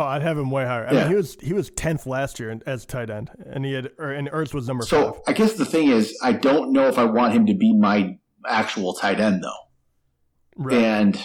Oh, 0.00 0.04
I'd 0.04 0.22
have 0.22 0.38
him 0.38 0.50
way 0.50 0.64
higher. 0.64 0.86
I 0.86 0.94
yeah. 0.94 1.00
mean, 1.00 1.08
he 1.08 1.14
was 1.14 1.36
he 1.42 1.52
was 1.52 1.68
tenth 1.68 2.06
last 2.06 2.40
year 2.40 2.58
as 2.64 2.86
tight 2.86 3.10
end, 3.10 3.30
and 3.44 3.66
he 3.66 3.74
had 3.74 3.90
or, 3.98 4.12
and 4.12 4.30
Ertz 4.30 4.54
was 4.54 4.66
number 4.66 4.82
so, 4.86 5.12
five. 5.12 5.22
I 5.26 5.32
guess 5.34 5.52
the 5.52 5.66
thing 5.66 5.88
is, 5.88 6.18
I 6.22 6.32
don't 6.32 6.72
know 6.72 6.88
if 6.88 6.96
I 6.98 7.04
want 7.04 7.34
him 7.34 7.44
to 7.46 7.54
be 7.54 7.76
my 7.76 8.16
actual 8.48 8.94
tight 8.94 9.20
end 9.20 9.44
though. 9.44 9.52
Right. 10.56 10.78
And 10.78 11.22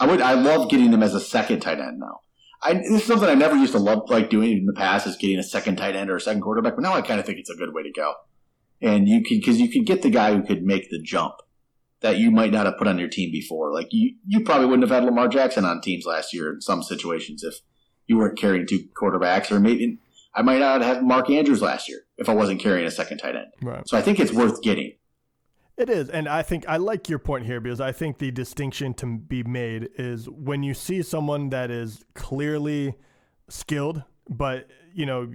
I 0.00 0.08
would 0.08 0.20
I 0.20 0.32
love 0.32 0.68
getting 0.68 0.92
him 0.92 1.00
as 1.04 1.14
a 1.14 1.20
second 1.20 1.60
tight 1.60 1.78
end 1.78 2.00
now. 2.00 2.20
I, 2.60 2.74
this 2.74 3.02
is 3.02 3.04
something 3.04 3.28
I 3.28 3.34
never 3.34 3.56
used 3.56 3.72
to 3.74 3.78
love 3.78 4.10
like 4.10 4.30
doing 4.30 4.50
in 4.50 4.66
the 4.66 4.72
past 4.72 5.06
is 5.06 5.14
getting 5.14 5.38
a 5.38 5.44
second 5.44 5.76
tight 5.76 5.94
end 5.94 6.10
or 6.10 6.16
a 6.16 6.20
second 6.20 6.42
quarterback, 6.42 6.74
but 6.74 6.82
now 6.82 6.94
I 6.94 7.02
kind 7.02 7.20
of 7.20 7.26
think 7.26 7.38
it's 7.38 7.50
a 7.50 7.54
good 7.54 7.72
way 7.72 7.84
to 7.84 7.92
go. 7.92 8.14
And 8.82 9.08
you 9.08 9.22
could 9.22 9.38
because 9.38 9.60
you 9.60 9.70
could 9.70 9.86
get 9.86 10.02
the 10.02 10.10
guy 10.10 10.34
who 10.34 10.42
could 10.42 10.64
make 10.64 10.90
the 10.90 11.00
jump 11.00 11.34
that 12.00 12.18
you 12.18 12.32
might 12.32 12.50
not 12.50 12.66
have 12.66 12.78
put 12.78 12.88
on 12.88 12.98
your 12.98 13.08
team 13.08 13.30
before. 13.30 13.72
Like 13.72 13.88
you, 13.92 14.16
you 14.26 14.40
probably 14.40 14.66
wouldn't 14.66 14.88
have 14.88 14.96
had 14.96 15.04
Lamar 15.04 15.28
Jackson 15.28 15.64
on 15.64 15.80
teams 15.80 16.04
last 16.04 16.34
year 16.34 16.52
in 16.52 16.60
some 16.60 16.82
situations 16.82 17.44
if 17.44 17.60
you 18.08 18.18
weren't 18.18 18.36
carrying 18.36 18.66
two 18.66 18.88
quarterbacks, 19.00 19.52
or 19.52 19.60
maybe 19.60 19.98
I 20.34 20.42
might 20.42 20.58
not 20.58 20.82
have 20.82 21.02
Mark 21.02 21.30
Andrews 21.30 21.62
last 21.62 21.88
year 21.88 22.00
if 22.16 22.28
I 22.28 22.34
wasn't 22.34 22.60
carrying 22.60 22.86
a 22.86 22.90
second 22.90 23.18
tight 23.18 23.36
end. 23.36 23.46
Right. 23.62 23.86
So 23.86 23.96
I 23.96 24.02
think 24.02 24.18
it's 24.18 24.32
worth 24.32 24.60
getting. 24.62 24.94
It 25.76 25.88
is, 25.88 26.08
and 26.08 26.28
I 26.28 26.42
think 26.42 26.64
I 26.66 26.76
like 26.78 27.08
your 27.08 27.20
point 27.20 27.46
here 27.46 27.60
because 27.60 27.80
I 27.80 27.92
think 27.92 28.18
the 28.18 28.32
distinction 28.32 28.94
to 28.94 29.18
be 29.18 29.44
made 29.44 29.90
is 29.96 30.28
when 30.28 30.64
you 30.64 30.74
see 30.74 31.02
someone 31.02 31.50
that 31.50 31.70
is 31.70 32.04
clearly 32.14 32.94
skilled, 33.48 34.02
but 34.28 34.68
you 34.94 35.06
know, 35.06 35.30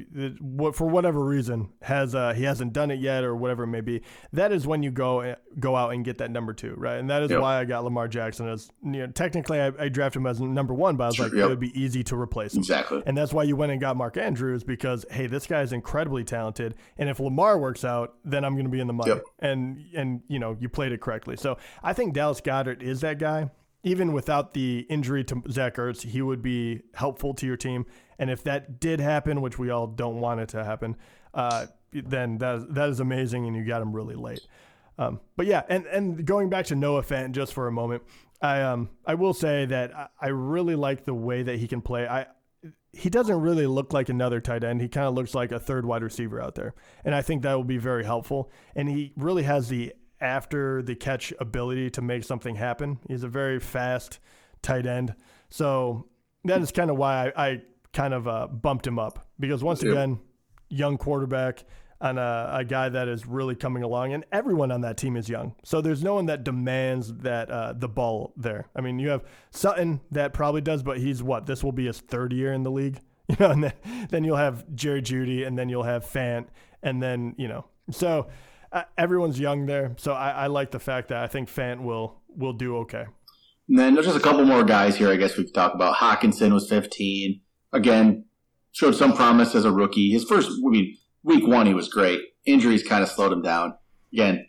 for 0.74 0.88
whatever 0.88 1.24
reason, 1.24 1.70
has 1.82 2.14
uh, 2.14 2.34
he 2.34 2.44
hasn't 2.44 2.74
done 2.74 2.92
it 2.92 3.00
yet 3.00 3.24
or 3.24 3.36
whatever 3.36 3.64
it 3.64 3.68
may 3.68 3.80
be. 3.80 4.02
That 4.34 4.52
is 4.52 4.68
when 4.68 4.84
you 4.84 4.92
go 4.92 5.22
eh, 5.22 5.36
go 5.60 5.76
out 5.76 5.94
and 5.94 6.04
get 6.04 6.18
that 6.18 6.32
number 6.32 6.54
two, 6.54 6.74
right? 6.76 6.98
And 6.98 7.10
that 7.10 7.24
is 7.24 7.32
yep. 7.32 7.40
why 7.40 7.60
I 7.60 7.66
got 7.66 7.84
Lamar 7.84 8.08
Jackson 8.08 8.50
as 8.50 8.70
you 8.84 8.92
know, 8.92 9.08
technically 9.08 9.62
I, 9.62 9.72
I 9.80 9.90
drafted 9.90 10.22
him 10.22 10.28
as 10.28 10.42
number 10.42 10.74
one, 10.74 10.98
but 10.98 11.06
I 11.06 11.08
was 11.08 11.20
like 11.20 11.32
yep. 11.32 11.46
it 11.46 11.48
would 11.48 11.60
be 11.60 11.80
easy 11.80 12.04
to 12.06 12.20
replace 12.20 12.54
him. 12.54 12.60
Exactly. 12.60 13.04
And 13.06 13.16
that's 13.16 13.32
why 13.32 13.44
you 13.44 13.56
went 13.56 13.72
and 13.72 13.80
got 13.80 13.96
Mark 13.96 14.18
Andrews 14.18 14.64
because 14.64 15.06
hey, 15.10 15.28
this 15.28 15.48
guy 15.48 15.62
is 15.62 15.72
incredibly 15.72 16.24
talented, 16.24 16.76
and 16.98 17.10
if 17.10 17.20
Lamar 17.20 17.58
works 17.58 17.86
out, 17.86 18.16
then 18.26 18.44
I'm 18.44 18.54
going 18.56 18.66
to 18.66 18.72
be 18.72 18.82
in 18.82 18.88
the 18.88 18.94
money. 18.94 19.12
Yep. 19.12 19.24
And 19.40 19.86
and 19.96 20.22
you 20.28 20.40
know 20.40 20.58
you 20.60 20.68
played 20.68 20.92
it 20.92 21.00
correctly. 21.00 21.38
So 21.38 21.58
I 21.82 21.94
think 21.94 22.14
Dallas 22.14 22.42
Goedert 22.42 22.82
is 22.82 23.02
that 23.02 23.18
guy 23.18 23.50
even 23.84 24.14
without 24.14 24.54
the 24.54 24.86
injury 24.90 25.24
to 25.26 25.44
Zach 25.50 25.76
Ertz, 25.76 26.02
he 26.02 26.22
would 26.22 26.42
be 26.42 26.82
helpful 26.94 27.34
to 27.36 27.46
your 27.46 27.58
team. 27.58 27.86
And 28.18 28.30
if 28.30 28.44
that 28.44 28.80
did 28.80 29.00
happen, 29.00 29.42
which 29.42 29.60
we 29.60 29.70
all 29.70 29.88
don't 29.88 30.20
want 30.20 30.40
it 30.40 30.50
to 30.50 30.64
happen, 30.64 30.96
uh, 31.34 31.68
then 31.92 32.38
that 32.40 32.74
that 32.74 32.90
is 32.90 33.00
amazing, 33.00 33.46
and 33.46 33.56
you 33.56 33.64
got 33.66 33.82
him 33.82 33.94
really 33.94 34.16
late. 34.16 34.48
Um, 34.98 35.20
but 35.36 35.46
yeah, 35.46 35.64
and 35.68 35.86
and 35.88 36.26
going 36.26 36.50
back 36.50 36.66
to 36.68 36.76
Noah 36.76 37.04
Fant 37.04 37.32
just 37.32 37.54
for 37.54 37.68
a 37.68 37.72
moment, 37.72 38.04
I 38.42 38.62
um 38.62 38.90
I 39.06 39.16
will 39.16 39.34
say 39.34 39.66
that 39.66 40.12
I 40.20 40.28
really 40.28 40.76
like 40.76 41.06
the 41.06 41.14
way 41.14 41.44
that 41.44 41.60
he 41.60 41.68
can 41.68 41.82
play. 41.82 42.08
I 42.08 42.28
he 42.94 43.10
doesn't 43.10 43.42
really 43.42 43.66
look 43.66 43.92
like 43.92 44.10
another 44.10 44.40
tight 44.40 44.64
end. 44.64 44.82
He 44.82 44.88
kind 44.88 45.08
of 45.08 45.16
looks 45.16 45.34
like 45.34 45.52
a 45.52 45.60
third 45.60 45.86
wide 45.86 46.04
receiver 46.04 46.42
out 46.42 46.56
there, 46.56 46.74
and 47.04 47.14
I 47.14 47.22
think 47.22 47.42
that 47.42 47.56
will 47.56 47.64
be 47.64 47.78
very 47.78 48.06
helpful. 48.06 48.52
And 48.76 48.88
he 48.88 49.14
really 49.18 49.44
has 49.44 49.68
the 49.70 49.94
after 50.24 50.82
the 50.82 50.96
catch 50.96 51.34
ability 51.40 51.92
to 51.92 52.02
make 52.02 52.24
something 52.24 52.56
happen. 52.56 53.00
He's 53.08 53.24
a 53.24 53.28
very 53.28 53.60
fast 53.60 54.20
tight 54.62 54.88
end, 54.88 55.14
so 55.50 56.08
that 56.46 56.62
is 56.62 56.72
kind 56.72 56.90
of 56.90 56.98
why 56.98 57.32
I, 57.36 57.48
I 57.48 57.62
kind 57.92 58.14
of 58.14 58.28
uh, 58.28 58.48
bumped 58.48 58.88
him 58.88 58.98
up 58.98 59.28
because 59.40 59.64
once 59.64 59.84
yep. 59.84 59.92
again, 59.92 60.20
young 60.70 60.98
quarterback 60.98 61.64
and 62.02 62.20
a, 62.20 62.50
a, 62.56 62.66
guy 62.66 62.90
that 62.90 63.08
is 63.08 63.26
really 63.26 63.56
coming 63.56 63.82
along, 63.82 64.12
and 64.12 64.26
everyone 64.32 64.72
on 64.72 64.82
that 64.82 64.98
team 64.98 65.16
is 65.16 65.30
young. 65.30 65.56
So 65.64 65.80
there's 65.80 66.04
no 66.04 66.16
one 66.16 66.26
that 66.26 66.44
demands 66.44 67.14
that 67.20 67.50
uh, 67.50 67.74
the 67.74 67.88
ball 67.88 68.34
there. 68.36 68.68
I 68.76 68.82
mean, 68.82 69.00
you 69.00 69.08
have 69.10 69.24
Sutton 69.52 70.02
that 70.12 70.34
probably 70.34 70.60
does, 70.60 70.84
but 70.84 70.98
he's 70.98 71.24
what? 71.24 71.46
This 71.46 71.64
will 71.64 71.72
be 71.72 71.86
his 71.86 72.00
third 72.00 72.34
year 72.34 72.52
in 72.52 72.64
the 72.64 72.72
league, 72.72 73.00
you 73.30 73.38
know. 73.40 73.52
And 73.52 73.64
then, 73.64 73.74
then 74.10 74.24
you'll 74.26 74.36
have 74.36 74.66
Jerry 74.76 75.02
Jeudy, 75.02 75.48
and 75.48 75.58
then 75.58 75.70
you'll 75.70 75.84
have 75.84 76.06
Fant, 76.06 76.48
and 76.82 77.02
then 77.02 77.36
you 77.38 77.48
know. 77.48 77.66
So 77.92 78.28
uh, 78.74 78.84
everyone's 78.98 79.40
young 79.40 79.66
there. 79.66 79.94
So 79.98 80.14
I, 80.14 80.32
I 80.32 80.48
like 80.48 80.72
the 80.72 80.80
fact 80.80 81.10
that 81.10 81.24
I 81.24 81.28
think 81.28 81.50
Fant 81.50 81.82
will 81.82 82.16
will 82.36 82.54
do 82.54 82.78
okay. 82.78 83.06
And 83.70 83.80
then 83.80 83.94
there's 83.94 84.08
just 84.08 84.18
a 84.18 84.22
couple 84.22 84.44
more 84.44 84.64
guys 84.64 84.98
here. 84.98 85.10
I 85.10 85.16
guess 85.16 85.38
we 85.38 85.46
could 85.46 85.54
talk 85.54 85.74
about. 85.74 85.96
Hockenson 85.96 86.52
was 86.52 86.68
15 86.68 87.40
again, 87.74 88.26
showed 88.72 88.96
some 88.96 89.14
promise 89.14 89.56
as 89.56 89.66
a 89.66 89.72
rookie. 89.72 90.12
His 90.12 90.24
first, 90.24 90.50
I 90.50 90.70
mean, 90.70 90.98
week 91.24 91.48
one, 91.48 91.66
he 91.66 91.74
was 91.74 91.90
great. 91.90 92.22
Injuries 92.46 92.84
kind 92.84 93.04
of 93.04 93.10
slowed 93.10 93.34
him 93.34 93.42
down. 93.42 93.76
Again, 94.14 94.46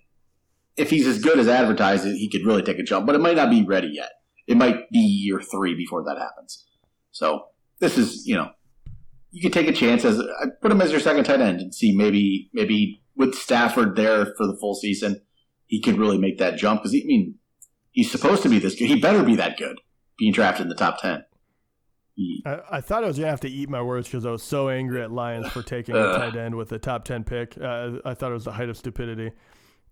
if 0.76 0.90
he's 0.90 1.06
as 1.06 1.20
good 1.20 1.38
as 1.38 1.48
advertised, 1.48 2.04
he 2.04 2.28
could 2.30 2.44
really 2.44 2.62
take 2.62 2.78
a 2.78 2.82
jump, 2.82 3.06
but 3.06 3.14
it 3.14 3.20
might 3.20 3.36
not 3.36 3.50
be 3.50 3.64
ready 3.64 3.88
yet. 3.92 4.10
It 4.46 4.56
might 4.56 4.90
be 4.90 4.98
year 4.98 5.40
three 5.40 5.74
before 5.74 6.04
that 6.04 6.18
happens. 6.18 6.66
So 7.12 7.46
this 7.78 7.96
is, 7.96 8.26
you 8.26 8.34
know, 8.34 8.50
you 9.34 9.42
could 9.42 9.52
take 9.52 9.66
a 9.66 9.72
chance 9.72 10.04
as 10.04 10.22
put 10.62 10.70
him 10.70 10.80
as 10.80 10.92
your 10.92 11.00
second 11.00 11.24
tight 11.24 11.40
end 11.40 11.60
and 11.60 11.74
see 11.74 11.94
maybe 11.94 12.50
maybe 12.52 13.02
with 13.16 13.34
Stafford 13.34 13.96
there 13.96 14.26
for 14.36 14.46
the 14.46 14.56
full 14.60 14.76
season, 14.76 15.20
he 15.66 15.82
could 15.82 15.98
really 15.98 16.18
make 16.18 16.38
that 16.38 16.56
jump 16.56 16.82
because 16.82 16.94
I 16.94 17.02
mean 17.04 17.34
he's 17.90 18.12
supposed 18.12 18.44
to 18.44 18.48
be 18.48 18.60
this 18.60 18.76
good. 18.76 18.86
He 18.86 19.00
better 19.00 19.24
be 19.24 19.34
that 19.34 19.58
good 19.58 19.80
being 20.16 20.32
drafted 20.32 20.62
in 20.62 20.68
the 20.68 20.76
top 20.76 21.02
ten. 21.02 21.24
I, 22.46 22.58
I, 22.70 22.80
thought 22.80 23.02
I 23.02 23.08
was 23.08 23.18
gonna 23.18 23.28
have 23.28 23.40
to 23.40 23.48
eat 23.48 23.68
my 23.68 23.82
words 23.82 24.06
because 24.06 24.24
I 24.24 24.30
was 24.30 24.44
so 24.44 24.68
angry 24.68 25.02
at 25.02 25.10
Lions 25.10 25.48
for 25.48 25.64
taking 25.64 25.96
a 25.96 25.98
tight 26.16 26.36
end 26.36 26.54
with 26.54 26.70
a 26.70 26.78
top 26.78 27.04
ten 27.04 27.24
pick. 27.24 27.58
Uh, 27.60 27.94
I 28.04 28.14
thought 28.14 28.30
it 28.30 28.34
was 28.34 28.44
the 28.44 28.52
height 28.52 28.68
of 28.68 28.76
stupidity. 28.76 29.32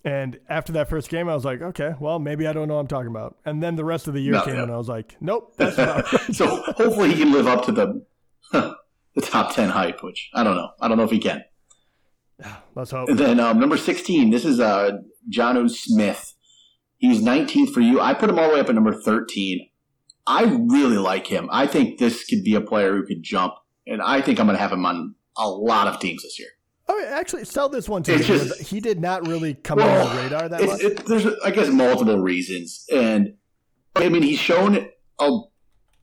And 0.05 0.39
after 0.49 0.73
that 0.75 0.89
first 0.89 1.09
game, 1.09 1.29
I 1.29 1.35
was 1.35 1.45
like, 1.45 1.63
okay, 1.63 1.95
well, 1.99 2.21
maybe 2.21 2.47
I 2.47 2.53
don't 2.53 2.69
know 2.69 2.75
what 2.75 2.81
I'm 2.81 2.87
talking 2.87 3.11
about. 3.11 3.39
And 3.45 3.61
then 3.61 3.75
the 3.75 3.85
rest 3.85 4.07
of 4.07 4.15
the 4.15 4.21
year 4.21 4.33
no, 4.33 4.45
came, 4.45 4.55
yeah. 4.55 4.63
and 4.63 4.73
I 4.73 4.77
was 4.77 4.89
like, 4.89 5.17
nope, 5.21 5.55
that's 5.57 5.77
not 5.77 6.07
so 6.33 6.63
hopefully 6.63 7.13
he 7.13 7.23
can 7.23 7.33
live 7.33 7.49
up 7.49 7.65
to 7.67 7.73
the 7.73 8.07
the 9.15 9.23
top 9.23 9.55
ten 9.55 9.71
hype, 9.71 10.03
which 10.03 10.31
I 10.35 10.45
don't 10.45 10.57
know. 10.57 10.71
I 10.81 10.89
don't 10.89 10.99
know 10.99 11.05
if 11.05 11.11
he 11.11 11.19
can. 11.19 11.45
Let's 12.75 12.91
hope. 12.91 13.09
And 13.09 13.19
then 13.19 13.41
um, 13.41 13.59
number 13.59 13.77
16, 13.77 14.31
this 14.31 14.45
is 14.45 14.61
uh, 14.61 14.99
Jonnu 15.31 15.71
Smith. 15.71 16.35
He's 16.97 17.21
19th 17.21 17.73
for 17.73 17.81
you. 17.81 18.01
I 18.01 18.15
put 18.15 18.31
him 18.31 18.39
all 18.39 18.49
the 18.49 18.55
way 18.55 18.61
up 18.61 18.69
at 18.69 18.75
number 18.75 18.93
13. 18.93 19.69
I 20.27 20.45
really 20.45 20.99
like 20.99 21.27
him. 21.27 21.49
I 21.53 21.67
think 21.67 21.99
this 21.99 22.25
could 22.25 22.45
be 22.45 22.55
a 22.55 22.61
player 22.61 22.93
who 22.95 23.05
could 23.05 23.23
jump, 23.23 23.55
and 23.87 24.01
I 24.01 24.21
think 24.23 24.39
I'm 24.39 24.47
going 24.47 24.57
to 24.57 24.63
have 24.63 24.73
him 24.73 24.87
on 24.87 25.15
a 25.37 25.49
lot 25.49 25.89
of 25.89 25.99
teams 25.99 26.23
this 26.23 26.39
year. 26.39 26.49
Oh, 26.89 27.05
actually, 27.09 27.45
sell 27.45 27.69
this 27.69 27.89
one 27.89 28.03
too. 28.03 28.19
Just, 28.19 28.61
he 28.61 28.81
did 28.81 29.01
not 29.01 29.27
really 29.27 29.55
come 29.55 29.79
well, 29.79 30.09
on 30.09 30.17
the 30.17 30.23
radar 30.23 30.49
that 30.49 30.63
much. 30.63 30.81
It, 30.81 31.07
there's, 31.07 31.27
I 31.45 31.51
guess, 31.51 31.69
multiple 31.69 32.19
reasons, 32.19 32.85
and 32.93 33.35
I 33.97 34.09
mean, 34.09 34.23
he's 34.23 34.39
shown 34.39 34.89
a, 35.19 35.39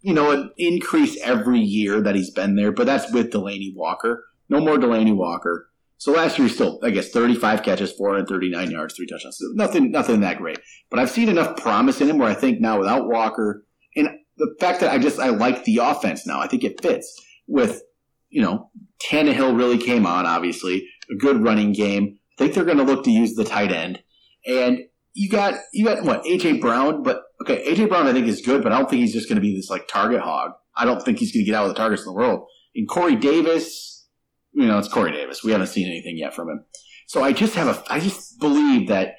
you 0.02 0.14
know, 0.14 0.32
an 0.32 0.52
increase 0.58 1.20
every 1.22 1.60
year 1.60 2.02
that 2.02 2.16
he's 2.16 2.32
been 2.32 2.56
there, 2.56 2.72
but 2.72 2.86
that's 2.86 3.12
with 3.12 3.32
Delanie 3.32 3.76
Walker. 3.76 4.26
No 4.48 4.60
more 4.60 4.78
Delanie 4.78 5.16
Walker. 5.16 5.70
So 5.98 6.14
last 6.14 6.40
year, 6.40 6.48
he 6.48 6.54
still, 6.54 6.80
I 6.82 6.92
guess, 6.92 7.10
35 7.10 7.62
catches, 7.62 7.92
439 7.92 8.72
yards, 8.72 8.96
three 8.96 9.06
touchdowns. 9.06 9.38
So 9.38 9.48
nothing, 9.54 9.92
nothing 9.92 10.22
that 10.22 10.38
great. 10.38 10.60
But 10.90 11.00
I've 11.00 11.10
seen 11.10 11.28
enough 11.28 11.58
promise 11.58 12.00
in 12.00 12.10
him 12.10 12.18
where 12.18 12.30
I 12.30 12.34
think 12.34 12.62
now 12.62 12.80
without 12.80 13.10
Walker, 13.10 13.66
and 13.98 14.10
the 14.40 14.56
fact 14.60 14.80
that 14.80 14.92
I 14.92 14.98
just 14.98 15.20
I 15.20 15.30
like 15.30 15.66
the 15.66 15.78
offense 15.78 16.26
now. 16.26 16.40
I 16.40 16.48
think 16.48 16.64
it 16.64 16.82
fits 16.82 17.22
with 17.48 17.84
you 18.30 18.42
know 18.42 18.72
Tannehill 19.04 19.56
really 19.56 19.78
came 19.78 20.08
on. 20.08 20.26
Obviously, 20.26 20.88
a 21.12 21.16
good 21.16 21.44
running 21.44 21.74
game. 21.74 22.18
I 22.38 22.44
think 22.44 22.54
they're 22.54 22.66
going 22.66 22.78
to 22.78 22.84
look 22.84 23.04
to 23.04 23.12
use 23.12 23.36
the 23.36 23.44
tight 23.44 23.72
end, 23.72 24.02
and 24.48 24.80
you 25.14 25.30
got 25.30 25.56
you 25.74 25.86
got 25.86 26.04
what 26.04 26.24
AJ 26.24 26.62
Brown, 26.62 27.04
but 27.04 27.24
okay, 27.42 27.64
AJ 27.68 27.90
Brown 27.90 28.08
I 28.08 28.14
think 28.14 28.28
is 28.28 28.42
good, 28.42 28.64
but 28.64 28.72
I 28.72 28.78
don't 28.78 28.90
think 28.90 29.02
he's 29.02 29.14
just 29.14 29.30
going 29.30 29.38
to 29.38 29.42
be 29.42 29.56
this 29.56 29.70
like 29.70 29.88
target 29.88 30.22
hog. 30.22 30.52
I 30.76 30.86
don't 30.86 31.04
think 31.04 31.20
he's 31.20 31.32
going 31.32 31.46
to 31.46 31.52
get 31.52 31.56
out 31.56 31.64
of 31.64 31.70
the 31.70 31.76
targets 31.76 32.04
in 32.04 32.08
the 32.08 32.14
world. 32.14 32.46
And 32.76 32.88
Corey 32.88 33.16
Davis, 33.16 34.08
you 34.54 34.66
know, 34.66 34.78
it's 34.78 34.88
Corey 34.88 35.12
Davis. 35.12 35.44
We 35.44 35.52
haven't 35.52 35.68
seen 35.68 35.88
anything 35.88 36.18
yet 36.18 36.34
from 36.34 36.50
him, 36.50 36.66
so 37.08 37.24
I 37.24 37.34
just 37.34 37.56
have 37.56 37.68
a 37.68 37.84
I 37.94 38.00
just 38.00 38.40
believe 38.40 38.88
that 38.90 39.16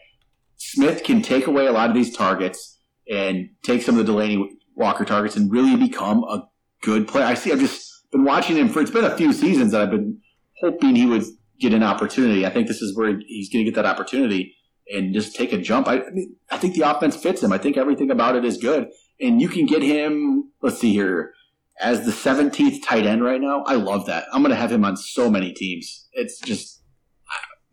Smith 0.56 1.04
can 1.04 1.22
take 1.22 1.46
away 1.46 1.66
a 1.66 1.72
lot 1.72 1.88
of 1.88 1.94
these 1.94 2.14
targets 2.14 2.78
and 3.10 3.50
take 3.62 3.82
some 3.82 3.98
of 3.98 4.06
the 4.06 4.12
Delanie 4.12 4.46
Walker 4.76 5.04
targets 5.04 5.36
and 5.36 5.50
really 5.50 5.76
become 5.76 6.22
a 6.24 6.42
good 6.82 7.08
player. 7.08 7.24
I 7.24 7.34
see. 7.34 7.52
I've 7.52 7.58
just 7.58 7.90
been 8.12 8.24
watching 8.24 8.56
him 8.56 8.68
for. 8.68 8.80
It's 8.80 8.90
been 8.90 9.04
a 9.04 9.16
few 9.16 9.32
seasons 9.32 9.72
that 9.72 9.80
I've 9.82 9.90
been 9.90 10.20
hoping 10.60 10.96
he 10.96 11.06
would 11.06 11.24
get 11.60 11.74
an 11.74 11.82
opportunity. 11.82 12.46
I 12.46 12.50
think 12.50 12.68
this 12.68 12.80
is 12.80 12.96
where 12.96 13.18
he's 13.26 13.52
going 13.52 13.64
to 13.64 13.70
get 13.70 13.74
that 13.76 13.86
opportunity 13.86 14.54
and 14.90 15.14
just 15.14 15.34
take 15.34 15.52
a 15.52 15.58
jump. 15.58 15.88
I, 15.88 16.00
I, 16.00 16.10
mean, 16.10 16.36
I 16.50 16.58
think 16.58 16.74
the 16.74 16.82
offense 16.82 17.16
fits 17.16 17.42
him. 17.42 17.52
I 17.52 17.58
think 17.58 17.76
everything 17.76 18.10
about 18.10 18.36
it 18.36 18.44
is 18.44 18.56
good, 18.56 18.88
and 19.20 19.40
you 19.40 19.48
can 19.48 19.66
get 19.66 19.82
him. 19.82 20.50
Let's 20.62 20.78
see 20.78 20.92
here, 20.92 21.32
as 21.80 22.04
the 22.04 22.12
17th 22.12 22.84
tight 22.84 23.06
end 23.06 23.24
right 23.24 23.40
now. 23.40 23.62
I 23.64 23.74
love 23.74 24.06
that. 24.06 24.26
I'm 24.32 24.42
going 24.42 24.50
to 24.50 24.56
have 24.56 24.72
him 24.72 24.84
on 24.84 24.96
so 24.96 25.30
many 25.30 25.52
teams. 25.52 26.08
It's 26.12 26.38
just 26.40 26.82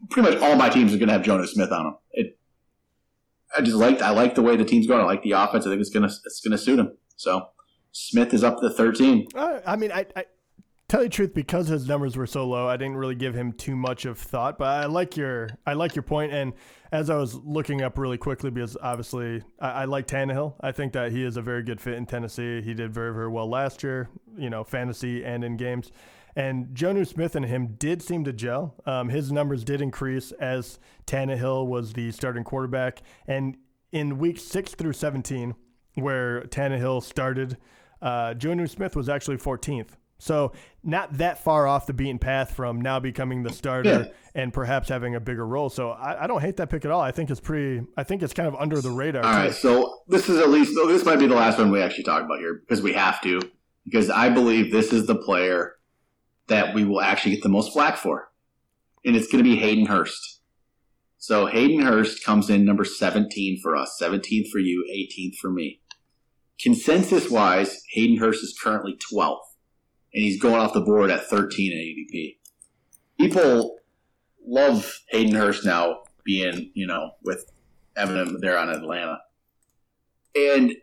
pretty 0.09 0.29
much 0.29 0.41
all 0.41 0.55
my 0.55 0.69
teams 0.69 0.93
are 0.93 0.97
going 0.97 1.07
to 1.07 1.13
have 1.13 1.23
Jonnu 1.23 1.47
Smith 1.47 1.71
on 1.71 1.85
them. 1.85 1.97
It, 2.11 2.39
I 3.57 3.61
just 3.61 3.77
like 3.77 4.01
I 4.01 4.11
like 4.11 4.35
the 4.35 4.41
way 4.41 4.55
the 4.55 4.65
team's 4.65 4.87
going. 4.87 5.01
I 5.01 5.05
like 5.05 5.23
the 5.23 5.31
offense. 5.31 5.65
I 5.65 5.69
think 5.69 5.81
it's 5.81 5.89
gonna 5.89 6.07
it's 6.07 6.41
gonna 6.43 6.57
suit 6.57 6.79
him. 6.79 6.91
So 7.15 7.47
Smith 7.91 8.33
is 8.33 8.43
up 8.43 8.59
to 8.59 8.69
13. 8.69 9.27
Uh, 9.33 9.59
I 9.65 9.75
mean, 9.75 9.91
I, 9.91 10.05
I 10.15 10.25
tell 10.87 11.01
you 11.01 11.09
the 11.09 11.13
truth, 11.13 11.33
because 11.33 11.67
his 11.67 11.87
numbers 11.87 12.15
were 12.15 12.27
so 12.27 12.47
low, 12.47 12.67
I 12.67 12.77
didn't 12.77 12.95
really 12.95 13.15
give 13.15 13.33
him 13.33 13.51
too 13.51 13.75
much 13.75 14.05
of 14.05 14.17
thought. 14.17 14.57
But 14.57 14.67
I 14.67 14.85
like 14.85 15.17
your 15.17 15.49
I 15.65 15.73
like 15.73 15.95
your 15.95 16.03
point. 16.03 16.31
And 16.33 16.53
as 16.91 17.09
I 17.09 17.17
was 17.17 17.35
looking 17.35 17.81
up 17.81 17.97
really 17.97 18.17
quickly, 18.17 18.49
because 18.49 18.77
obviously 18.81 19.43
I, 19.59 19.69
I 19.69 19.85
like 19.85 20.07
Tannehill. 20.07 20.55
I 20.61 20.71
think 20.71 20.93
that 20.93 21.11
he 21.11 21.23
is 21.23 21.37
a 21.37 21.41
very 21.41 21.63
good 21.63 21.81
fit 21.81 21.95
in 21.95 22.05
Tennessee. 22.05 22.61
He 22.61 22.73
did 22.73 22.93
very 22.93 23.13
very 23.13 23.29
well 23.29 23.49
last 23.49 23.83
year, 23.83 24.09
you 24.37 24.49
know, 24.49 24.63
fantasy 24.63 25.23
and 25.23 25.43
in 25.43 25.57
games. 25.57 25.91
And 26.35 26.67
Jonnu 26.67 27.07
Smith 27.07 27.35
and 27.35 27.45
him 27.45 27.75
did 27.79 28.03
seem 28.03 28.23
to 28.25 28.31
gel. 28.31 28.75
Um, 28.85 29.09
his 29.09 29.31
numbers 29.31 29.63
did 29.63 29.81
increase 29.81 30.31
as 30.33 30.77
Tannehill 31.07 31.65
was 31.65 31.93
the 31.93 32.11
starting 32.11 32.43
quarterback. 32.43 33.01
And 33.25 33.57
in 33.91 34.19
week 34.19 34.37
six 34.37 34.75
through 34.75 34.93
17, 34.93 35.55
where 35.95 36.43
Tannehill 36.43 37.01
started, 37.01 37.57
uh, 38.03 38.35
Jonnu 38.35 38.69
Smith 38.69 38.95
was 38.95 39.09
actually 39.09 39.37
14th. 39.37 39.95
So 40.19 40.53
not 40.83 41.17
that 41.17 41.43
far 41.43 41.67
off 41.67 41.85
the 41.85 41.93
beaten 41.93 42.19
path 42.19 42.55
from 42.55 42.81
now 42.81 42.99
becoming 42.99 43.43
the 43.43 43.53
starter 43.53 43.89
yeah. 43.89 44.05
and 44.33 44.51
perhaps 44.51 44.89
having 44.89 45.15
a 45.15 45.19
bigger 45.19 45.45
role. 45.45 45.69
So 45.69 45.91
I, 45.91 46.23
I, 46.23 46.27
don't 46.27 46.41
hate 46.41 46.57
that 46.57 46.69
pick 46.69 46.85
at 46.85 46.91
all. 46.91 47.01
I 47.01 47.11
think 47.11 47.29
it's 47.29 47.39
pretty. 47.39 47.85
I 47.95 48.03
think 48.03 48.23
it's 48.23 48.33
kind 48.33 48.47
of 48.47 48.55
under 48.55 48.81
the 48.81 48.89
radar. 48.89 49.23
All 49.23 49.31
too. 49.31 49.37
right. 49.37 49.53
So 49.53 49.99
this 50.07 50.27
is 50.27 50.39
at 50.39 50.49
least 50.49 50.73
this 50.87 51.05
might 51.05 51.19
be 51.19 51.27
the 51.27 51.35
last 51.35 51.57
one 51.57 51.71
we 51.71 51.81
actually 51.81 52.03
talk 52.03 52.23
about 52.23 52.39
here 52.39 52.55
because 52.55 52.81
we 52.81 52.93
have 52.93 53.21
to 53.21 53.41
because 53.85 54.09
I 54.09 54.29
believe 54.29 54.71
this 54.71 54.91
is 54.91 55.07
the 55.07 55.15
player 55.15 55.75
that 56.47 56.73
we 56.73 56.83
will 56.83 57.01
actually 57.01 57.35
get 57.35 57.43
the 57.43 57.49
most 57.49 57.73
flack 57.73 57.97
for, 57.97 58.29
and 59.05 59.15
it's 59.15 59.27
going 59.27 59.43
to 59.43 59.49
be 59.49 59.57
Hayden 59.57 59.85
Hurst. 59.85 60.41
So 61.17 61.47
Hayden 61.47 61.81
Hurst 61.81 62.23
comes 62.23 62.49
in 62.49 62.63
number 62.63 62.85
17 62.85 63.59
for 63.61 63.75
us, 63.75 63.97
17th 64.01 64.49
for 64.49 64.59
you, 64.59 64.85
18th 64.93 65.35
for 65.37 65.51
me. 65.51 65.81
Consensus 66.61 67.29
wise, 67.29 67.81
Hayden 67.91 68.17
Hurst 68.17 68.43
is 68.43 68.57
currently 68.61 68.97
12th, 69.11 69.39
and 70.17 70.25
he's 70.25 70.41
going 70.41 70.55
off 70.55 70.73
the 70.73 70.81
board 70.81 71.11
at 71.11 71.27
13 71.27 71.71
in 71.71 71.77
ADP. 71.77 72.37
People 73.19 73.77
love 74.43 74.99
Hayden 75.11 75.35
Hurst 75.35 75.63
now 75.63 75.99
being, 76.25 76.71
you 76.73 76.87
know, 76.87 77.11
with 77.23 77.45
Eminem 77.95 78.39
there 78.41 78.57
on 78.57 78.69
Atlanta. 78.69 79.19
And 80.35 80.73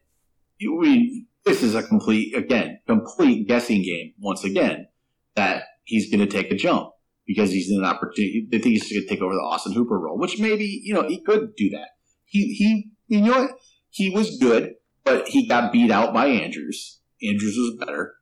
we, 0.60 1.26
this 1.44 1.64
is 1.64 1.74
a 1.74 1.82
complete, 1.82 2.36
again, 2.36 2.78
complete 2.86 3.48
guessing 3.48 3.82
game 3.82 4.14
once 4.20 4.44
again 4.44 4.86
that 5.34 5.64
he's 5.82 6.08
going 6.08 6.24
to 6.24 6.32
take 6.32 6.52
a 6.52 6.56
jump 6.56 6.90
because 7.26 7.50
he's 7.50 7.68
in 7.68 7.78
an 7.78 7.84
opportunity. 7.84 8.46
They 8.48 8.58
think 8.58 8.74
he's 8.74 8.92
going 8.92 9.02
to 9.02 9.08
take 9.08 9.20
over 9.20 9.34
the 9.34 9.40
Austin 9.40 9.72
Hooper 9.72 9.98
role, 9.98 10.16
which 10.16 10.38
maybe, 10.38 10.80
you 10.84 10.94
know, 10.94 11.08
he 11.08 11.20
could 11.20 11.56
do 11.56 11.70
that. 11.70 11.88
He, 12.24 12.54
he, 12.54 12.90
you 13.08 13.22
know 13.22 13.42
what? 13.42 13.50
He 13.90 14.10
was 14.10 14.38
good 14.38 14.74
but 15.04 15.28
he 15.28 15.46
got 15.46 15.70
beat 15.70 15.90
out 15.90 16.12
by 16.12 16.26
Andrews. 16.26 17.00
Andrews 17.22 17.56
was 17.56 17.76
better. 17.78 18.14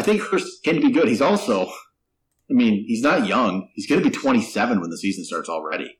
I 0.00 0.02
think 0.02 0.22
Hurst 0.22 0.64
can 0.64 0.80
be 0.80 0.90
good. 0.90 1.08
He's 1.08 1.20
also, 1.20 1.66
I 1.66 2.54
mean, 2.54 2.86
he's 2.86 3.02
not 3.02 3.26
young. 3.26 3.68
He's 3.74 3.86
going 3.86 4.02
to 4.02 4.08
be 4.08 4.16
27 4.16 4.80
when 4.80 4.88
the 4.88 4.96
season 4.96 5.26
starts 5.26 5.50
already. 5.50 5.98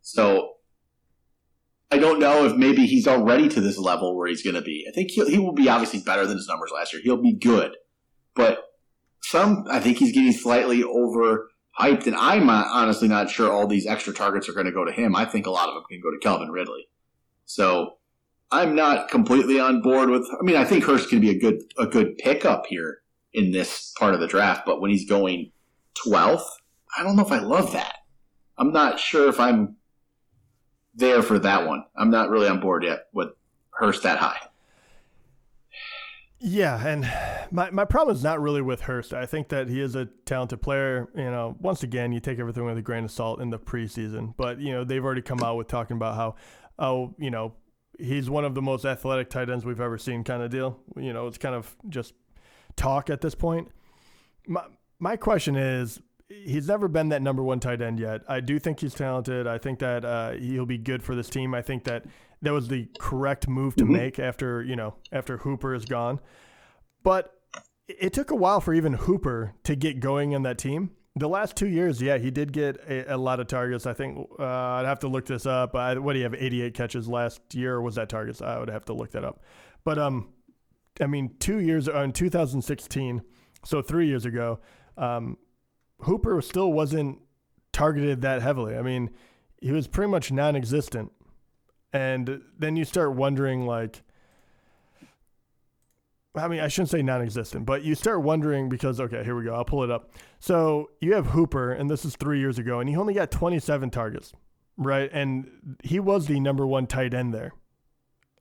So 0.00 0.52
I 1.90 1.98
don't 1.98 2.20
know 2.20 2.46
if 2.46 2.54
maybe 2.54 2.86
he's 2.86 3.08
already 3.08 3.48
to 3.48 3.60
this 3.60 3.78
level 3.78 4.16
where 4.16 4.28
he's 4.28 4.44
going 4.44 4.54
to 4.54 4.62
be. 4.62 4.86
I 4.88 4.92
think 4.92 5.10
he 5.10 5.28
he 5.28 5.38
will 5.40 5.54
be 5.54 5.68
obviously 5.68 6.02
better 6.06 6.24
than 6.24 6.36
his 6.36 6.46
numbers 6.46 6.70
last 6.72 6.92
year. 6.92 7.02
He'll 7.02 7.20
be 7.20 7.34
good, 7.34 7.72
but 8.36 8.60
some 9.22 9.64
I 9.72 9.80
think 9.80 9.96
he's 9.98 10.12
getting 10.12 10.30
slightly 10.30 10.84
overhyped, 10.84 12.06
and 12.06 12.14
I'm 12.14 12.48
honestly 12.48 13.08
not 13.08 13.28
sure 13.28 13.50
all 13.50 13.66
these 13.66 13.88
extra 13.88 14.14
targets 14.14 14.48
are 14.48 14.52
going 14.52 14.66
to 14.66 14.72
go 14.72 14.84
to 14.84 14.92
him. 14.92 15.16
I 15.16 15.24
think 15.24 15.46
a 15.46 15.50
lot 15.50 15.68
of 15.68 15.74
them 15.74 15.82
can 15.90 16.00
go 16.00 16.12
to 16.12 16.18
Calvin 16.22 16.52
Ridley. 16.52 16.86
So 17.44 17.94
I'm 18.52 18.76
not 18.76 19.08
completely 19.10 19.58
on 19.58 19.82
board 19.82 20.10
with. 20.10 20.28
I 20.40 20.44
mean, 20.44 20.56
I 20.56 20.64
think 20.64 20.84
Hurst 20.84 21.08
can 21.08 21.20
be 21.20 21.30
a 21.30 21.38
good 21.38 21.60
a 21.76 21.88
good 21.88 22.18
pickup 22.18 22.66
here 22.66 22.98
in 23.36 23.52
this 23.52 23.92
part 23.98 24.14
of 24.14 24.20
the 24.20 24.26
draft, 24.26 24.64
but 24.64 24.80
when 24.80 24.90
he's 24.90 25.08
going 25.08 25.52
12th, 26.06 26.46
I 26.96 27.02
don't 27.02 27.16
know 27.16 27.24
if 27.24 27.30
I 27.30 27.38
love 27.38 27.72
that. 27.74 27.96
I'm 28.56 28.72
not 28.72 28.98
sure 28.98 29.28
if 29.28 29.38
I'm 29.38 29.76
there 30.94 31.22
for 31.22 31.38
that 31.38 31.66
one. 31.66 31.84
I'm 31.94 32.10
not 32.10 32.30
really 32.30 32.48
on 32.48 32.60
board 32.60 32.82
yet 32.82 33.08
with 33.12 33.28
Hurst 33.70 34.02
that 34.04 34.18
high. 34.18 34.40
Yeah, 36.38 36.86
and 36.86 37.10
my, 37.50 37.70
my 37.70 37.84
problem 37.84 38.16
is 38.16 38.22
not 38.22 38.40
really 38.40 38.62
with 38.62 38.80
Hurst. 38.82 39.12
I 39.12 39.26
think 39.26 39.48
that 39.48 39.68
he 39.68 39.80
is 39.82 39.94
a 39.94 40.06
talented 40.24 40.62
player. 40.62 41.08
You 41.14 41.24
know, 41.24 41.56
once 41.60 41.82
again, 41.82 42.12
you 42.12 42.20
take 42.20 42.38
everything 42.38 42.64
with 42.64 42.78
a 42.78 42.82
grain 42.82 43.04
of 43.04 43.10
salt 43.10 43.42
in 43.42 43.50
the 43.50 43.58
preseason, 43.58 44.34
but 44.38 44.58
you 44.60 44.72
know 44.72 44.84
they've 44.84 45.04
already 45.04 45.22
come 45.22 45.42
out 45.42 45.56
with 45.56 45.68
talking 45.68 45.96
about 45.96 46.14
how, 46.14 46.36
oh, 46.78 47.14
you 47.18 47.30
know, 47.30 47.54
he's 47.98 48.30
one 48.30 48.46
of 48.46 48.54
the 48.54 48.62
most 48.62 48.86
athletic 48.86 49.28
tight 49.28 49.50
ends 49.50 49.66
we've 49.66 49.80
ever 49.80 49.98
seen, 49.98 50.24
kind 50.24 50.42
of 50.42 50.50
deal. 50.50 50.78
You 50.96 51.12
know, 51.12 51.26
it's 51.26 51.38
kind 51.38 51.54
of 51.54 51.74
just 51.88 52.14
talk 52.76 53.10
at 53.10 53.20
this 53.20 53.34
point. 53.34 53.68
My 54.46 54.64
my 54.98 55.16
question 55.16 55.56
is, 55.56 56.00
he's 56.28 56.68
never 56.68 56.88
been 56.88 57.10
that 57.10 57.22
number 57.22 57.42
one 57.42 57.60
tight 57.60 57.80
end 57.80 57.98
yet. 57.98 58.22
I 58.28 58.40
do 58.40 58.58
think 58.58 58.80
he's 58.80 58.94
talented. 58.94 59.46
I 59.46 59.58
think 59.58 59.78
that 59.80 60.04
uh, 60.04 60.32
he'll 60.32 60.66
be 60.66 60.78
good 60.78 61.02
for 61.02 61.14
this 61.14 61.28
team. 61.28 61.54
I 61.54 61.62
think 61.62 61.84
that 61.84 62.04
that 62.42 62.52
was 62.52 62.68
the 62.68 62.88
correct 62.98 63.48
move 63.48 63.76
to 63.76 63.84
mm-hmm. 63.84 63.92
make 63.92 64.18
after 64.18 64.62
you 64.62 64.76
know 64.76 64.94
after 65.12 65.38
Hooper 65.38 65.74
is 65.74 65.84
gone. 65.84 66.20
But 67.02 67.32
it 67.88 68.12
took 68.12 68.30
a 68.30 68.34
while 68.34 68.60
for 68.60 68.74
even 68.74 68.94
Hooper 68.94 69.54
to 69.64 69.76
get 69.76 70.00
going 70.00 70.32
in 70.32 70.42
that 70.42 70.58
team. 70.58 70.90
The 71.14 71.28
last 71.28 71.56
two 71.56 71.68
years, 71.68 72.02
yeah, 72.02 72.18
he 72.18 72.30
did 72.30 72.52
get 72.52 72.76
a, 72.86 73.14
a 73.14 73.16
lot 73.16 73.40
of 73.40 73.46
targets. 73.46 73.86
I 73.86 73.94
think 73.94 74.28
uh, 74.38 74.44
I'd 74.44 74.86
have 74.86 74.98
to 75.00 75.08
look 75.08 75.24
this 75.24 75.46
up. 75.46 75.74
I, 75.74 75.96
what 75.96 76.12
do 76.12 76.18
you 76.18 76.24
have? 76.24 76.34
88 76.34 76.74
catches 76.74 77.08
last 77.08 77.40
year, 77.54 77.76
or 77.76 77.82
was 77.82 77.94
that 77.94 78.10
targets? 78.10 78.42
I 78.42 78.58
would 78.58 78.68
have 78.68 78.84
to 78.86 78.92
look 78.92 79.12
that 79.12 79.24
up. 79.24 79.40
But 79.82 79.98
um, 79.98 80.28
I 81.00 81.06
mean, 81.06 81.34
two 81.38 81.58
years 81.58 81.88
uh, 81.88 82.00
in 82.00 82.12
2016, 82.12 83.22
so 83.64 83.82
three 83.82 84.06
years 84.06 84.24
ago, 84.24 84.60
um, 84.96 85.36
Hooper 86.00 86.40
still 86.40 86.72
wasn't 86.72 87.18
targeted 87.72 88.22
that 88.22 88.42
heavily. 88.42 88.76
I 88.76 88.82
mean, 88.82 89.10
he 89.60 89.72
was 89.72 89.86
pretty 89.86 90.10
much 90.10 90.30
non-existent, 90.30 91.12
and 91.92 92.42
then 92.58 92.76
you 92.76 92.84
start 92.84 93.14
wondering 93.14 93.66
like 93.66 94.02
I 96.36 96.48
mean, 96.48 96.60
I 96.60 96.68
shouldn't 96.68 96.90
say 96.90 97.02
non-existent, 97.02 97.64
but 97.64 97.82
you 97.82 97.94
start 97.94 98.22
wondering 98.22 98.68
because 98.68 99.00
okay, 99.00 99.24
here 99.24 99.34
we 99.34 99.44
go. 99.44 99.54
I'll 99.54 99.64
pull 99.64 99.82
it 99.84 99.90
up. 99.90 100.12
So 100.38 100.90
you 101.00 101.14
have 101.14 101.28
Hooper, 101.28 101.72
and 101.72 101.88
this 101.88 102.04
is 102.04 102.16
three 102.16 102.38
years 102.38 102.58
ago, 102.58 102.80
and 102.80 102.88
he 102.88 102.96
only 102.96 103.14
got 103.14 103.30
27 103.30 103.90
targets, 103.90 104.32
right? 104.76 105.08
And 105.12 105.76
he 105.82 105.98
was 105.98 106.26
the 106.26 106.40
number 106.40 106.66
one 106.66 106.86
tight 106.86 107.14
end 107.14 107.32
there. 107.32 107.52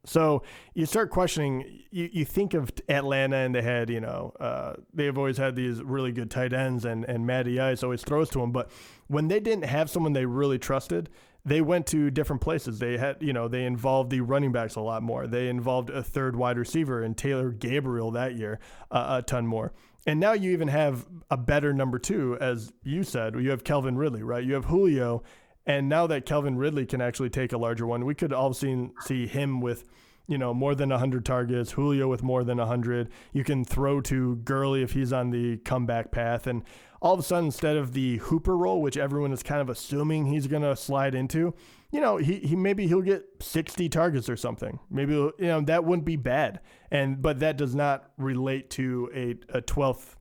So 0.06 0.44
you 0.74 0.86
start 0.86 1.10
questioning. 1.10 1.84
You, 1.92 2.10
you 2.12 2.26
think 2.26 2.54
of 2.54 2.72
Atlanta, 2.90 3.38
and 3.38 3.54
they 3.54 3.62
had 3.62 3.90
you 3.90 4.02
know 4.02 4.34
uh, 4.40 4.74
they've 4.94 5.18
always 5.18 5.38
had 5.38 5.56
these 5.56 5.82
really 5.82 6.12
good 6.12 6.32
tight 6.32 6.54
ends, 6.54 6.86
and 6.86 7.06
and 7.06 7.26
Matty 7.26 7.60
Ice 7.60 7.84
always 7.84 8.04
throws 8.04 8.30
to 8.32 8.40
them. 8.40 8.52
But 8.52 8.72
when 9.08 9.28
they 9.28 9.40
didn't 9.40 9.66
have 9.66 9.90
someone 9.90 10.14
they 10.14 10.26
really 10.26 10.60
trusted, 10.60 11.10
they 11.46 11.62
went 11.62 11.86
to 11.88 12.10
different 12.10 12.42
places. 12.42 12.80
They 12.80 12.98
had, 12.98 13.18
you 13.22 13.32
know, 13.32 13.48
they 13.48 13.66
involved 13.66 14.10
the 14.10 14.22
running 14.22 14.52
backs 14.52 14.76
a 14.76 14.82
lot 14.82 15.04
more. 15.04 15.28
They 15.28 15.48
involved 15.48 15.92
a 15.92 16.02
third 16.02 16.36
wide 16.36 16.58
receiver 16.58 17.04
and 17.04 17.16
Taylor 17.16 17.52
Gabriel 17.52 18.12
that 18.12 18.36
year 18.36 18.60
uh, 18.90 19.18
a 19.20 19.22
ton 19.22 19.46
more. 19.46 19.72
And 20.08 20.20
now 20.20 20.34
you 20.34 20.52
even 20.52 20.68
have 20.68 21.06
a 21.32 21.38
better 21.38 21.74
number 21.74 22.00
two, 22.00 22.38
as 22.40 22.74
you 22.84 23.04
said. 23.04 23.36
You 23.36 23.52
have 23.52 23.64
Calvin 23.64 23.98
Ridley, 23.98 24.24
right? 24.24 24.44
You 24.44 24.54
have 24.54 24.66
Julio, 24.66 25.24
and 25.66 25.90
now 25.90 26.08
that 26.08 26.26
Calvin 26.26 26.58
Ridley 26.58 26.86
can 26.86 27.02
actually 27.02 27.30
take 27.30 27.54
a 27.54 27.58
larger 27.58 27.86
one, 27.86 28.06
we 28.06 28.16
could 28.16 28.34
all 28.34 28.54
see 28.54 28.90
see 29.02 29.28
him 29.28 29.62
with 29.62 29.86
you 30.28 30.38
know, 30.38 30.54
more 30.54 30.76
than 30.76 30.90
100 30.90 31.26
targets, 31.26 31.72
Julio 31.72 32.08
with 32.08 32.24
more 32.24 32.44
than 32.44 32.58
100. 32.58 33.10
You 33.34 33.44
can 33.44 33.64
throw 33.64 34.02
to 34.02 34.38
Gurley 34.38 34.82
if 34.82 34.94
he's 34.94 35.14
on 35.14 35.30
the 35.30 35.58
comeback 35.58 36.12
path. 36.12 36.48
And 36.48 36.64
all 37.02 37.14
of 37.14 37.20
a 37.20 37.24
sudden, 37.24 37.46
instead 37.46 37.78
of 37.78 37.94
the 37.94 38.18
Hooper 38.18 38.58
role, 38.58 38.82
which 38.82 38.98
everyone 38.98 39.32
is 39.32 39.44
kind 39.44 39.62
of 39.62 39.70
assuming 39.70 40.26
he's 40.26 40.48
going 40.48 40.64
to 40.64 40.76
slide 40.76 41.14
into, 41.14 41.54
you 41.92 42.02
know, 42.02 42.18
he, 42.18 42.40
he 42.40 42.56
maybe 42.56 42.88
he'll 42.88 43.02
get 43.02 43.24
60 43.40 43.88
targets 43.90 44.28
or 44.28 44.36
something. 44.36 44.80
Maybe, 44.90 45.14
you 45.14 45.34
know, 45.40 45.62
that 45.62 45.86
wouldn't 45.86 46.06
be 46.06 46.16
bad. 46.16 46.62
And, 46.90 47.22
but 47.22 47.40
that 47.40 47.58
does 47.58 47.76
not 47.76 48.12
relate 48.18 48.70
to 48.72 49.10
a, 49.14 49.58
a 49.58 49.62
12th, 49.62 50.16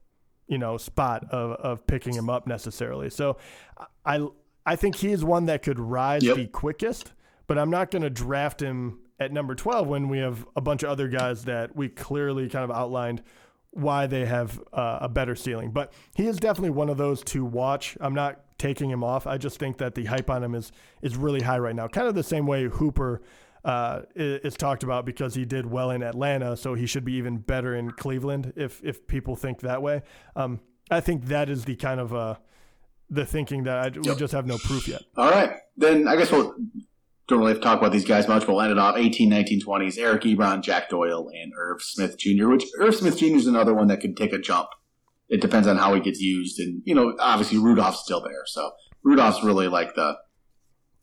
you 0.47 0.59
know, 0.59 0.77
spot 0.77 1.25
of, 1.31 1.51
of 1.53 1.87
picking 1.87 2.13
him 2.13 2.29
up 2.29 2.45
necessarily. 2.45 3.09
So 3.09 3.37
I, 4.05 4.27
I 4.65 4.75
think 4.75 4.95
he's 4.95 5.23
one 5.23 5.45
that 5.45 5.63
could 5.63 5.79
rise 5.79 6.23
yep. 6.23 6.35
the 6.35 6.47
quickest 6.47 7.11
but 7.47 7.57
I'm 7.57 7.69
not 7.69 7.91
going 7.91 8.01
to 8.01 8.09
draft 8.09 8.61
him 8.61 8.99
at 9.19 9.31
number 9.31 9.55
12 9.55 9.87
when 9.87 10.09
we 10.09 10.19
have 10.19 10.45
a 10.55 10.61
bunch 10.61 10.83
of 10.83 10.89
other 10.89 11.07
guys 11.07 11.45
that 11.45 11.75
we 11.75 11.89
clearly 11.89 12.49
kind 12.49 12.63
of 12.63 12.71
outlined 12.71 13.23
why 13.71 14.07
they 14.07 14.25
have 14.25 14.61
uh, 14.73 14.99
a 15.01 15.09
better 15.09 15.35
ceiling. 15.35 15.71
But 15.71 15.93
he 16.15 16.27
is 16.27 16.37
definitely 16.37 16.71
one 16.71 16.89
of 16.89 16.97
those 16.97 17.23
to 17.25 17.43
watch. 17.45 17.97
I'm 17.99 18.13
not 18.13 18.57
taking 18.57 18.89
him 18.89 19.03
off. 19.03 19.27
I 19.27 19.37
just 19.37 19.59
think 19.59 19.77
that 19.77 19.95
the 19.95 20.05
hype 20.05 20.29
on 20.29 20.43
him 20.43 20.55
is 20.55 20.71
is 21.01 21.17
really 21.17 21.41
high 21.41 21.59
right 21.59 21.75
now. 21.75 21.87
Kind 21.87 22.07
of 22.07 22.15
the 22.15 22.23
same 22.23 22.47
way 22.47 22.63
Hooper 22.65 23.21
uh, 23.65 24.03
is, 24.15 24.55
talked 24.55 24.83
about 24.83 25.05
because 25.05 25.35
he 25.35 25.43
did 25.43 25.65
well 25.65 25.91
in 25.91 26.03
Atlanta, 26.03 26.55
so 26.55 26.73
he 26.73 26.85
should 26.85 27.03
be 27.03 27.13
even 27.13 27.37
better 27.37 27.75
in 27.75 27.91
Cleveland 27.91 28.53
if 28.55 28.81
if 28.83 29.07
people 29.07 29.35
think 29.35 29.59
that 29.61 29.81
way. 29.81 30.03
Um, 30.35 30.61
I 30.89 31.01
think 31.01 31.25
that 31.25 31.49
is 31.49 31.65
the 31.65 31.75
kind 31.75 31.99
of 31.99 32.13
uh, 32.13 32.35
the 33.09 33.25
thinking 33.25 33.63
that 33.63 33.77
I, 33.77 33.99
we 33.99 34.15
just 34.15 34.33
have 34.33 34.45
no 34.45 34.57
proof 34.57 34.87
yet. 34.87 35.03
All 35.17 35.29
right, 35.29 35.51
then 35.77 36.07
I 36.07 36.15
guess 36.15 36.31
we'll 36.31 36.55
don't 37.27 37.39
really 37.39 37.53
have 37.53 37.61
to 37.61 37.63
talk 37.63 37.79
about 37.79 37.91
these 37.91 38.05
guys 38.05 38.27
much, 38.27 38.45
but 38.45 38.53
we'll 38.53 38.61
end 38.61 38.71
it 38.71 38.77
off 38.77 38.97
18, 38.97 39.29
19, 39.29 39.61
20s. 39.61 39.97
Eric 39.97 40.21
Ebron, 40.23 40.61
Jack 40.61 40.89
Doyle, 40.89 41.29
and 41.33 41.51
Irv 41.57 41.81
Smith 41.81 42.17
Jr., 42.19 42.49
which 42.49 42.65
Irv 42.79 42.95
Smith 42.95 43.17
Jr. 43.17 43.35
is 43.35 43.47
another 43.47 43.73
one 43.73 43.87
that 43.87 43.99
could 43.99 44.15
take 44.15 44.31
a 44.31 44.37
jump. 44.37 44.69
It 45.27 45.41
depends 45.41 45.67
on 45.67 45.77
how 45.77 45.95
he 45.95 46.01
gets 46.01 46.19
used. 46.19 46.59
And, 46.59 46.83
you 46.85 46.93
know, 46.93 47.15
obviously 47.19 47.57
Rudolph's 47.57 48.01
still 48.01 48.21
there. 48.21 48.43
So 48.45 48.73
Rudolph's 49.03 49.43
really 49.43 49.67
like 49.67 49.95
the, 49.95 50.17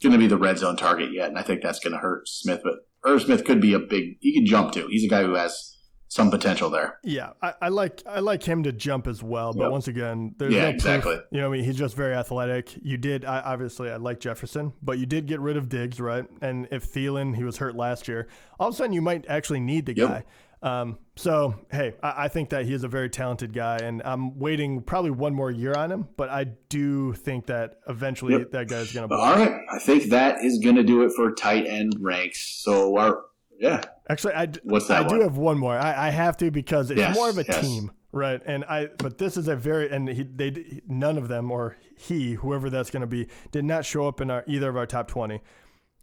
going 0.01 0.13
to 0.13 0.19
be 0.19 0.29
the 0.29 0.37
red 0.37 0.59
zone 0.59 0.77
target 0.77 1.11
yet. 1.13 1.29
And 1.29 1.39
I 1.39 1.43
think 1.43 1.61
that's 1.61 1.81
going 1.81 1.93
to 1.93 1.99
hurt 1.99 2.29
Smith. 2.29 2.61
But 2.63 2.75
Irv 3.05 3.23
Smith 3.23 3.45
could 3.45 3.61
be 3.61 3.73
a 3.73 3.81
big, 3.81 4.19
he 4.21 4.33
could 4.33 4.47
jump 4.47 4.73
too. 4.73 4.87
He's 4.89 5.05
a 5.05 5.09
guy 5.09 5.25
who 5.25 5.35
has 5.35 5.72
some 6.13 6.31
potential 6.31 6.69
there. 6.69 6.99
Yeah, 7.03 7.31
I, 7.41 7.55
I, 7.63 7.69
like 7.69 8.03
I 8.07 8.21
like 8.21 8.43
him 8.43 8.65
to 8.65 8.73
jump 8.73 9.07
as 9.07 9.23
well, 9.23 9.55
but 9.55 9.63
yep. 9.63 9.73
once 9.73 9.89
again, 9.89 10.35
there's 10.37 10.53
yeah, 10.53 10.65
no 10.65 10.69
exactly. 10.69 11.19
You 11.31 11.41
know, 11.41 11.49
I 11.49 11.51
mean, 11.51 11.65
he's 11.65 11.77
just 11.77 11.97
very 11.97 12.15
athletic. 12.15 12.75
You 12.83 12.99
did 12.99 13.25
I, 13.25 13.41
obviously 13.41 13.91
I 13.91 13.97
like 13.97 14.21
Jefferson, 14.21 14.75
but 14.83 14.99
you 14.99 15.07
did 15.07 15.27
get 15.27 15.41
rid 15.41 15.57
of 15.57 15.71
Diggs, 15.71 15.99
right? 16.01 16.27
And 16.43 16.69
if 16.71 16.93
Thielen, 16.93 17.35
he 17.35 17.45
was 17.45 17.57
hurt 17.57 17.77
last 17.77 18.09
year, 18.09 18.29
all 18.61 18.69
of 18.69 18.75
a 18.75 18.77
sudden 18.77 18.93
you 18.93 19.01
might 19.01 19.25
actually 19.27 19.61
need 19.61 19.87
the 19.87 19.97
yep. 19.97 20.09
guy. 20.09 20.25
Um, 20.63 20.99
so 21.17 21.55
hey, 21.71 21.95
I, 22.03 22.25
I, 22.25 22.29
think 22.29 22.51
that 22.51 22.67
he 22.67 22.75
is 22.75 22.85
a 22.85 22.89
very 22.89 23.09
talented 23.09 23.55
guy, 23.55 23.79
and 23.79 24.03
I'm 24.05 24.39
waiting 24.39 24.83
probably 24.83 25.11
one 25.11 25.35
more 25.35 25.51
year 25.51 25.73
on 25.73 25.91
him. 25.91 26.09
But 26.19 26.29
I 26.29 26.45
do 26.69 27.15
think 27.15 27.47
that 27.47 27.79
eventually 27.89 28.35
yep. 28.35 28.51
that 28.51 28.69
guy's 28.69 28.93
going 28.93 29.09
to. 29.09 29.15
All 29.15 29.35
right, 29.35 29.61
I 29.73 29.79
think 29.79 30.11
that 30.11 30.45
is 30.45 30.59
going 30.59 30.77
to 30.77 30.85
do 30.85 31.05
it 31.05 31.13
for 31.17 31.33
tight 31.33 31.67
end 31.67 31.97
ranks. 31.99 32.63
So 32.63 32.99
our 32.99 33.25
yeah. 33.59 33.83
Actually, 34.09 34.35
I, 34.35 34.49
What's 34.65 34.89
that 34.89 34.99
I 34.99 35.07
one? 35.07 35.17
do 35.17 35.23
have 35.23 35.37
one 35.37 35.59
more. 35.59 35.77
I, 35.77 36.09
I 36.09 36.11
have 36.11 36.37
to 36.39 36.51
because 36.51 36.91
it's 36.91 36.99
yes, 36.99 37.15
more 37.15 37.31
of 37.31 37.39
a 37.39 37.45
yes. 37.47 37.61
team, 37.61 37.93
right? 38.13 38.41
And 38.45 38.65
I, 38.65 38.89
but 38.99 39.19
this 39.19 39.37
is 39.37 39.49
a 39.49 39.57
very 39.57 39.91
and 39.91 40.09
he, 40.09 40.23
they 40.25 40.81
none 40.87 41.19
of 41.19 41.29
them 41.29 41.51
or 41.51 41.77
he, 41.97 42.35
whoever 42.35 42.71
that's 42.71 42.91
going 42.91 43.03
to 43.03 43.07
be, 43.07 43.29
did 43.51 43.65
not 43.65 43.85
show 43.85 44.07
up 44.07 44.21
in 44.21 44.31
our, 44.31 44.45
either 44.47 44.69
of 44.69 44.77
our 44.77 44.87
top 44.87 45.09
twenty. 45.09 45.41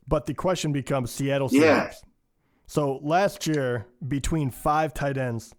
But 0.08 0.26
the 0.26 0.34
question 0.34 0.72
becomes 0.72 1.12
Seattle 1.12 1.50
Seahawks. 1.50 1.62
Yeah. 1.62 1.91
So 2.66 3.00
last 3.02 3.47
year, 3.47 3.88
between 4.08 4.52
five 4.52 4.93
tight 4.93 5.18
ends, 5.18 5.56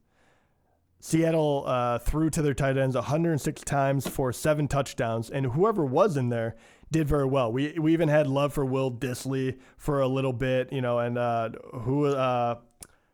Seattle 1.01 1.65
uh, 1.67 1.99
threw 1.99 2.31
to 2.31 2.43
their 2.43 2.55
tight 2.55 2.77
ends 2.77 2.95
106 2.95 3.63
times 3.63 4.07
for 4.07 4.33
seven 4.33 4.69
touchdowns, 4.69 5.31
and 5.31 5.47
whoever 5.47 5.85
was 5.85 6.17
in 6.17 6.29
there 6.29 6.57
did 6.91 7.09
very 7.09 7.27
well. 7.27 7.53
We 7.53 7.79
we 7.79 7.93
even 7.93 8.09
had 8.09 8.27
love 8.27 8.53
for 8.53 8.65
Will 8.65 8.91
Dissly 8.91 9.59
for 9.77 10.01
a 10.01 10.09
little 10.09 10.33
bit, 10.33 10.73
you 10.73 10.81
know, 10.81 10.99
and 10.99 11.17
uh, 11.17 11.51
who 11.83 12.07
uh, 12.07 12.57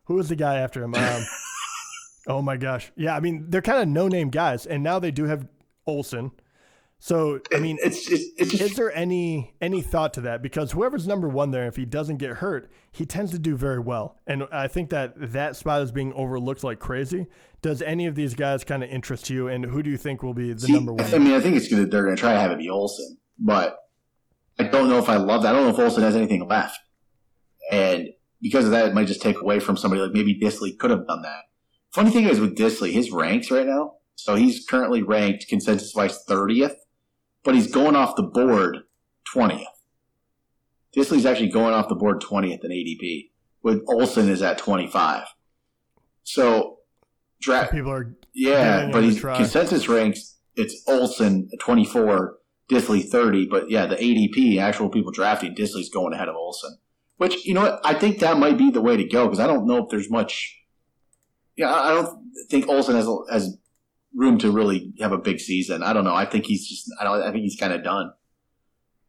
who 0.05 0.15
was 0.15 0.29
the 0.29 0.37
guy 0.37 0.57
after 0.57 0.83
him? 0.83 0.95
Um, 0.95 1.23
oh 2.27 2.43
my 2.43 2.57
gosh, 2.57 2.91
yeah. 2.97 3.15
I 3.15 3.21
mean, 3.21 3.47
they're 3.49 3.63
kind 3.63 3.83
of 3.83 3.89
no 3.89 4.09
name 4.09 4.31
guys, 4.31 4.67
and 4.67 4.83
now 4.83 4.99
they 4.99 5.11
do 5.11 5.25
have 5.25 5.47
Olsen. 5.87 6.33
So 6.99 7.41
I 7.55 7.59
mean, 7.59 7.79
it's, 7.83 8.11
it's, 8.11 8.55
is 8.55 8.75
there 8.75 8.91
any 8.97 9.55
any 9.61 9.83
thought 9.83 10.15
to 10.15 10.23
that? 10.23 10.43
Because 10.43 10.73
whoever's 10.73 11.07
number 11.07 11.29
one 11.29 11.51
there, 11.51 11.67
if 11.67 11.77
he 11.77 11.85
doesn't 11.85 12.17
get 12.17 12.39
hurt, 12.39 12.71
he 12.91 13.05
tends 13.05 13.33
to 13.33 13.39
do 13.39 13.55
very 13.55 13.79
well, 13.79 14.17
and 14.27 14.45
I 14.51 14.69
think 14.69 14.89
that 14.91 15.13
that 15.33 15.57
spot 15.57 15.83
is 15.83 15.93
being 15.93 16.15
overlooked 16.15 16.65
like 16.65 16.79
crazy. 16.79 17.27
Does 17.61 17.83
any 17.83 18.07
of 18.07 18.15
these 18.15 18.35
guys 18.35 18.65
kind 18.65 18.83
of 18.83 18.89
interest 18.89 19.29
you, 19.29 19.49
and 19.49 19.67
who 19.67 19.83
do 19.83 19.91
you 19.91 19.99
think 19.99 20.23
will 20.23 20.35
be 20.35 20.55
the 20.55 20.61
See, 20.61 20.73
number 20.73 20.95
one? 20.95 21.05
I 21.13 21.19
mean, 21.19 21.35
I 21.35 21.41
think 21.41 21.57
it's 21.57 21.69
gonna 21.69 21.85
they're 21.85 22.05
gonna 22.05 22.17
try 22.17 22.33
to 22.33 22.41
have 22.41 22.51
it 22.51 22.59
be 22.59 22.71
Olsen 22.71 23.19
but 23.39 23.79
I 24.59 24.65
don't 24.65 24.89
know 24.89 24.99
if 24.99 25.09
I 25.09 25.17
love 25.17 25.43
that. 25.43 25.55
I 25.55 25.59
don't 25.59 25.67
know 25.67 25.75
if 25.75 25.79
Olsen 25.79 26.03
has 26.03 26.17
anything 26.17 26.47
left. 26.47 26.79
And 27.71 28.09
because 28.41 28.65
of 28.65 28.71
that, 28.71 28.89
it 28.89 28.95
might 28.95 29.07
just 29.07 29.23
take 29.23 29.41
away 29.41 29.61
from 29.61 29.77
somebody 29.77 30.03
like 30.03 30.13
maybe 30.13 30.39
Dissly 30.39 30.79
could 30.79 30.91
have 30.91 31.07
done 31.07 31.23
that. 31.23 31.45
Funny 31.93 32.11
thing 32.11 32.29
is 32.29 32.41
with 32.41 32.57
Dissly, 32.57 32.93
his 32.93 33.11
ranks 33.11 33.51
right 33.51 33.67
now, 33.67 33.95
so 34.15 34.35
he's 34.35 34.67
currently 34.67 35.03
ranked 35.03 35.49
consensus 35.49 35.95
wise 35.95 36.19
30th, 36.29 36.75
but 37.43 37.55
he's 37.55 37.71
going 37.71 37.97
off 37.97 38.17
the 38.17 38.23
board 38.23 38.79
20th. 39.35 39.65
Dissly's 40.95 41.27
actually 41.27 41.49
going 41.49 41.75
off 41.75 41.89
the 41.89 41.95
board 41.95 42.21
20th 42.21 42.65
in 42.65 42.71
ADP, 42.71 43.31
with 43.63 43.83
Olsen 43.89 44.29
is 44.29 44.43
at 44.43 44.59
25. 44.59 45.27
So, 46.23 46.79
draft 47.41 47.73
people 47.73 47.93
are 47.93 48.17
yeah, 48.35 48.91
but 48.93 49.03
he's 49.03 49.21
consensus 49.21 49.89
ranks. 49.89 50.37
It's 50.55 50.83
Olsen 50.87 51.49
24, 51.61 52.37
Dissly 52.71 53.09
30, 53.09 53.47
but 53.47 53.71
yeah, 53.71 53.87
the 53.87 53.97
ADP, 53.97 54.59
actual 54.59 54.89
people 54.89 55.13
drafting, 55.13 55.55
Dissly's 55.55 55.89
going 55.89 56.13
ahead 56.13 56.29
of 56.29 56.35
Olsen. 56.35 56.79
Which, 57.17 57.47
you 57.47 57.55
know 57.55 57.63
what, 57.63 57.81
I 57.85 57.95
think 57.95 58.19
that 58.19 58.39
might 58.39 58.59
be 58.59 58.71
the 58.71 58.83
way 58.83 58.97
to 58.97 59.05
go 59.05 59.25
because 59.25 59.41
I 59.41 59.47
don't 59.47 59.67
know 59.67 59.85
if 59.85 59.91
there's 59.91 60.11
much. 60.11 60.59
Yeah, 61.57 61.73
I 61.73 61.95
don't 61.95 62.33
think 62.51 62.69
Olsen 62.69 62.97
has, 62.97 63.09
has 63.31 63.57
room 64.15 64.37
to 64.39 64.51
really 64.51 64.93
have 65.01 65.13
a 65.13 65.19
big 65.19 65.41
season. 65.41 65.83
I 65.83 65.93
don't 65.93 66.05
know. 66.05 66.15
I 66.15 66.27
think 66.27 66.45
he's 66.45 66.69
just, 66.69 66.93
I 67.01 67.05
don't, 67.05 67.23
I 67.23 67.31
think 67.31 67.45
he's 67.45 67.59
kind 67.59 67.73
of 67.73 67.83
done. 67.83 68.13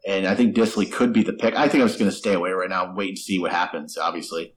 And 0.07 0.25
I 0.25 0.35
think 0.35 0.55
Dissly 0.55 0.89
could 0.89 1.11
be 1.11 1.23
the 1.23 1.33
pick. 1.33 1.55
I 1.55 1.67
think 1.67 1.81
I'm 1.81 1.87
just 1.87 1.99
going 1.99 2.09
to 2.09 2.15
stay 2.15 2.33
away 2.33 2.51
right 2.51 2.69
now 2.69 2.85
and 2.85 2.95
wait 2.95 3.09
and 3.09 3.19
see 3.19 3.39
what 3.39 3.51
happens, 3.51 3.97
obviously. 3.97 4.53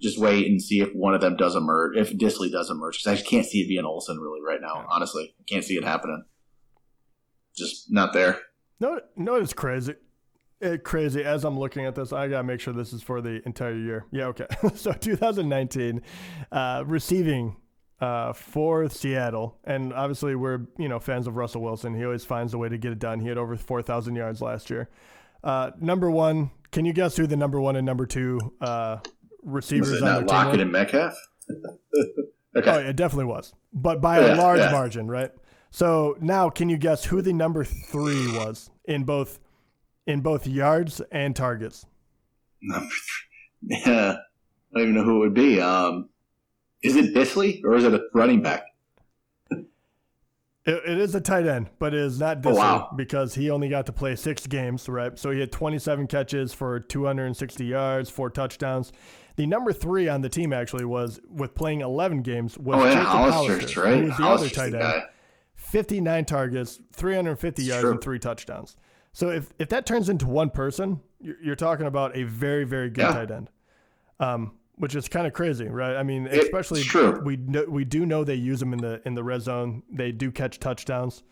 Just 0.00 0.18
wait 0.18 0.46
and 0.46 0.62
see 0.62 0.80
if 0.80 0.90
one 0.94 1.14
of 1.14 1.20
them 1.20 1.36
does 1.36 1.54
emerge, 1.54 1.96
if 1.96 2.16
Dissly 2.16 2.50
does 2.50 2.70
emerge, 2.70 2.96
because 2.96 3.06
I 3.06 3.14
just 3.16 3.28
can't 3.28 3.44
see 3.44 3.60
it 3.60 3.68
being 3.68 3.84
Olsen 3.84 4.18
really 4.18 4.40
right 4.40 4.60
now, 4.62 4.86
honestly. 4.88 5.34
I 5.38 5.42
can't 5.46 5.64
see 5.64 5.74
it 5.74 5.84
happening 5.84 6.24
just 7.54 7.90
not 7.90 8.12
there. 8.12 8.40
No, 8.80 9.00
no, 9.16 9.36
it's 9.36 9.52
crazy. 9.52 9.94
It, 10.60 10.84
crazy. 10.84 11.22
As 11.22 11.44
I'm 11.44 11.58
looking 11.58 11.84
at 11.84 11.94
this, 11.94 12.12
I 12.12 12.28
gotta 12.28 12.44
make 12.44 12.60
sure 12.60 12.72
this 12.72 12.92
is 12.92 13.02
for 13.02 13.20
the 13.20 13.42
entire 13.46 13.76
year. 13.76 14.06
Yeah, 14.10 14.26
okay. 14.26 14.46
so 14.74 14.92
2019, 14.92 16.02
uh, 16.52 16.84
receiving 16.86 17.56
uh, 18.00 18.32
for 18.32 18.88
Seattle, 18.88 19.58
and 19.64 19.92
obviously 19.92 20.34
we're 20.34 20.66
you 20.78 20.88
know 20.88 20.98
fans 20.98 21.26
of 21.26 21.36
Russell 21.36 21.62
Wilson. 21.62 21.94
He 21.94 22.04
always 22.04 22.24
finds 22.24 22.54
a 22.54 22.58
way 22.58 22.68
to 22.68 22.78
get 22.78 22.92
it 22.92 22.98
done. 22.98 23.20
He 23.20 23.28
had 23.28 23.38
over 23.38 23.56
4,000 23.56 24.14
yards 24.14 24.40
last 24.40 24.70
year. 24.70 24.88
Uh, 25.42 25.70
number 25.80 26.10
one, 26.10 26.50
can 26.72 26.84
you 26.84 26.92
guess 26.92 27.16
who 27.16 27.26
the 27.26 27.36
number 27.36 27.60
one 27.60 27.76
and 27.76 27.86
number 27.86 28.06
two 28.06 28.40
uh, 28.60 28.98
receivers 29.42 29.90
was 29.90 30.02
it 30.02 30.04
on 30.04 30.14
their 30.14 30.24
Lockett 30.24 30.52
team? 30.52 30.60
and 30.62 30.72
Metcalf. 30.72 31.14
okay. 32.56 32.70
Oh, 32.70 32.78
it 32.78 32.96
definitely 32.96 33.26
was, 33.26 33.54
but 33.72 34.00
by 34.00 34.18
a 34.18 34.34
large 34.34 34.60
yeah. 34.60 34.70
margin, 34.70 35.08
right? 35.08 35.30
So 35.74 36.16
now, 36.20 36.50
can 36.50 36.68
you 36.68 36.76
guess 36.76 37.06
who 37.06 37.20
the 37.20 37.32
number 37.32 37.64
three 37.64 38.30
was 38.30 38.70
in 38.84 39.02
both 39.02 39.40
in 40.06 40.20
both 40.20 40.46
yards 40.46 41.00
and 41.10 41.34
targets? 41.34 41.84
Number 42.62 42.86
three. 42.86 43.80
Yeah, 43.86 44.12
I 44.12 44.78
don't 44.78 44.82
even 44.82 44.94
know 44.94 45.02
who 45.02 45.16
it 45.16 45.18
would 45.20 45.34
be. 45.34 45.60
Um, 45.60 46.10
is 46.82 46.94
it 46.94 47.12
Dissly 47.12 47.60
or 47.64 47.74
is 47.74 47.82
it 47.82 47.92
a 47.92 48.02
running 48.12 48.40
back? 48.40 48.66
It, 49.50 49.64
it 50.66 50.98
is 50.98 51.14
a 51.14 51.20
tight 51.20 51.46
end, 51.46 51.70
but 51.80 51.92
it 51.92 52.00
is 52.00 52.20
not 52.20 52.42
Dissly 52.42 52.52
oh, 52.52 52.56
wow. 52.56 52.92
because 52.94 53.34
he 53.34 53.50
only 53.50 53.68
got 53.68 53.86
to 53.86 53.92
play 53.92 54.14
six 54.14 54.46
games, 54.46 54.88
right? 54.88 55.18
So 55.18 55.30
he 55.30 55.40
had 55.40 55.50
27 55.50 56.06
catches 56.06 56.52
for 56.52 56.78
260 56.78 57.64
yards, 57.64 58.10
four 58.10 58.30
touchdowns. 58.30 58.92
The 59.36 59.46
number 59.46 59.72
three 59.72 60.08
on 60.08 60.20
the 60.20 60.28
team 60.28 60.52
actually 60.52 60.84
was 60.84 61.20
with 61.28 61.54
playing 61.56 61.80
11 61.80 62.22
games 62.22 62.56
was 62.58 62.80
oh, 62.80 62.84
yeah, 62.84 62.94
Jacob 62.94 63.06
Hollister's, 63.08 63.76
right? 63.76 63.98
who 63.98 64.04
was 64.04 64.16
the 64.16 64.22
Hollister's 64.22 64.58
other 64.58 64.70
tight 64.70 64.94
end. 64.94 65.04
59 65.74 66.24
targets, 66.24 66.78
350 66.92 67.62
it's 67.62 67.68
yards, 67.68 67.84
and 67.84 68.00
three 68.00 68.20
touchdowns. 68.20 68.76
So 69.12 69.30
if, 69.30 69.52
if 69.58 69.70
that 69.70 69.86
turns 69.86 70.08
into 70.08 70.24
one 70.24 70.50
person, 70.50 71.00
you're, 71.20 71.34
you're 71.42 71.56
talking 71.56 71.86
about 71.86 72.16
a 72.16 72.22
very, 72.22 72.62
very 72.62 72.90
good 72.90 73.02
yeah. 73.02 73.12
tight 73.12 73.32
end, 73.32 73.50
um, 74.20 74.52
which 74.76 74.94
is 74.94 75.08
kind 75.08 75.26
of 75.26 75.32
crazy, 75.32 75.66
right? 75.66 75.96
I 75.96 76.04
mean, 76.04 76.28
especially 76.28 76.84
we 77.24 77.38
know, 77.38 77.64
we 77.68 77.84
do 77.84 78.06
know 78.06 78.22
they 78.22 78.36
use 78.36 78.60
them 78.60 78.72
in 78.72 78.78
the 78.78 79.02
in 79.04 79.14
the 79.14 79.24
red 79.24 79.42
zone. 79.42 79.82
They 79.90 80.12
do 80.12 80.30
catch 80.30 80.60
touchdowns. 80.60 81.24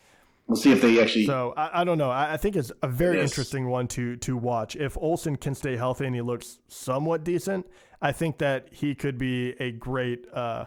We'll 0.49 0.57
see 0.57 0.72
if 0.72 0.82
they 0.82 1.01
actually. 1.01 1.26
So 1.26 1.55
I, 1.57 1.82
I 1.82 1.84
don't 1.84 1.99
know. 1.99 2.11
I, 2.11 2.32
I, 2.32 2.36
think 2.36 2.57
it's 2.57 2.72
a 2.82 2.88
very 2.88 3.20
it 3.20 3.22
interesting 3.22 3.68
one 3.68 3.86
to 3.88 4.16
to 4.16 4.36
watch. 4.36 4.74
If 4.74 4.99
Olsen 4.99 5.36
can 5.36 5.55
stay 5.55 5.76
healthy 5.76 6.07
and 6.07 6.16
he 6.16 6.20
looks 6.20 6.59
somewhat 6.66 7.22
decent, 7.22 7.64
I 8.01 8.11
think 8.11 8.38
that 8.38 8.70
he 8.72 8.97
could 8.97 9.18
be 9.18 9.51
a 9.61 9.70
great, 9.70 10.26
uh, 10.34 10.64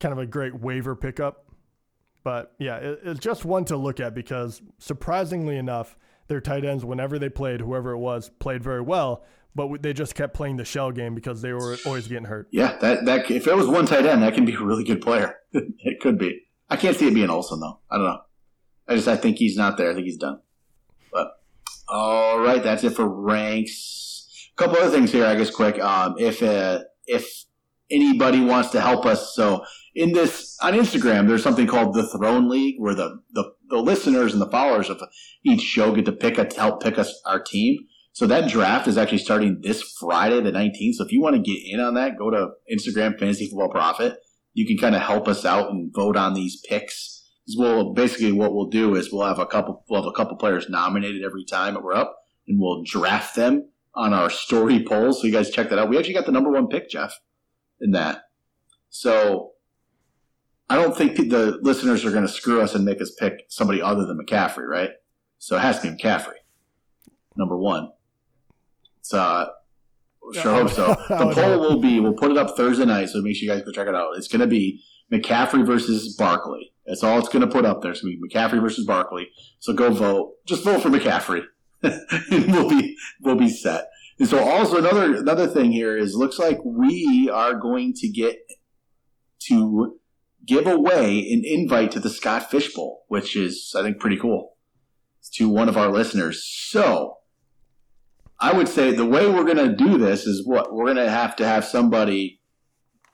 kind 0.00 0.12
of 0.12 0.18
a 0.18 0.24
great 0.24 0.58
waiver 0.58 0.96
pickup 0.96 1.45
but 2.26 2.54
yeah, 2.58 2.78
it, 2.78 3.00
it's 3.04 3.20
just 3.20 3.44
one 3.44 3.64
to 3.66 3.76
look 3.76 4.00
at 4.00 4.12
because 4.12 4.60
surprisingly 4.80 5.56
enough, 5.56 5.96
their 6.26 6.40
tight 6.40 6.64
ends, 6.64 6.84
whenever 6.84 7.20
they 7.20 7.28
played, 7.28 7.60
whoever 7.60 7.92
it 7.92 7.98
was, 7.98 8.30
played 8.40 8.64
very 8.64 8.80
well. 8.80 9.24
But 9.54 9.80
they 9.80 9.92
just 9.92 10.16
kept 10.16 10.34
playing 10.34 10.56
the 10.56 10.64
shell 10.64 10.90
game 10.90 11.14
because 11.14 11.40
they 11.40 11.52
were 11.52 11.76
always 11.86 12.08
getting 12.08 12.24
hurt. 12.24 12.48
Yeah, 12.50 12.78
that 12.78 13.04
that 13.04 13.30
if 13.30 13.46
it 13.46 13.54
was 13.54 13.68
one 13.68 13.86
tight 13.86 14.06
end, 14.06 14.24
that 14.24 14.34
can 14.34 14.44
be 14.44 14.54
a 14.54 14.60
really 14.60 14.82
good 14.82 15.00
player. 15.00 15.36
it 15.52 16.00
could 16.00 16.18
be. 16.18 16.42
I 16.68 16.74
can't 16.74 16.96
see 16.96 17.06
it 17.06 17.14
being 17.14 17.30
Olsen 17.30 17.60
though. 17.60 17.78
I 17.88 17.96
don't 17.96 18.06
know. 18.06 18.20
I 18.88 18.96
just 18.96 19.06
I 19.06 19.16
think 19.16 19.36
he's 19.38 19.56
not 19.56 19.76
there. 19.76 19.92
I 19.92 19.94
think 19.94 20.06
he's 20.06 20.18
done. 20.18 20.40
But 21.12 21.28
all 21.88 22.40
right, 22.40 22.60
that's 22.60 22.82
it 22.82 22.96
for 22.96 23.06
ranks. 23.06 24.50
A 24.52 24.56
couple 24.60 24.78
other 24.78 24.90
things 24.90 25.12
here, 25.12 25.26
I 25.26 25.36
guess, 25.36 25.50
quick. 25.50 25.78
Um, 25.78 26.16
if 26.18 26.42
uh, 26.42 26.80
if 27.06 27.44
anybody 27.90 28.40
wants 28.40 28.70
to 28.70 28.80
help 28.80 29.06
us, 29.06 29.34
so 29.34 29.64
in 29.96 30.12
this 30.12 30.56
on 30.62 30.74
Instagram, 30.74 31.26
there's 31.26 31.42
something 31.42 31.66
called 31.66 31.94
the 31.94 32.06
Throne 32.06 32.48
League, 32.48 32.76
where 32.78 32.94
the 32.94 33.20
the, 33.32 33.52
the 33.68 33.78
listeners 33.78 34.32
and 34.32 34.42
the 34.42 34.50
followers 34.50 34.90
of 34.90 35.00
each 35.44 35.62
show 35.62 35.94
get 35.94 36.04
to 36.04 36.12
pick 36.12 36.38
a 36.38 36.48
help 36.54 36.82
pick 36.82 36.98
us 36.98 37.20
our 37.24 37.42
team. 37.42 37.86
So 38.12 38.26
that 38.26 38.48
draft 38.48 38.88
is 38.88 38.96
actually 38.96 39.18
starting 39.18 39.60
this 39.60 39.82
Friday, 40.00 40.40
the 40.40 40.50
19th. 40.50 40.94
So 40.94 41.04
if 41.04 41.12
you 41.12 41.20
want 41.20 41.36
to 41.36 41.42
get 41.42 41.60
in 41.66 41.80
on 41.80 41.94
that, 41.94 42.16
go 42.16 42.30
to 42.30 42.48
Instagram 42.72 43.18
Fantasy 43.18 43.46
Football 43.46 43.68
Profit. 43.70 44.16
You 44.54 44.66
can 44.66 44.78
kind 44.78 44.94
of 44.94 45.02
help 45.02 45.28
us 45.28 45.44
out 45.44 45.70
and 45.70 45.92
vote 45.94 46.16
on 46.16 46.32
these 46.32 46.62
picks. 46.66 47.28
Well, 47.58 47.92
basically, 47.92 48.32
what 48.32 48.54
we'll 48.54 48.68
do 48.68 48.94
is 48.96 49.12
we'll 49.12 49.26
have 49.26 49.38
a 49.38 49.46
couple 49.46 49.84
we'll 49.88 50.02
have 50.02 50.08
a 50.08 50.16
couple 50.16 50.36
players 50.36 50.68
nominated 50.68 51.24
every 51.24 51.44
time 51.44 51.74
that 51.74 51.82
we're 51.82 51.94
up, 51.94 52.16
and 52.46 52.60
we'll 52.60 52.82
draft 52.84 53.34
them 53.34 53.68
on 53.94 54.12
our 54.12 54.30
story 54.30 54.84
polls. 54.88 55.20
So 55.20 55.26
you 55.26 55.32
guys 55.32 55.50
check 55.50 55.70
that 55.70 55.78
out. 55.78 55.88
We 55.88 55.98
actually 55.98 56.14
got 56.14 56.26
the 56.26 56.32
number 56.32 56.50
one 56.50 56.68
pick, 56.68 56.90
Jeff, 56.90 57.18
in 57.80 57.92
that. 57.92 58.24
So 58.90 59.52
I 60.68 60.76
don't 60.76 60.96
think 60.96 61.16
the 61.16 61.58
listeners 61.62 62.04
are 62.04 62.10
going 62.10 62.26
to 62.26 62.32
screw 62.32 62.60
us 62.60 62.74
and 62.74 62.84
make 62.84 63.00
us 63.00 63.12
pick 63.18 63.44
somebody 63.48 63.80
other 63.80 64.06
than 64.06 64.18
McCaffrey, 64.18 64.66
right? 64.66 64.90
So 65.38 65.56
it 65.56 65.60
has 65.60 65.80
to 65.80 65.90
be 65.90 65.96
McCaffrey, 65.96 66.38
number 67.36 67.56
one. 67.56 67.90
So 69.02 69.18
uh, 69.18 69.48
sure 70.32 70.54
hope 70.54 70.70
so. 70.70 70.96
The 71.08 71.32
poll 71.34 71.60
will 71.60 71.80
be 71.80 72.00
we'll 72.00 72.14
put 72.14 72.30
it 72.30 72.38
up 72.38 72.56
Thursday 72.56 72.84
night, 72.84 73.10
so 73.10 73.20
make 73.22 73.36
sure 73.36 73.46
you 73.46 73.52
guys 73.52 73.62
go 73.62 73.70
check 73.70 73.86
it 73.86 73.94
out. 73.94 74.16
It's 74.16 74.28
going 74.28 74.40
to 74.40 74.46
be 74.46 74.82
McCaffrey 75.12 75.64
versus 75.64 76.16
Barkley. 76.16 76.72
That's 76.86 77.02
all 77.02 77.18
it's 77.18 77.28
going 77.28 77.46
to 77.46 77.52
put 77.52 77.64
up 77.64 77.82
there. 77.82 77.92
It's 77.92 78.00
going 78.00 78.16
to 78.16 78.20
be 78.20 78.28
McCaffrey 78.28 78.60
versus 78.60 78.86
Barkley. 78.86 79.28
So 79.60 79.72
go 79.72 79.90
vote. 79.90 80.34
Just 80.46 80.64
vote 80.64 80.82
for 80.82 80.88
McCaffrey. 80.88 81.44
we'll 82.30 82.68
be 82.68 82.96
we'll 83.20 83.36
be 83.36 83.48
set. 83.48 83.88
And 84.18 84.28
so 84.28 84.42
also 84.42 84.78
another 84.78 85.16
another 85.16 85.46
thing 85.46 85.72
here 85.72 85.96
is 85.96 86.14
looks 86.14 86.38
like 86.38 86.58
we 86.64 87.30
are 87.32 87.54
going 87.54 87.92
to 87.94 88.08
get 88.08 88.38
to 89.48 89.98
give 90.44 90.66
away 90.66 91.18
an 91.30 91.42
invite 91.44 91.90
to 91.92 92.00
the 92.00 92.08
Scott 92.08 92.50
Fish 92.50 92.72
Bowl, 92.72 93.04
which 93.08 93.36
is 93.36 93.74
I 93.76 93.82
think 93.82 94.00
pretty 94.00 94.16
cool 94.16 94.56
to 95.34 95.48
one 95.48 95.68
of 95.68 95.76
our 95.76 95.90
listeners. 95.90 96.46
So 96.46 97.16
I 98.40 98.52
would 98.52 98.68
say 98.68 98.92
the 98.92 99.04
way 99.04 99.28
we're 99.28 99.44
going 99.44 99.56
to 99.56 99.74
do 99.74 99.98
this 99.98 100.26
is 100.26 100.46
what 100.46 100.72
we're 100.72 100.84
going 100.84 100.96
to 100.96 101.10
have 101.10 101.36
to 101.36 101.46
have 101.46 101.64
somebody 101.64 102.40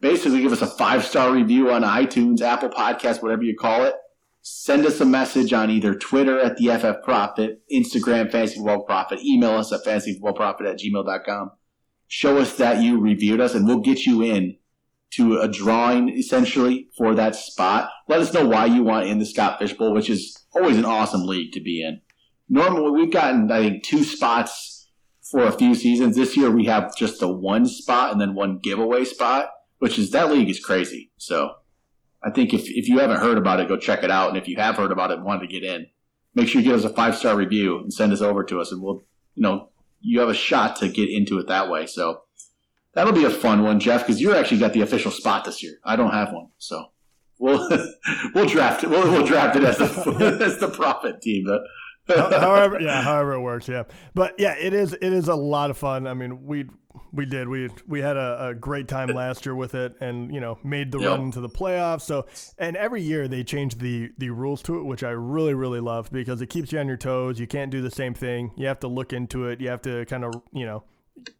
basically 0.00 0.42
give 0.42 0.52
us 0.52 0.62
a 0.62 0.66
five 0.66 1.04
star 1.04 1.32
review 1.32 1.70
on 1.70 1.82
iTunes, 1.82 2.42
Apple 2.42 2.68
Podcast, 2.68 3.22
whatever 3.22 3.42
you 3.42 3.56
call 3.56 3.84
it 3.84 3.94
send 4.42 4.84
us 4.84 5.00
a 5.00 5.04
message 5.04 5.52
on 5.52 5.70
either 5.70 5.94
Twitter 5.94 6.38
at 6.38 6.56
the 6.56 6.68
FF 6.68 7.04
Profit, 7.04 7.62
Instagram 7.72 8.30
Fantasy 8.30 8.56
Football 8.56 8.82
Profit, 8.82 9.20
email 9.24 9.52
us 9.52 9.72
at 9.72 9.84
fantasyfootballprofit 9.84 10.68
at 10.68 10.80
gmail.com. 10.80 11.52
Show 12.08 12.38
us 12.38 12.56
that 12.56 12.82
you 12.82 13.00
reviewed 13.00 13.40
us 13.40 13.54
and 13.54 13.66
we'll 13.66 13.80
get 13.80 14.04
you 14.04 14.22
in 14.22 14.58
to 15.12 15.38
a 15.38 15.48
drawing 15.48 16.08
essentially 16.10 16.88
for 16.96 17.14
that 17.14 17.36
spot. 17.36 17.90
Let 18.08 18.20
us 18.20 18.32
know 18.34 18.46
why 18.46 18.66
you 18.66 18.82
want 18.82 19.06
in 19.06 19.18
the 19.18 19.26
Scott 19.26 19.58
Fish 19.58 19.74
Bowl, 19.74 19.94
which 19.94 20.10
is 20.10 20.44
always 20.54 20.76
an 20.76 20.84
awesome 20.84 21.24
league 21.24 21.52
to 21.52 21.60
be 21.60 21.82
in. 21.82 22.00
Normally 22.48 22.90
we've 22.90 23.12
gotten, 23.12 23.50
I 23.50 23.60
think, 23.60 23.84
two 23.84 24.04
spots 24.04 24.90
for 25.30 25.44
a 25.44 25.52
few 25.52 25.74
seasons. 25.74 26.16
This 26.16 26.36
year 26.36 26.50
we 26.50 26.66
have 26.66 26.96
just 26.96 27.20
the 27.20 27.32
one 27.32 27.66
spot 27.66 28.10
and 28.12 28.20
then 28.20 28.34
one 28.34 28.58
giveaway 28.62 29.04
spot, 29.04 29.48
which 29.78 29.98
is 29.98 30.10
that 30.10 30.30
league 30.30 30.50
is 30.50 30.60
crazy. 30.60 31.12
So 31.16 31.52
I 32.24 32.30
think 32.30 32.54
if, 32.54 32.68
if 32.68 32.88
you 32.88 32.98
haven't 32.98 33.20
heard 33.20 33.38
about 33.38 33.60
it, 33.60 33.68
go 33.68 33.76
check 33.76 34.04
it 34.04 34.10
out. 34.10 34.28
And 34.28 34.38
if 34.38 34.46
you 34.46 34.56
have 34.56 34.76
heard 34.76 34.92
about 34.92 35.10
it 35.10 35.18
and 35.18 35.24
wanted 35.24 35.48
to 35.48 35.52
get 35.52 35.64
in, 35.64 35.86
make 36.34 36.48
sure 36.48 36.60
you 36.60 36.68
give 36.68 36.78
us 36.78 36.84
a 36.84 36.94
five 36.94 37.16
star 37.16 37.36
review 37.36 37.78
and 37.78 37.92
send 37.92 38.12
us 38.12 38.20
over 38.20 38.44
to 38.44 38.60
us, 38.60 38.72
and 38.72 38.82
we'll, 38.82 39.02
you 39.34 39.42
know, 39.42 39.70
you 40.00 40.20
have 40.20 40.28
a 40.28 40.34
shot 40.34 40.76
to 40.76 40.88
get 40.88 41.08
into 41.08 41.38
it 41.38 41.48
that 41.48 41.70
way. 41.70 41.86
So 41.86 42.22
that'll 42.94 43.12
be 43.12 43.24
a 43.24 43.30
fun 43.30 43.62
one, 43.62 43.80
Jeff, 43.80 44.06
because 44.06 44.20
you're 44.20 44.36
actually 44.36 44.58
got 44.58 44.72
the 44.72 44.82
official 44.82 45.10
spot 45.10 45.44
this 45.44 45.62
year. 45.62 45.74
I 45.84 45.96
don't 45.96 46.12
have 46.12 46.32
one, 46.32 46.48
so 46.58 46.86
we'll 47.38 47.68
we'll 48.34 48.46
draft 48.46 48.84
it. 48.84 48.90
We'll, 48.90 49.10
we'll 49.10 49.26
draft 49.26 49.56
it 49.56 49.64
as 49.64 49.78
the 49.78 50.38
as 50.42 50.58
the 50.58 50.68
profit 50.68 51.20
team. 51.22 51.44
But 51.46 51.62
however, 52.08 52.80
yeah, 52.80 53.02
however 53.02 53.34
it 53.34 53.40
works, 53.40 53.68
yeah. 53.68 53.84
But 54.14 54.34
yeah, 54.38 54.54
it 54.58 54.72
is 54.72 54.92
it 54.92 55.12
is 55.12 55.28
a 55.28 55.34
lot 55.34 55.70
of 55.70 55.78
fun. 55.78 56.06
I 56.06 56.14
mean, 56.14 56.44
we 56.44 56.66
we 57.12 57.26
did. 57.26 57.48
We 57.48 57.68
we 57.86 58.00
had 58.00 58.16
a, 58.16 58.48
a, 58.48 58.54
great 58.54 58.88
time 58.88 59.08
last 59.08 59.44
year 59.44 59.54
with 59.54 59.74
it, 59.74 59.94
and 60.00 60.32
you 60.32 60.40
know 60.40 60.58
made 60.62 60.92
the 60.92 60.98
yep. 60.98 61.10
run 61.10 61.22
into 61.22 61.40
the 61.40 61.48
playoffs. 61.48 62.02
So, 62.02 62.26
and 62.58 62.76
every 62.76 63.02
year 63.02 63.28
they 63.28 63.44
change 63.44 63.76
the 63.78 64.10
the 64.18 64.30
rules 64.30 64.62
to 64.62 64.78
it, 64.78 64.84
which 64.84 65.02
I 65.02 65.10
really 65.10 65.54
really 65.54 65.80
love 65.80 66.10
because 66.10 66.40
it 66.40 66.48
keeps 66.48 66.72
you 66.72 66.78
on 66.78 66.88
your 66.88 66.96
toes. 66.96 67.38
You 67.38 67.46
can't 67.46 67.70
do 67.70 67.82
the 67.82 67.90
same 67.90 68.14
thing. 68.14 68.52
You 68.56 68.66
have 68.66 68.80
to 68.80 68.88
look 68.88 69.12
into 69.12 69.46
it. 69.46 69.60
You 69.60 69.68
have 69.68 69.82
to 69.82 70.04
kind 70.06 70.24
of 70.24 70.34
you 70.52 70.66
know 70.66 70.84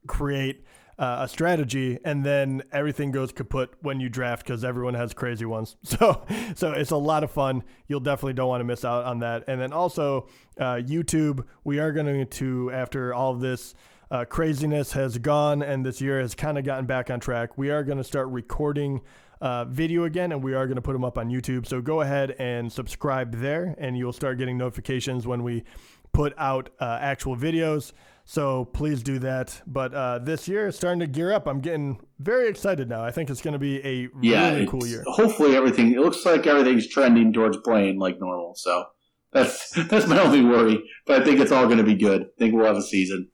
create 0.07 0.65
uh, 0.99 1.19
a 1.23 1.29
strategy, 1.29 1.99
and 2.05 2.25
then 2.25 2.63
everything 2.71 3.11
goes 3.11 3.33
kaput 3.33 3.71
when 3.81 3.99
you 3.99 4.09
draft 4.09 4.47
because 4.47 4.65
everyone 4.65 4.95
has 4.95 5.13
crazy 5.13 5.45
ones. 5.45 5.77
So, 5.85 6.25
so 6.55 6.73
it's 6.73 6.91
a 6.91 6.97
lot 6.97 7.23
of 7.23 7.31
fun. 7.31 7.65
You'll 7.87 8.01
definitely 8.01 8.33
don't 8.33 8.49
want 8.49 8.61
to 8.61 8.65
miss 8.65 8.85
out 8.85 9.05
on 9.05 9.19
that. 9.19 9.45
And 9.47 9.61
then 9.61 9.73
also, 9.73 10.29
uh, 10.59 10.77
YouTube. 10.77 11.45
We 11.65 11.79
are 11.81 11.93
going 11.93 12.27
to 12.27 12.71
after 12.73 13.13
all 13.13 13.33
of 13.33 13.41
this 13.41 13.75
uh, 14.13 14.27
craziness 14.27 14.93
has 14.93 15.17
gone 15.17 15.63
and 15.63 15.87
this 15.87 16.01
year 16.01 16.21
has 16.21 16.35
kind 16.35 16.59
of 16.59 16.65
gotten 16.65 16.85
back 16.85 17.11
on 17.11 17.19
track, 17.19 17.57
we 17.57 17.71
are 17.71 17.83
going 17.83 17.97
to 17.97 18.05
start 18.05 18.29
recording 18.29 19.01
uh, 19.41 19.65
video 19.65 20.05
again 20.05 20.33
and 20.33 20.45
we 20.45 20.53
are 20.53 20.67
going 20.67 20.77
to 20.77 20.83
put 20.83 20.93
them 20.93 21.03
up 21.05 21.17
on 21.17 21.31
YouTube. 21.31 21.67
So 21.67 21.81
go 21.81 22.03
ahead 22.03 22.37
and 22.39 22.71
subscribe 22.71 23.35
there 23.37 23.75
and 23.79 23.97
you'll 23.97 24.13
start 24.13 24.37
getting 24.37 24.59
notifications 24.59 25.27
when 25.27 25.43
we 25.43 25.65
put 26.13 26.35
out 26.37 26.69
uh, 26.79 26.99
actual 27.01 27.39
videos. 27.39 27.93
So 28.27 28.67
please 28.67 29.03
do 29.03 29.19
that. 29.21 29.63
But 29.67 29.95
uh, 29.95 30.19
this 30.19 30.47
year 30.47 30.69
is 30.69 30.77
starting 30.77 31.01
to 31.01 31.07
gear 31.07 31.33
up. 31.33 31.49
I'm 31.49 31.61
getting 31.61 31.99
very 32.21 32.49
excited 32.49 32.91
now. 32.91 33.03
I 33.03 33.13
think 33.13 33.31
it's 33.31 33.41
going 33.41 33.55
to 33.55 33.59
be 33.59 33.79
a 33.79 34.11
yeah, 34.21 34.53
really 34.53 34.67
cool 34.67 34.87
year. 34.87 35.03
Hopefully, 35.07 35.57
everything. 35.57 35.93
It 35.93 36.01
looks 36.01 36.25
like 36.25 36.47
everything's 36.47 36.87
trending 36.87 37.33
towards 37.33 37.57
playing 37.57 37.99
like 37.99 38.21
normal. 38.21 38.53
So 38.57 38.85
that's 39.33 39.71
that's 39.89 40.07
my 40.07 40.21
only 40.21 40.45
worry. 40.45 40.85
But 41.05 41.23
I 41.23 41.25
think 41.25 41.41
it's 41.41 41.51
all 41.51 41.65
going 41.65 41.79
to 41.79 41.85
be 41.85 41.97
good. 41.97 42.23
I 42.23 42.27
think 42.39 42.55
we'll 42.55 42.67
have 42.67 42.77
a 42.77 42.83
season. 42.83 43.32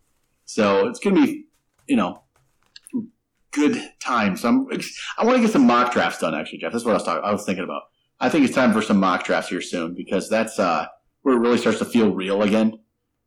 So 0.49 0.89
it's 0.89 0.99
going 0.99 1.15
to 1.15 1.27
be, 1.27 1.45
you 1.87 1.95
know, 1.95 2.23
good 3.51 3.83
time. 4.01 4.35
So 4.35 4.49
I'm, 4.49 4.67
I 5.19 5.25
want 5.27 5.37
to 5.37 5.43
get 5.43 5.53
some 5.53 5.67
mock 5.67 5.93
drafts 5.93 6.21
done. 6.21 6.35
Actually, 6.35 6.61
Jeff, 6.61 6.73
that's 6.73 6.87
what 6.87 6.93
I 6.93 6.95
was 6.95 7.03
talking. 7.03 7.23
I 7.23 7.33
was 7.33 7.45
thinking 7.45 7.65
about. 7.65 7.83
I 8.19 8.31
think 8.31 8.47
it's 8.47 8.55
time 8.55 8.73
for 8.73 8.81
some 8.81 8.99
mock 8.99 9.25
drafts 9.25 9.51
here 9.51 9.61
soon 9.61 9.95
because 9.95 10.31
that's 10.31 10.59
uh, 10.59 10.87
where 11.21 11.37
it 11.37 11.41
really 11.41 11.59
starts 11.59 11.81
to 11.81 11.85
feel 11.85 12.15
real 12.15 12.41
again. 12.43 12.79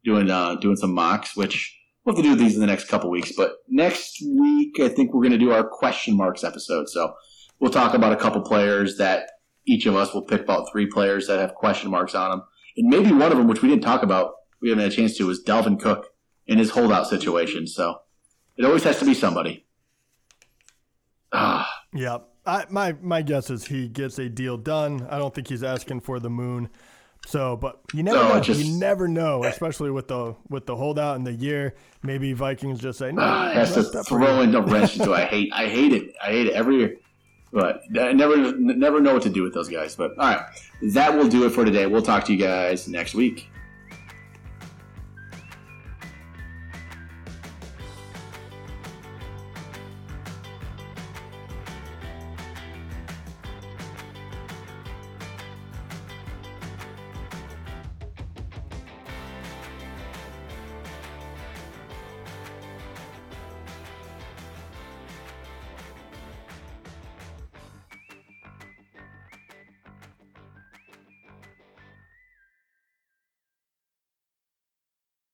Doing 0.04 0.32
uh, 0.32 0.56
doing 0.56 0.76
some 0.76 0.96
mocks, 0.96 1.38
which 1.38 1.80
we'll 2.04 2.16
have 2.16 2.26
to 2.26 2.28
do 2.28 2.36
these 2.36 2.56
in 2.56 2.60
the 2.60 2.66
next 2.66 2.88
couple 2.88 3.12
weeks. 3.12 3.34
But 3.38 3.52
next 3.70 4.20
week, 4.26 4.80
I 4.80 4.90
think 4.90 5.14
we're 5.14 5.22
going 5.22 5.32
to 5.32 5.38
do 5.38 5.52
our 5.52 5.64
question 5.64 6.18
marks 6.18 6.44
episode. 6.44 6.90
So 6.90 7.14
we'll 7.60 7.70
talk 7.70 7.94
about 7.94 8.14
a 8.14 8.18
couple 8.18 8.42
players 8.42 8.98
that 8.98 9.30
each 9.68 9.86
of 9.86 9.96
us 9.96 10.12
will 10.12 10.24
pick 10.24 10.42
about 10.42 10.72
three 10.72 10.88
players 10.88 11.28
that 11.28 11.40
have 11.40 11.54
question 11.54 11.92
marks 11.92 12.16
on 12.16 12.32
them, 12.32 12.42
and 12.78 12.90
maybe 12.90 13.12
one 13.12 13.32
of 13.32 13.38
them, 13.38 13.48
which 13.48 13.62
we 13.62 13.70
didn't 13.70 13.84
talk 13.84 14.02
about, 14.02 14.34
we 14.60 14.70
haven't 14.70 14.86
had 14.86 14.92
a 14.92 14.96
chance 14.96 15.16
to, 15.18 15.30
is 15.30 15.44
Dalvin 15.46 15.80
Cook 15.80 16.11
in 16.48 16.58
his 16.58 16.70
holdout 16.72 17.08
situation. 17.08 17.68
So 17.68 18.02
it 18.58 18.66
always 18.66 18.84
has 18.84 19.00
to 19.00 19.06
be 19.06 19.14
somebody. 19.14 19.66
Ah. 21.32 21.70
Yeah. 21.94 22.20
I, 22.46 22.66
my 22.70 22.96
my 23.02 23.22
guess 23.22 23.50
is 23.50 23.66
he 23.66 23.88
gets 23.88 24.18
a 24.18 24.28
deal 24.28 24.58
done. 24.58 25.08
I 25.10 25.20
don't 25.20 25.34
think 25.34 25.48
he's 25.48 25.64
asking 25.64 26.02
for 26.02 26.20
the 26.20 26.30
moon. 26.30 26.70
So, 27.28 27.56
but 27.56 27.80
you 27.94 28.02
never 28.02 28.18
no, 28.18 28.34
know. 28.34 28.40
Just, 28.40 28.66
you 28.66 28.80
never 28.80 29.08
know, 29.08 29.44
especially 29.44 29.92
with 29.92 30.08
the 30.08 30.36
with 30.50 30.66
the 30.66 30.76
holdout 30.76 31.18
in 31.18 31.24
the 31.24 31.34
year. 31.34 31.76
Maybe 32.02 32.34
Vikings 32.34 32.80
just 32.80 32.98
say 32.98 33.12
no. 33.12 33.22
Uh, 33.22 33.52
has 33.52 33.74
to 33.76 33.84
throw 34.04 34.42
in 34.42 34.52
the 34.52 34.62
wrench 34.62 34.98
into. 34.98 35.14
I 35.14 35.26
hate. 35.26 35.52
I 35.54 35.68
hate 35.68 35.94
it. 35.94 36.16
I 36.22 36.28
hate 36.32 36.48
it 36.48 36.54
every 36.54 36.78
year. 36.78 36.98
But 37.54 37.84
I 38.00 38.14
never 38.14 38.58
never 38.58 39.00
know 39.02 39.14
what 39.14 39.24
to 39.24 39.30
do 39.30 39.44
with 39.44 39.54
those 39.54 39.70
guys. 39.70 39.96
But 39.96 40.18
all 40.18 40.34
right, 40.34 40.46
that 40.94 41.16
will 41.16 41.28
do 41.28 41.46
it 41.46 41.52
for 41.52 41.64
today. 41.64 41.86
We'll 41.86 42.02
talk 42.02 42.26
to 42.26 42.34
you 42.34 42.40
guys 42.40 42.88
next 42.88 43.14
week. 43.14 43.51